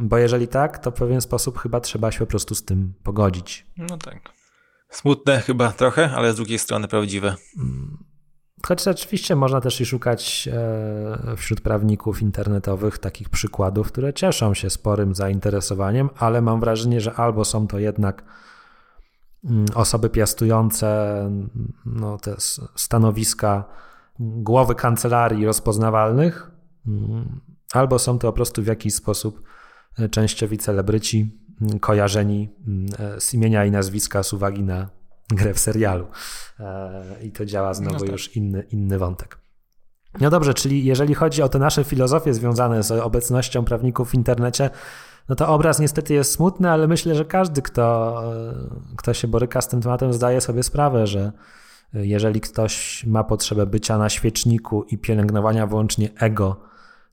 Bo 0.00 0.18
jeżeli 0.18 0.48
tak, 0.48 0.78
to 0.78 0.90
w 0.90 0.94
pewien 0.94 1.20
sposób 1.20 1.58
chyba 1.58 1.80
trzeba 1.80 2.12
się 2.12 2.18
po 2.18 2.26
prostu 2.26 2.54
z 2.54 2.64
tym 2.64 2.94
pogodzić. 3.02 3.66
No 3.76 3.98
tak. 3.98 4.20
Smutne 4.90 5.40
chyba 5.40 5.72
trochę, 5.72 6.10
ale 6.10 6.32
z 6.32 6.36
drugiej 6.36 6.58
strony 6.58 6.88
prawdziwe. 6.88 7.36
Mm. 7.58 7.98
Choć 8.66 8.88
oczywiście 8.88 9.36
można 9.36 9.60
też 9.60 9.80
i 9.80 9.86
szukać 9.86 10.48
e, 10.52 11.36
wśród 11.36 11.60
prawników 11.60 12.22
internetowych 12.22 12.98
takich 12.98 13.28
przykładów, 13.28 13.92
które 13.92 14.14
cieszą 14.14 14.54
się 14.54 14.70
sporym 14.70 15.14
zainteresowaniem, 15.14 16.10
ale 16.18 16.40
mam 16.40 16.60
wrażenie, 16.60 17.00
że 17.00 17.14
albo 17.14 17.44
są 17.44 17.66
to 17.66 17.78
jednak 17.78 18.24
mm, 19.44 19.66
osoby 19.74 20.10
piastujące 20.10 21.30
no, 21.86 22.18
te 22.18 22.34
stanowiska 22.74 23.64
głowy 24.18 24.74
kancelarii 24.74 25.46
rozpoznawalnych, 25.46 26.50
mm, 26.86 27.40
albo 27.72 27.98
są 27.98 28.18
to 28.18 28.28
po 28.28 28.32
prostu 28.32 28.62
w 28.62 28.66
jakiś 28.66 28.94
sposób 28.94 29.42
e, 29.98 30.08
częściowi 30.08 30.58
celebryci 30.58 31.38
mm, 31.62 31.78
kojarzeni 31.78 32.48
e, 32.98 33.20
z 33.20 33.34
imienia 33.34 33.64
i 33.64 33.70
nazwiska 33.70 34.22
z 34.22 34.32
uwagi 34.32 34.62
na 34.62 34.88
grę 35.30 35.54
w 35.54 35.58
serialu. 35.58 36.06
E, 36.60 37.04
I 37.22 37.32
to 37.32 37.44
działa 37.44 37.74
znowu 37.74 37.94
no 37.94 38.00
tak. 38.00 38.12
już 38.12 38.36
inny, 38.36 38.64
inny 38.70 38.98
wątek. 38.98 39.38
No 40.20 40.30
dobrze, 40.30 40.54
czyli 40.54 40.84
jeżeli 40.84 41.14
chodzi 41.14 41.42
o 41.42 41.48
te 41.48 41.58
nasze 41.58 41.84
filozofie 41.84 42.34
związane 42.34 42.82
z 42.82 42.90
obecnością 42.90 43.64
prawników 43.64 44.10
w 44.10 44.14
internecie, 44.14 44.70
no 45.28 45.36
to 45.36 45.48
obraz 45.48 45.78
niestety 45.78 46.14
jest 46.14 46.32
smutny, 46.32 46.70
ale 46.70 46.88
myślę, 46.88 47.14
że 47.14 47.24
każdy, 47.24 47.62
kto, 47.62 48.22
kto 48.96 49.14
się 49.14 49.28
boryka 49.28 49.60
z 49.60 49.68
tym 49.68 49.82
tematem, 49.82 50.12
zdaje 50.12 50.40
sobie 50.40 50.62
sprawę, 50.62 51.06
że 51.06 51.32
Jeżeli 51.92 52.40
ktoś 52.40 53.04
ma 53.06 53.24
potrzebę 53.24 53.66
bycia 53.66 53.98
na 53.98 54.08
świeczniku 54.08 54.82
i 54.82 54.98
pielęgnowania 54.98 55.66
wyłącznie 55.66 56.10
ego 56.18 56.60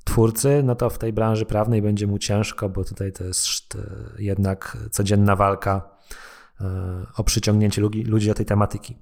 twórcy, 0.04 0.62
no 0.64 0.76
to 0.76 0.90
w 0.90 0.98
tej 0.98 1.14
branży 1.14 1.46
prawnej 1.46 1.82
będzie 1.82 2.08
mu 2.08 2.20
ciężko, 2.20 2.70
bo 2.70 2.84
tutaj 2.84 3.12
to 3.12 3.24
jest 3.24 3.78
jednak 4.20 4.78
codzienna 4.92 5.36
walka 5.36 5.90
e, 6.62 6.66
o 7.18 7.24
przyciągnięcie 7.24 7.82
ludzi, 7.82 8.28
do 8.28 8.34
tej 8.34 8.46
tematyki. 8.46 8.98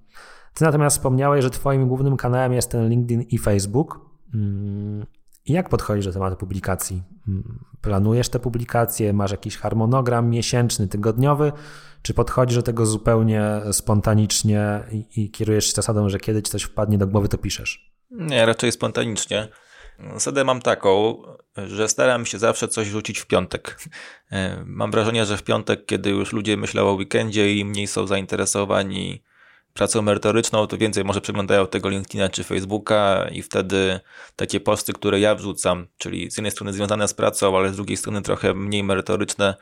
Ty 0.53 0.63
natomiast 0.63 0.97
wspomniałeś, 0.97 1.43
że 1.43 1.49
Twoim 1.49 1.87
głównym 1.87 2.17
kanałem 2.17 2.53
jest 2.53 2.71
ten 2.71 2.89
LinkedIn 2.89 3.21
i 3.21 3.37
Facebook. 3.37 3.99
Mm, 4.33 5.05
jak 5.45 5.69
podchodzisz 5.69 6.05
do 6.05 6.13
tematu 6.13 6.35
publikacji? 6.35 7.03
Mm, 7.27 7.59
planujesz 7.81 8.29
te 8.29 8.39
publikacje? 8.39 9.13
Masz 9.13 9.31
jakiś 9.31 9.57
harmonogram 9.57 10.29
miesięczny, 10.29 10.87
tygodniowy? 10.87 11.51
Czy 12.01 12.13
podchodzisz 12.13 12.55
do 12.55 12.63
tego 12.63 12.85
zupełnie 12.85 13.61
spontanicznie 13.71 14.83
i, 14.91 15.05
i 15.15 15.31
kierujesz 15.31 15.65
się 15.65 15.73
zasadą, 15.73 16.09
że 16.09 16.19
kiedy 16.19 16.43
ci 16.43 16.51
coś 16.51 16.63
wpadnie 16.63 16.97
do 16.97 17.07
głowy, 17.07 17.27
to 17.27 17.37
piszesz? 17.37 17.91
Nie, 18.11 18.45
raczej 18.45 18.71
spontanicznie. 18.71 19.47
Zasadę 20.13 20.43
mam 20.43 20.61
taką, 20.61 21.21
że 21.57 21.87
staram 21.87 22.25
się 22.25 22.39
zawsze 22.39 22.67
coś 22.67 22.87
rzucić 22.87 23.19
w 23.19 23.25
piątek. 23.25 23.79
Mam 24.65 24.91
wrażenie, 24.91 25.25
że 25.25 25.37
w 25.37 25.43
piątek, 25.43 25.85
kiedy 25.85 26.09
już 26.09 26.33
ludzie 26.33 26.57
myślą 26.57 26.89
o 26.89 26.93
weekendzie 26.93 27.53
i 27.55 27.65
mniej 27.65 27.87
są 27.87 28.07
zainteresowani 28.07 29.23
pracą 29.73 30.01
merytoryczną, 30.01 30.67
to 30.67 30.77
więcej 30.77 31.03
może 31.03 31.21
przeglądają 31.21 31.67
tego 31.67 31.89
LinkedIna 31.89 32.29
czy 32.29 32.43
Facebooka 32.43 33.27
i 33.31 33.41
wtedy 33.41 33.99
takie 34.35 34.59
posty, 34.59 34.93
które 34.93 35.19
ja 35.19 35.35
wrzucam, 35.35 35.87
czyli 35.97 36.31
z 36.31 36.37
jednej 36.37 36.51
strony 36.51 36.73
związane 36.73 37.07
z 37.07 37.13
pracą, 37.13 37.57
ale 37.57 37.69
z 37.69 37.75
drugiej 37.75 37.97
strony 37.97 38.21
trochę 38.21 38.53
mniej 38.53 38.83
merytoryczne, 38.83 39.55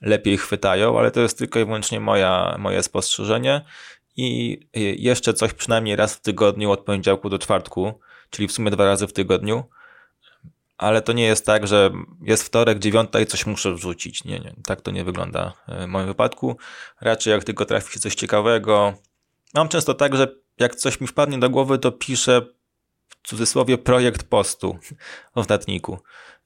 lepiej 0.00 0.38
chwytają, 0.38 0.98
ale 0.98 1.10
to 1.10 1.20
jest 1.20 1.38
tylko 1.38 1.60
i 1.60 1.64
wyłącznie 1.64 2.00
moja, 2.00 2.56
moje 2.58 2.82
spostrzeżenie. 2.82 3.64
I 4.16 4.58
jeszcze 4.98 5.34
coś 5.34 5.52
przynajmniej 5.52 5.96
raz 5.96 6.14
w 6.14 6.20
tygodniu 6.20 6.70
od 6.70 6.80
poniedziałku 6.80 7.28
do 7.28 7.38
czwartku, 7.38 8.00
czyli 8.30 8.48
w 8.48 8.52
sumie 8.52 8.70
dwa 8.70 8.84
razy 8.84 9.06
w 9.06 9.12
tygodniu. 9.12 9.64
Ale 10.80 11.02
to 11.02 11.12
nie 11.12 11.24
jest 11.24 11.46
tak, 11.46 11.66
że 11.66 11.90
jest 12.22 12.42
wtorek, 12.42 12.78
dziewiąta 12.78 13.20
i 13.20 13.26
coś 13.26 13.46
muszę 13.46 13.74
wrzucić. 13.74 14.24
Nie, 14.24 14.40
nie, 14.40 14.54
tak 14.66 14.80
to 14.80 14.90
nie 14.90 15.04
wygląda 15.04 15.52
w 15.68 15.86
moim 15.86 16.06
wypadku. 16.06 16.56
Raczej 17.00 17.30
jak 17.30 17.44
tylko 17.44 17.64
trafi 17.64 17.92
się 17.92 18.00
coś 18.00 18.14
ciekawego, 18.14 18.94
Mam 19.54 19.68
często 19.68 19.94
tak, 19.94 20.16
że 20.16 20.34
jak 20.58 20.76
coś 20.76 21.00
mi 21.00 21.06
wpadnie 21.06 21.38
do 21.38 21.50
głowy, 21.50 21.78
to 21.78 21.92
piszę 21.92 22.42
w 23.08 23.28
cudzysłowie 23.28 23.78
projekt 23.78 24.22
postu 24.22 24.78
w 25.32 25.36
notatniku. 25.36 25.98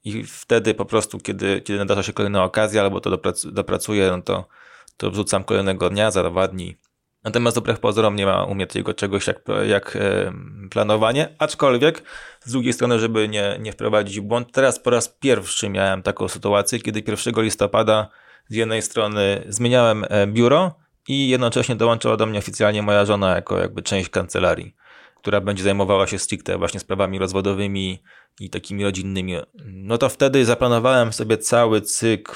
I 0.04 0.24
wtedy 0.24 0.74
po 0.74 0.84
prostu, 0.84 1.18
kiedy, 1.18 1.60
kiedy 1.60 1.78
nadarza 1.78 2.02
się 2.02 2.12
kolejna 2.12 2.44
okazja, 2.44 2.82
albo 2.82 3.00
to 3.00 3.18
dopracuję, 3.44 4.10
no 4.10 4.22
to, 4.22 4.48
to 4.96 5.10
wrzucam 5.10 5.44
kolejnego 5.44 5.90
dnia, 5.90 6.10
za 6.10 6.30
dwa 6.30 6.48
dni. 6.48 6.76
Natomiast 7.24 7.56
dobrych 7.56 7.78
pozorom 7.78 8.16
nie 8.16 8.26
ma 8.26 8.44
u 8.44 8.54
mnie 8.54 8.66
tego 8.66 8.94
czegoś 8.94 9.26
jak, 9.26 9.40
jak 9.66 9.96
e, 9.96 10.32
planowanie, 10.70 11.28
aczkolwiek 11.38 12.02
z 12.40 12.52
drugiej 12.52 12.72
strony, 12.72 12.98
żeby 12.98 13.28
nie, 13.28 13.56
nie 13.60 13.72
wprowadzić 13.72 14.20
błąd, 14.20 14.52
teraz 14.52 14.78
po 14.78 14.90
raz 14.90 15.08
pierwszy 15.08 15.68
miałem 15.68 16.02
taką 16.02 16.28
sytuację, 16.28 16.80
kiedy 16.80 17.02
1 17.06 17.44
listopada 17.44 18.08
z 18.48 18.54
jednej 18.54 18.82
strony 18.82 19.44
zmieniałem 19.48 20.04
e, 20.08 20.26
biuro, 20.26 20.84
i 21.08 21.28
jednocześnie 21.28 21.76
dołączyła 21.76 22.16
do 22.16 22.26
mnie 22.26 22.38
oficjalnie 22.38 22.82
moja 22.82 23.04
żona 23.04 23.34
jako 23.34 23.58
jakby 23.58 23.82
część 23.82 24.08
kancelarii, 24.10 24.76
która 25.16 25.40
będzie 25.40 25.62
zajmowała 25.62 26.06
się 26.06 26.18
stricte 26.18 26.58
właśnie 26.58 26.80
sprawami 26.80 27.18
rozwodowymi 27.18 28.02
i 28.40 28.50
takimi 28.50 28.84
rodzinnymi. 28.84 29.36
No 29.64 29.98
to 29.98 30.08
wtedy 30.08 30.44
zaplanowałem 30.44 31.12
sobie 31.12 31.38
cały 31.38 31.80
cykl, 31.80 32.34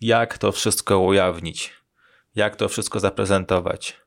jak 0.00 0.38
to 0.38 0.52
wszystko 0.52 0.98
ujawnić, 0.98 1.72
jak 2.34 2.56
to 2.56 2.68
wszystko 2.68 3.00
zaprezentować. 3.00 4.05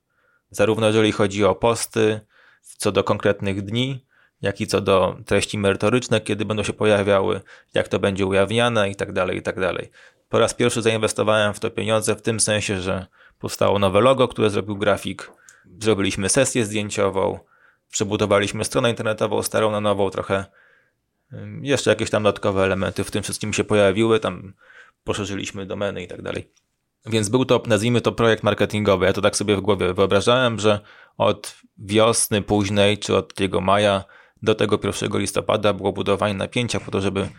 Zarówno 0.51 0.87
jeżeli 0.87 1.11
chodzi 1.11 1.45
o 1.45 1.55
posty, 1.55 2.19
co 2.61 2.91
do 2.91 3.03
konkretnych 3.03 3.61
dni, 3.61 4.05
jak 4.41 4.61
i 4.61 4.67
co 4.67 4.81
do 4.81 5.17
treści 5.25 5.57
merytoryczne, 5.57 6.21
kiedy 6.21 6.45
będą 6.45 6.63
się 6.63 6.73
pojawiały, 6.73 7.41
jak 7.73 7.87
to 7.87 7.99
będzie 7.99 8.25
ujawniane 8.25 8.89
i 8.89 8.95
tak 8.95 9.13
dalej, 9.13 9.37
i 9.37 9.41
tak. 9.41 9.55
Po 10.29 10.39
raz 10.39 10.53
pierwszy 10.53 10.81
zainwestowałem 10.81 11.53
w 11.53 11.59
to 11.59 11.69
pieniądze 11.71 12.15
w 12.15 12.21
tym 12.21 12.39
sensie, 12.39 12.81
że 12.81 13.05
Powstało 13.39 13.79
nowe 13.79 14.01
logo, 14.01 14.27
które 14.27 14.49
zrobił 14.49 14.77
grafik. 14.77 15.31
Zrobiliśmy 15.79 16.29
sesję 16.29 16.65
zdjęciową. 16.65 17.39
Przebudowaliśmy 17.91 18.65
stronę 18.65 18.89
internetową, 18.89 19.43
starą 19.43 19.71
na 19.71 19.81
nową 19.81 20.09
trochę. 20.09 20.45
Jeszcze 21.61 21.89
jakieś 21.89 22.09
tam 22.09 22.23
dodatkowe 22.23 22.63
elementy 22.63 23.03
w 23.03 23.11
tym 23.11 23.23
wszystkim 23.23 23.53
się 23.53 23.63
pojawiły. 23.63 24.19
Tam 24.19 24.53
poszerzyliśmy 25.03 25.65
domeny 25.65 26.03
i 26.03 26.07
tak. 26.07 26.19
Więc 27.05 27.29
był 27.29 27.45
to, 27.45 27.61
nazwijmy 27.67 28.01
to 28.01 28.11
projekt 28.11 28.43
marketingowy. 28.43 29.05
Ja 29.05 29.13
to 29.13 29.21
tak 29.21 29.35
sobie 29.35 29.55
w 29.55 29.61
głowie 29.61 29.93
wyobrażałem, 29.93 30.59
że 30.59 30.79
od 31.17 31.55
wiosny 31.77 32.41
późnej, 32.41 32.97
czy 32.97 33.15
od 33.15 33.33
tego 33.33 33.61
maja 33.61 34.03
do 34.41 34.55
tego 34.55 34.79
1 34.83 35.19
listopada 35.19 35.73
było 35.73 35.93
budowanie 35.93 36.33
napięcia 36.33 36.79
po 36.79 36.91
to, 36.91 37.01
żeby 37.01 37.29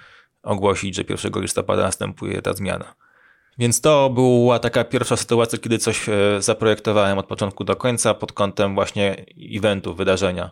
ogłosić, 0.43 0.97
że 0.97 1.03
1 1.09 1.43
listopada 1.43 1.83
następuje 1.83 2.43
ta 2.43 2.53
zmiana. 2.53 2.95
Więc 3.59 3.81
to 3.81 4.11
była 4.11 4.59
taka 4.59 4.85
pierwsza 4.85 5.17
sytuacja, 5.17 5.59
kiedy 5.59 5.79
coś 5.79 6.09
e, 6.09 6.13
zaprojektowałem 6.39 7.19
od 7.19 7.27
początku 7.27 7.65
do 7.65 7.77
końca 7.77 8.15
pod 8.15 8.33
kątem 8.33 8.75
właśnie 8.75 9.25
eventu, 9.57 9.95
wydarzenia 9.95 10.51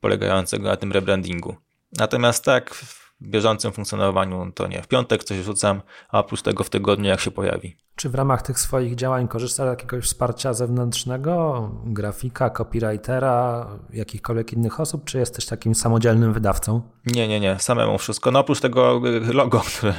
polegającego 0.00 0.68
na 0.68 0.76
tym 0.76 0.92
rebrandingu. 0.92 1.56
Natomiast 1.98 2.44
tak, 2.44 2.84
w 3.20 3.28
bieżącym 3.28 3.72
funkcjonowaniu 3.72 4.52
to 4.54 4.66
nie. 4.66 4.82
W 4.82 4.88
piątek 4.88 5.24
coś 5.24 5.38
rzucam, 5.38 5.82
a 6.08 6.18
oprócz 6.18 6.42
tego 6.42 6.64
w 6.64 6.70
tygodniu 6.70 7.08
jak 7.08 7.20
się 7.20 7.30
pojawi. 7.30 7.76
Czy 7.96 8.08
w 8.08 8.14
ramach 8.14 8.42
tych 8.42 8.58
swoich 8.58 8.94
działań 8.94 9.28
korzystasz 9.28 9.66
z 9.66 9.70
jakiegoś 9.70 10.04
wsparcia 10.04 10.54
zewnętrznego, 10.54 11.70
grafika, 11.84 12.50
copywritera, 12.50 13.66
jakichkolwiek 13.92 14.52
innych 14.52 14.80
osób, 14.80 15.04
czy 15.04 15.18
jesteś 15.18 15.46
takim 15.46 15.74
samodzielnym 15.74 16.32
wydawcą? 16.32 16.82
Nie, 17.06 17.28
nie, 17.28 17.40
nie, 17.40 17.56
samemu 17.58 17.98
wszystko. 17.98 18.30
No 18.30 18.38
oprócz 18.38 18.60
tego 18.60 19.00
logo, 19.32 19.60
które 19.76 19.94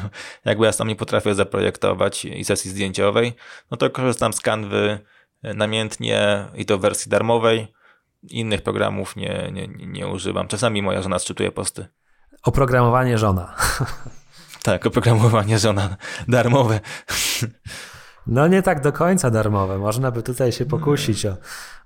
jakby 0.45 0.65
ja 0.65 0.72
sam 0.72 0.88
nie 0.88 0.95
potrafię 0.95 1.36
zaprojektować 1.36 2.26
i 2.26 2.45
sesji 2.45 2.72
zdjęciowej, 2.72 3.34
no 3.72 3.78
to 3.78 3.89
korzystam 3.89 4.34
z 4.34 4.41
Canwy 4.41 4.99
namiętnie 5.43 6.45
i 6.55 6.65
to 6.65 6.78
w 6.78 6.82
wersji 6.82 7.09
darmowej. 7.11 7.67
Innych 8.30 8.61
programów 8.61 9.15
nie, 9.15 9.49
nie, 9.53 9.67
nie 9.67 10.07
używam. 10.07 10.47
Czasami 10.47 10.82
moja 10.82 11.01
żona 11.01 11.20
sczytuje 11.20 11.51
posty. 11.51 11.88
Oprogramowanie 12.44 13.18
żona. 13.18 13.56
Tak, 14.64 14.86
oprogramowanie 14.86 15.60
żona 15.60 15.98
darmowe. 16.28 16.80
No 18.28 18.48
nie 18.48 18.62
tak 18.62 18.82
do 18.82 18.92
końca 18.92 19.30
darmowe. 19.30 19.78
Można 19.78 20.12
by 20.12 20.24
tutaj 20.24 20.52
się 20.52 20.66
pokusić 20.66 21.26
o, 21.26 21.38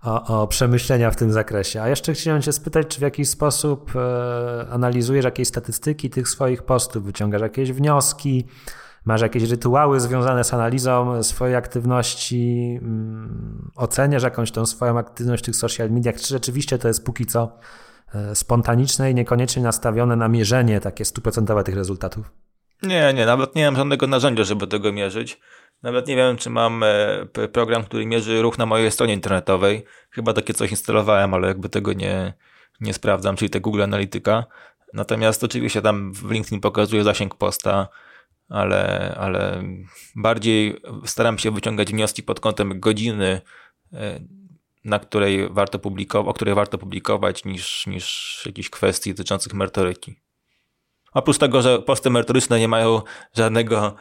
o, 0.03 0.41
o, 0.41 0.47
przemyślenia 0.47 1.11
w 1.11 1.15
tym 1.15 1.31
zakresie. 1.31 1.81
A 1.81 1.89
jeszcze 1.89 2.13
chciałem 2.13 2.41
cię 2.41 2.51
spytać, 2.51 2.87
czy 2.87 2.99
w 2.99 3.01
jakiś 3.01 3.29
sposób 3.29 3.91
e, 3.95 4.67
analizujesz 4.69 5.25
jakieś 5.25 5.47
statystyki 5.47 6.09
tych 6.09 6.29
swoich 6.29 6.63
postów, 6.63 7.03
wyciągasz 7.03 7.41
jakieś 7.41 7.71
wnioski, 7.71 8.47
masz 9.05 9.21
jakieś 9.21 9.43
rytuały 9.49 9.99
związane 9.99 10.43
z 10.43 10.53
analizą 10.53 11.23
swojej 11.23 11.55
aktywności, 11.55 12.79
mm, 12.81 13.71
oceniasz 13.75 14.23
jakąś 14.23 14.51
tą 14.51 14.65
swoją 14.65 14.97
aktywność 14.97 15.43
w 15.43 15.45
tych 15.45 15.55
social 15.55 15.91
mediach, 15.91 16.15
czy 16.15 16.27
rzeczywiście 16.27 16.77
to 16.77 16.87
jest 16.87 17.05
póki 17.05 17.25
co 17.25 17.57
spontaniczne 18.33 19.11
i 19.11 19.15
niekoniecznie 19.15 19.63
nastawione 19.63 20.15
na 20.15 20.27
mierzenie 20.27 20.79
takie 20.79 21.05
stuprocentowe 21.05 21.63
tych 21.63 21.75
rezultatów? 21.75 22.31
Nie, 22.83 23.13
nie, 23.13 23.25
nawet 23.25 23.55
nie 23.55 23.65
mam 23.65 23.75
żadnego 23.75 24.07
narzędzia, 24.07 24.43
żeby 24.43 24.67
tego 24.67 24.91
mierzyć. 24.91 25.39
Nawet 25.83 26.07
nie 26.07 26.15
wiem, 26.15 26.37
czy 26.37 26.49
mam 26.49 26.83
e, 26.83 27.47
program, 27.53 27.83
który 27.83 28.05
mierzy 28.05 28.41
ruch 28.41 28.57
na 28.57 28.65
mojej 28.65 28.91
stronie 28.91 29.13
internetowej. 29.13 29.85
Chyba 30.09 30.33
takie 30.33 30.53
coś 30.53 30.71
instalowałem, 30.71 31.33
ale 31.33 31.47
jakby 31.47 31.69
tego 31.69 31.93
nie, 31.93 32.33
nie 32.81 32.93
sprawdzam, 32.93 33.35
czyli 33.35 33.49
te 33.49 33.59
Google 33.59 33.81
Analytica. 33.81 34.45
Natomiast 34.93 35.43
oczywiście 35.43 35.81
tam 35.81 36.13
w 36.13 36.31
LinkedIn 36.31 36.61
pokazuje 36.61 37.03
zasięg 37.03 37.35
posta, 37.35 37.87
ale, 38.49 39.15
ale 39.19 39.63
bardziej 40.15 40.81
staram 41.05 41.37
się 41.37 41.51
wyciągać 41.51 41.91
wnioski 41.91 42.23
pod 42.23 42.39
kątem 42.39 42.79
godziny, 42.79 43.41
e, 43.93 44.19
na 44.85 44.99
której 44.99 45.49
warto 45.49 45.79
publikować, 45.79 46.29
o 46.29 46.33
której 46.33 46.55
warto 46.55 46.77
publikować, 46.77 47.45
niż, 47.45 47.87
niż 47.87 48.41
jakichś 48.45 48.69
kwestii 48.69 49.13
dotyczących 49.13 49.53
merytoryki. 49.53 50.15
Oprócz 51.13 51.37
tego, 51.37 51.61
że 51.61 51.79
posty 51.79 52.09
merytoryczne 52.09 52.59
nie 52.59 52.67
mają 52.67 53.01
żadnego 53.33 53.95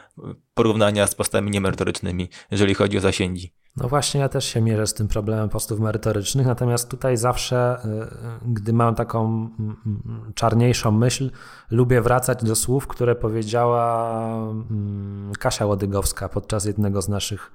porównania 0.53 1.07
z 1.07 1.15
postami 1.15 1.51
niemerytorycznymi, 1.51 2.29
jeżeli 2.51 2.73
chodzi 2.73 2.97
o 2.97 3.01
zasięgi. 3.01 3.53
No 3.77 3.89
właśnie, 3.89 4.21
ja 4.21 4.29
też 4.29 4.45
się 4.45 4.61
mierzę 4.61 4.87
z 4.87 4.93
tym 4.93 5.07
problemem 5.07 5.49
postów 5.49 5.79
merytorycznych, 5.79 6.47
natomiast 6.47 6.89
tutaj 6.89 7.17
zawsze, 7.17 7.77
y, 7.85 7.87
y, 7.87 8.53
gdy 8.53 8.73
mam 8.73 8.95
taką 8.95 9.25
mm, 9.25 9.75
mm, 9.85 10.33
czarniejszą 10.35 10.91
myśl, 10.91 11.31
lubię 11.71 12.01
wracać 12.01 12.43
do 12.43 12.55
słów, 12.55 12.87
które 12.87 13.15
powiedziała 13.15 14.25
mm, 14.25 15.31
Kasia 15.39 15.65
Łodygowska 15.65 16.29
podczas 16.29 16.65
jednego 16.65 17.01
z 17.01 17.09
naszych 17.09 17.51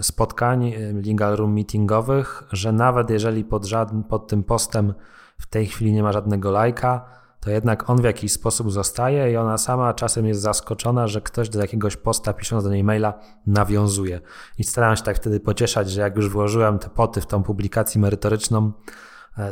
spotkań 0.00 0.72
legal 1.06 1.36
room 1.36 1.54
meetingowych, 1.54 2.42
że 2.52 2.72
nawet 2.72 3.10
jeżeli 3.10 3.44
pod, 3.44 3.64
żadnym, 3.64 4.04
pod 4.04 4.28
tym 4.28 4.44
postem 4.44 4.94
w 5.38 5.46
tej 5.46 5.66
chwili 5.66 5.92
nie 5.92 6.02
ma 6.02 6.12
żadnego 6.12 6.50
lajka, 6.50 7.04
to 7.40 7.50
jednak 7.50 7.90
on 7.90 8.00
w 8.00 8.04
jakiś 8.04 8.32
sposób 8.32 8.72
zostaje 8.72 9.32
i 9.32 9.36
ona 9.36 9.58
sama 9.58 9.94
czasem 9.94 10.26
jest 10.26 10.40
zaskoczona, 10.40 11.06
że 11.06 11.20
ktoś 11.20 11.48
do 11.48 11.60
jakiegoś 11.60 11.96
posta 11.96 12.32
pisząc 12.32 12.64
do 12.64 12.70
niej 12.70 12.84
maila 12.84 13.20
nawiązuje. 13.46 14.20
I 14.58 14.64
staram 14.64 14.96
się 14.96 15.02
tak 15.02 15.16
wtedy 15.16 15.40
pocieszać, 15.40 15.90
że 15.90 16.00
jak 16.00 16.16
już 16.16 16.28
włożyłem 16.28 16.78
te 16.78 16.88
poty 16.88 17.20
w 17.20 17.26
tą 17.26 17.42
publikację 17.42 18.00
merytoryczną, 18.00 18.72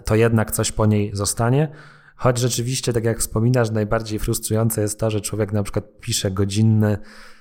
to 0.05 0.15
jednak 0.15 0.51
coś 0.51 0.73
po 0.73 0.87
niej 0.87 1.11
zostanie. 1.15 1.73
Choć 2.17 2.39
rzeczywiście, 2.39 2.93
tak 2.93 3.05
jak 3.05 3.19
wspominasz, 3.19 3.71
najbardziej 3.71 4.19
frustrujące 4.19 4.81
jest 4.81 5.01
to, 5.01 5.11
że 5.11 5.21
człowiek 5.21 5.53
na 5.53 5.63
przykład 5.63 5.85
pisze 6.01 6.31
godzinny 6.31 6.99
E, 6.99 6.99
go 6.99 7.40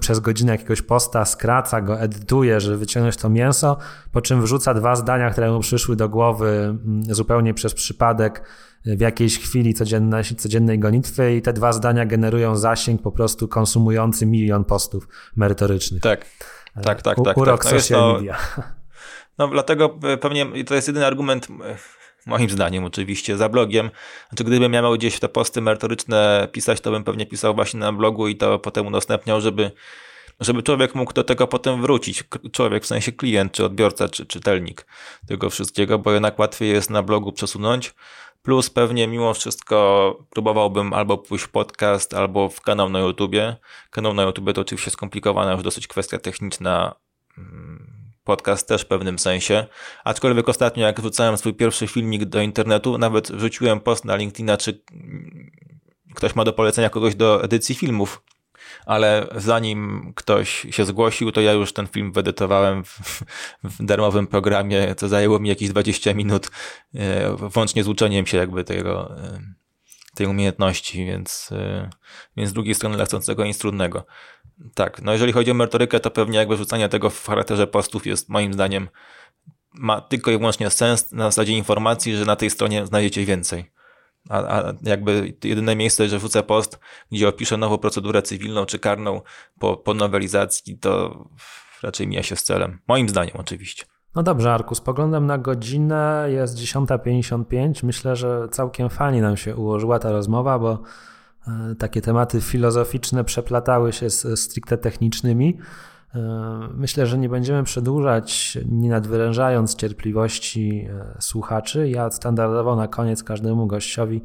przez 0.00 0.20
godzinę 0.20 0.52
jakiegoś 0.52 0.82
posta, 0.82 1.24
skraca 1.24 1.80
go, 1.80 2.00
edytuje, 2.00 2.60
żeby 2.60 2.76
wyciągnąć 2.76 3.16
to 3.16 3.28
mięso, 3.28 3.76
po 4.12 4.20
czym 4.20 4.42
wrzuca 4.42 4.74
dwa 4.74 4.96
zdania, 4.96 5.30
które 5.30 5.52
mu 5.52 5.60
przyszły 5.60 5.96
do 5.96 6.08
głowy 6.08 6.48
mm, 6.48 7.14
zupełnie 7.14 7.54
przez 7.54 7.74
przypadek 7.74 8.44
w 8.84 9.00
jakiejś 9.00 9.38
chwili 9.38 9.74
codziennej, 9.74 10.24
codziennej 10.24 10.78
gonitwy 10.78 11.36
i 11.36 11.42
te 11.42 11.52
dwa 11.52 11.72
zdania 11.72 12.06
generują 12.06 12.56
zasięg 12.56 13.02
po 13.02 13.12
prostu 13.12 13.48
konsumujący 13.48 14.26
milion 14.26 14.64
postów 14.64 15.08
merytorycznych. 15.36 16.02
Tak, 16.02 16.26
tak, 16.82 17.02
tak. 17.02 17.16
tak, 17.24 17.36
Urok 17.36 17.64
tak. 17.64 17.72
No 17.72 17.80
social 17.80 18.14
media. 18.14 18.36
No 19.38 19.48
dlatego 19.48 19.98
pewnie 20.20 20.64
to 20.64 20.74
jest 20.74 20.88
jedyny 20.88 21.06
argument 21.06 21.48
moim 22.26 22.50
zdaniem 22.50 22.84
oczywiście, 22.84 23.36
za 23.36 23.48
blogiem. 23.48 23.90
Znaczy, 24.28 24.44
gdybym 24.44 24.72
miał 24.72 24.94
gdzieś 24.94 25.18
te 25.18 25.28
posty 25.28 25.60
merytoryczne 25.60 26.48
pisać, 26.52 26.80
to 26.80 26.90
bym 26.90 27.04
pewnie 27.04 27.26
pisał 27.26 27.54
właśnie 27.54 27.80
na 27.80 27.92
blogu 27.92 28.28
i 28.28 28.36
to 28.36 28.58
potem 28.58 28.86
udostępniał, 28.86 29.40
żeby, 29.40 29.70
żeby 30.40 30.62
człowiek 30.62 30.94
mógł 30.94 31.12
do 31.12 31.24
tego 31.24 31.46
potem 31.46 31.82
wrócić. 31.82 32.24
Człowiek 32.52 32.82
w 32.82 32.86
sensie 32.86 33.12
klient, 33.12 33.52
czy 33.52 33.64
odbiorca, 33.64 34.08
czy 34.08 34.26
czytelnik 34.26 34.86
tego 35.26 35.50
wszystkiego, 35.50 35.98
bo 35.98 36.12
jednak 36.12 36.38
łatwiej 36.38 36.70
jest 36.70 36.90
na 36.90 37.02
blogu 37.02 37.32
przesunąć. 37.32 37.94
Plus 38.42 38.70
pewnie 38.70 39.08
mimo 39.08 39.34
wszystko 39.34 40.18
próbowałbym 40.30 40.92
albo 40.92 41.18
pójść 41.18 41.44
w 41.44 41.48
podcast, 41.48 42.14
albo 42.14 42.48
w 42.48 42.60
kanał 42.60 42.88
na 42.88 42.98
YouTubie. 42.98 43.56
Kanał 43.90 44.14
na 44.14 44.22
YouTubie 44.22 44.52
to 44.52 44.60
oczywiście 44.60 44.90
skomplikowana 44.90 45.52
już 45.52 45.62
dosyć 45.62 45.86
kwestia 45.86 46.18
techniczna 46.18 46.94
mm, 47.38 48.01
podcast 48.24 48.68
też 48.68 48.82
w 48.82 48.86
pewnym 48.86 49.18
sensie. 49.18 49.66
Aczkolwiek 50.04 50.48
ostatnio, 50.48 50.86
jak 50.86 51.00
wrzucałem 51.00 51.36
swój 51.36 51.54
pierwszy 51.54 51.86
filmik 51.86 52.24
do 52.24 52.40
internetu, 52.40 52.98
nawet 52.98 53.32
wrzuciłem 53.32 53.80
post 53.80 54.04
na 54.04 54.16
LinkedIna, 54.16 54.56
czy 54.56 54.82
ktoś 56.14 56.34
ma 56.34 56.44
do 56.44 56.52
polecenia 56.52 56.90
kogoś 56.90 57.14
do 57.14 57.44
edycji 57.44 57.74
filmów. 57.74 58.22
Ale 58.86 59.26
zanim 59.36 60.12
ktoś 60.16 60.66
się 60.70 60.84
zgłosił, 60.84 61.32
to 61.32 61.40
ja 61.40 61.52
już 61.52 61.72
ten 61.72 61.86
film 61.86 62.12
wyedytowałem 62.12 62.84
w, 62.84 63.22
w 63.64 63.84
darmowym 63.84 64.26
programie, 64.26 64.94
co 64.94 65.08
zajęło 65.08 65.38
mi 65.38 65.48
jakieś 65.48 65.68
20 65.68 66.14
minut, 66.14 66.50
e, 66.94 67.36
włącznie 67.36 67.84
z 67.84 67.88
uczeniem 67.88 68.26
się 68.26 68.38
jakby 68.38 68.64
tego, 68.64 69.16
e, 69.18 69.40
tej 70.14 70.26
umiejętności, 70.26 71.06
więc, 71.06 71.52
e, 71.52 71.90
więc 72.36 72.50
z 72.50 72.52
drugiej 72.52 72.74
strony 72.74 72.96
dla 72.96 73.04
chcącego 73.04 73.44
nic 73.44 73.58
trudnego. 73.58 74.06
Tak, 74.74 75.02
no 75.02 75.12
jeżeli 75.12 75.32
chodzi 75.32 75.50
o 75.50 75.54
merytorykę, 75.54 76.00
to 76.00 76.10
pewnie 76.10 76.38
jakby 76.38 76.56
rzucanie 76.56 76.88
tego 76.88 77.10
w 77.10 77.26
charakterze 77.26 77.66
postów 77.66 78.06
jest 78.06 78.28
moim 78.28 78.52
zdaniem 78.52 78.88
ma 79.74 80.00
tylko 80.00 80.30
i 80.30 80.38
wyłącznie 80.38 80.70
sens 80.70 81.12
na 81.12 81.24
zasadzie 81.24 81.52
informacji, 81.52 82.16
że 82.16 82.24
na 82.24 82.36
tej 82.36 82.50
stronie 82.50 82.86
znajdziecie 82.86 83.24
więcej. 83.24 83.72
A, 84.28 84.38
a 84.38 84.72
jakby 84.82 85.34
jedyne 85.44 85.76
miejsce, 85.76 86.08
że 86.08 86.18
wrzucę 86.18 86.42
post, 86.42 86.78
gdzie 87.12 87.28
opiszę 87.28 87.56
nową 87.56 87.78
procedurę 87.78 88.22
cywilną 88.22 88.66
czy 88.66 88.78
karną 88.78 89.20
po, 89.58 89.76
po 89.76 89.94
nowelizacji, 89.94 90.78
to 90.78 91.24
raczej 91.82 92.08
mija 92.08 92.22
się 92.22 92.36
z 92.36 92.42
celem. 92.42 92.78
Moim 92.88 93.08
zdaniem 93.08 93.34
oczywiście. 93.38 93.84
No 94.14 94.22
dobrze, 94.22 94.54
Arku, 94.54 94.74
spoglądam 94.74 95.26
na 95.26 95.38
godzinę, 95.38 96.26
jest 96.28 96.58
10.55. 96.58 97.84
Myślę, 97.84 98.16
że 98.16 98.48
całkiem 98.50 98.90
fajnie 98.90 99.22
nam 99.22 99.36
się 99.36 99.56
ułożyła 99.56 99.98
ta 99.98 100.12
rozmowa, 100.12 100.58
bo 100.58 100.82
takie 101.78 102.02
tematy 102.02 102.40
filozoficzne 102.40 103.24
przeplatały 103.24 103.92
się 103.92 104.10
z 104.10 104.40
stricte 104.40 104.78
technicznymi. 104.78 105.58
E, 106.14 106.68
myślę, 106.74 107.06
że 107.06 107.18
nie 107.18 107.28
będziemy 107.28 107.62
przedłużać, 107.62 108.58
nie 108.68 108.90
nadwyrężając 108.90 109.74
cierpliwości 109.74 110.88
e, 110.90 111.16
słuchaczy. 111.20 111.88
Ja 111.88 112.10
standardowo 112.10 112.76
na 112.76 112.88
koniec 112.88 113.22
każdemu 113.22 113.66
gościowi 113.66 114.22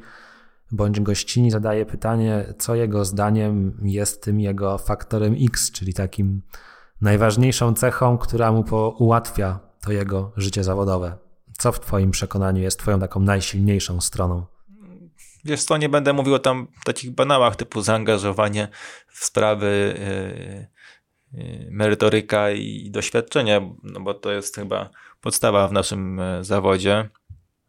bądź 0.71 0.99
gościni 0.99 1.51
zadaję 1.51 1.85
pytanie, 1.85 2.53
co 2.57 2.75
jego 2.75 3.05
zdaniem 3.05 3.77
jest 3.83 4.23
tym 4.23 4.39
jego 4.39 4.77
faktorem 4.77 5.35
X, 5.41 5.71
czyli 5.71 5.93
takim 5.93 6.41
najważniejszą 7.01 7.73
cechą, 7.73 8.17
która 8.17 8.51
mu 8.51 8.63
ułatwia 8.97 9.59
to 9.81 9.91
jego 9.91 10.31
życie 10.37 10.63
zawodowe. 10.63 11.17
Co 11.57 11.71
w 11.71 11.79
Twoim 11.79 12.11
przekonaniu 12.11 12.61
jest 12.61 12.79
Twoją 12.79 12.99
taką 12.99 13.19
najsilniejszą 13.19 14.01
stroną? 14.01 14.56
Wiesz 15.45 15.63
co, 15.63 15.77
nie 15.77 15.89
będę 15.89 16.13
mówił 16.13 16.33
o 16.33 16.39
tam 16.39 16.67
takich 16.83 17.11
banałach 17.11 17.55
typu 17.55 17.81
zaangażowanie 17.81 18.67
w 19.07 19.25
sprawy 19.25 19.95
yy, 21.33 21.43
yy, 21.43 21.67
merytoryka 21.71 22.51
i 22.51 22.91
doświadczenie, 22.91 23.75
no 23.83 23.99
bo 23.99 24.13
to 24.13 24.31
jest 24.31 24.55
chyba 24.55 24.89
podstawa 25.21 25.67
w 25.67 25.71
naszym 25.71 26.17
yy, 26.17 26.43
zawodzie. 26.43 27.09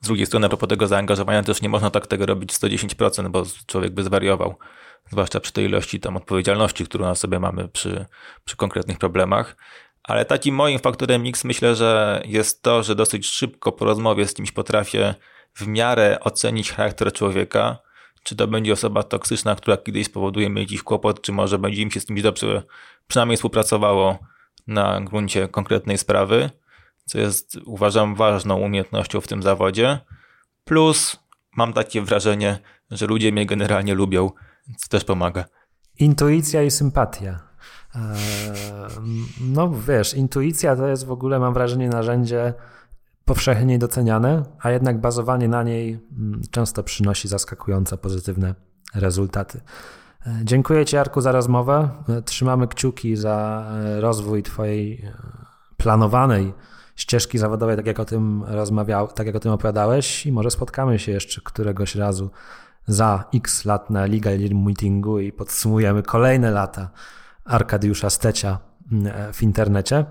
Z 0.00 0.06
drugiej 0.06 0.26
strony, 0.26 0.46
a 0.46 0.48
propos 0.48 0.68
tego 0.68 0.86
zaangażowania, 0.86 1.42
też 1.42 1.62
nie 1.62 1.68
można 1.68 1.90
tak 1.90 2.06
tego 2.06 2.26
robić 2.26 2.52
110%, 2.52 3.28
bo 3.28 3.42
człowiek 3.66 3.92
by 3.92 4.04
zwariował. 4.04 4.54
Zwłaszcza 5.10 5.40
przy 5.40 5.52
tej 5.52 5.64
ilości 5.64 6.00
tam 6.00 6.16
odpowiedzialności, 6.16 6.84
którą 6.84 7.04
na 7.04 7.14
sobie 7.14 7.40
mamy 7.40 7.68
przy, 7.68 8.06
przy 8.44 8.56
konkretnych 8.56 8.98
problemach. 8.98 9.56
Ale 10.02 10.24
takim 10.24 10.54
moim 10.54 10.78
faktorem 10.78 11.26
X 11.26 11.44
myślę, 11.44 11.74
że 11.74 12.22
jest 12.24 12.62
to, 12.62 12.82
że 12.82 12.94
dosyć 12.94 13.26
szybko 13.26 13.72
po 13.72 13.84
rozmowie 13.84 14.28
z 14.28 14.34
kimś 14.34 14.52
potrafię 14.52 15.14
w 15.58 15.66
miarę 15.66 16.20
ocenić 16.20 16.72
charakter 16.72 17.12
człowieka, 17.12 17.78
czy 18.22 18.36
to 18.36 18.46
będzie 18.46 18.72
osoba 18.72 19.02
toksyczna, 19.02 19.54
która 19.54 19.76
kiedyś 19.76 20.06
spowoduje 20.06 20.50
mi 20.50 20.60
jakiś 20.60 20.82
kłopot, 20.82 21.22
czy 21.22 21.32
może 21.32 21.58
będzie 21.58 21.82
im 21.82 21.90
się 21.90 22.00
z 22.00 22.06
kimś 22.06 22.22
dobrze 22.22 22.62
przynajmniej 23.06 23.36
współpracowało 23.36 24.18
na 24.66 25.00
gruncie 25.00 25.48
konkretnej 25.48 25.98
sprawy, 25.98 26.50
co 27.04 27.18
jest 27.18 27.58
uważam 27.64 28.14
ważną 28.14 28.56
umiejętnością 28.56 29.20
w 29.20 29.28
tym 29.28 29.42
zawodzie. 29.42 29.98
Plus 30.64 31.16
mam 31.56 31.72
takie 31.72 32.02
wrażenie, 32.02 32.58
że 32.90 33.06
ludzie 33.06 33.32
mnie 33.32 33.46
generalnie 33.46 33.94
lubią, 33.94 34.30
co 34.76 34.88
też 34.88 35.04
pomaga. 35.04 35.44
Intuicja 35.98 36.62
i 36.62 36.70
sympatia. 36.70 37.40
Eee, 37.94 38.00
no 39.40 39.72
wiesz, 39.88 40.14
intuicja 40.14 40.76
to 40.76 40.88
jest 40.88 41.06
w 41.06 41.10
ogóle, 41.10 41.38
mam 41.38 41.54
wrażenie, 41.54 41.88
narzędzie 41.88 42.54
powszechnie 43.28 43.78
doceniane, 43.78 44.42
a 44.60 44.70
jednak 44.70 45.00
bazowanie 45.00 45.48
na 45.48 45.62
niej 45.62 45.98
mm, 46.18 46.40
często 46.50 46.82
przynosi 46.82 47.28
zaskakująco 47.28 47.98
pozytywne 47.98 48.54
rezultaty. 48.94 49.60
E, 50.26 50.40
dziękuję 50.44 50.84
Ci, 50.84 50.96
Arku, 50.96 51.20
za 51.20 51.32
rozmowę. 51.32 51.88
E, 52.08 52.22
trzymamy 52.22 52.68
kciuki 52.68 53.16
za 53.16 53.66
e, 53.84 54.00
rozwój 54.00 54.42
Twojej 54.42 55.04
planowanej 55.76 56.54
ścieżki 56.96 57.38
zawodowej, 57.38 57.76
tak 57.76 57.86
jak 57.86 58.00
o 58.00 58.04
tym 58.04 58.44
rozmawiał, 58.46 59.08
tak 59.08 59.26
jak 59.26 59.36
o 59.36 59.40
tym 59.40 59.52
opowiadałeś, 59.52 60.26
i 60.26 60.32
może 60.32 60.50
spotkamy 60.50 60.98
się 60.98 61.12
jeszcze 61.12 61.40
któregoś 61.44 61.94
razu 61.94 62.30
za 62.86 63.24
x 63.34 63.64
lat 63.64 63.90
na 63.90 64.06
Legal 64.06 64.38
Meetingu 64.38 65.18
i 65.18 65.32
podsumujemy 65.32 66.02
kolejne 66.02 66.50
lata 66.50 66.90
Arkadiusza 67.44 68.10
Stecia 68.10 68.58
mm, 68.92 69.32
w 69.32 69.42
internecie. 69.42 70.04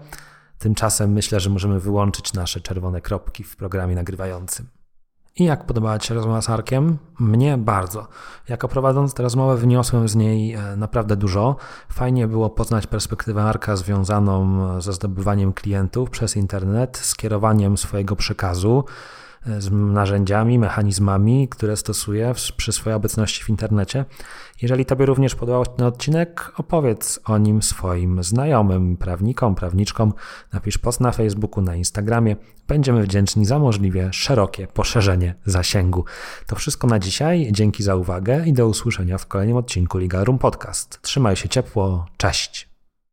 Tymczasem 0.59 1.11
myślę, 1.11 1.39
że 1.39 1.49
możemy 1.49 1.79
wyłączyć 1.79 2.33
nasze 2.33 2.61
czerwone 2.61 3.01
kropki 3.01 3.43
w 3.43 3.55
programie 3.55 3.95
nagrywającym. 3.95 4.67
I 5.35 5.43
jak 5.43 5.65
podobała 5.65 5.99
Ci 5.99 6.07
się 6.07 6.13
rozmowa 6.13 6.41
z 6.41 6.49
Arkiem? 6.49 6.97
Mnie 7.19 7.57
bardzo. 7.57 8.07
Jako 8.49 8.67
prowadząc 8.67 9.13
tę 9.13 9.23
rozmowę 9.23 9.57
wyniosłem 9.57 10.07
z 10.07 10.15
niej 10.15 10.53
e, 10.53 10.75
naprawdę 10.75 11.15
dużo. 11.15 11.55
Fajnie 11.89 12.27
było 12.27 12.49
poznać 12.49 12.87
perspektywę 12.87 13.43
Arka 13.43 13.75
związaną 13.75 14.81
ze 14.81 14.93
zdobywaniem 14.93 15.53
klientów 15.53 16.09
przez 16.09 16.37
internet, 16.37 16.97
skierowaniem 16.97 17.77
swojego 17.77 18.15
przekazu, 18.15 18.83
z 19.59 19.71
narzędziami, 19.71 20.59
mechanizmami, 20.59 21.47
które 21.47 21.77
stosuję 21.77 22.33
przy 22.57 22.71
swojej 22.71 22.97
obecności 22.97 23.43
w 23.43 23.49
internecie. 23.49 24.05
Jeżeli 24.61 24.85
Tobie 24.85 25.05
również 25.05 25.35
podobał 25.35 25.65
się 25.65 25.71
ten 25.71 25.85
odcinek, 25.85 26.51
opowiedz 26.57 27.19
o 27.25 27.37
nim 27.37 27.61
swoim 27.61 28.23
znajomym, 28.23 28.97
prawnikom, 28.97 29.55
prawniczkom, 29.55 30.13
napisz 30.53 30.77
post 30.77 31.01
na 31.01 31.11
Facebooku, 31.11 31.63
na 31.63 31.75
Instagramie. 31.75 32.35
Będziemy 32.67 33.03
wdzięczni 33.03 33.45
za 33.45 33.59
możliwie 33.59 34.09
szerokie 34.13 34.67
poszerzenie 34.67 35.35
zasięgu. 35.45 36.05
To 36.47 36.55
wszystko 36.55 36.87
na 36.87 36.99
dzisiaj. 36.99 37.47
Dzięki 37.51 37.83
za 37.83 37.95
uwagę 37.95 38.45
i 38.45 38.53
do 38.53 38.67
usłyszenia 38.67 39.17
w 39.17 39.27
kolejnym 39.27 39.57
odcinku 39.57 39.97
Liga 39.97 40.23
Room 40.23 40.39
Podcast. 40.39 41.01
Trzymaj 41.01 41.35
się 41.35 41.49
ciepło. 41.49 42.05
Cześć. 42.17 42.76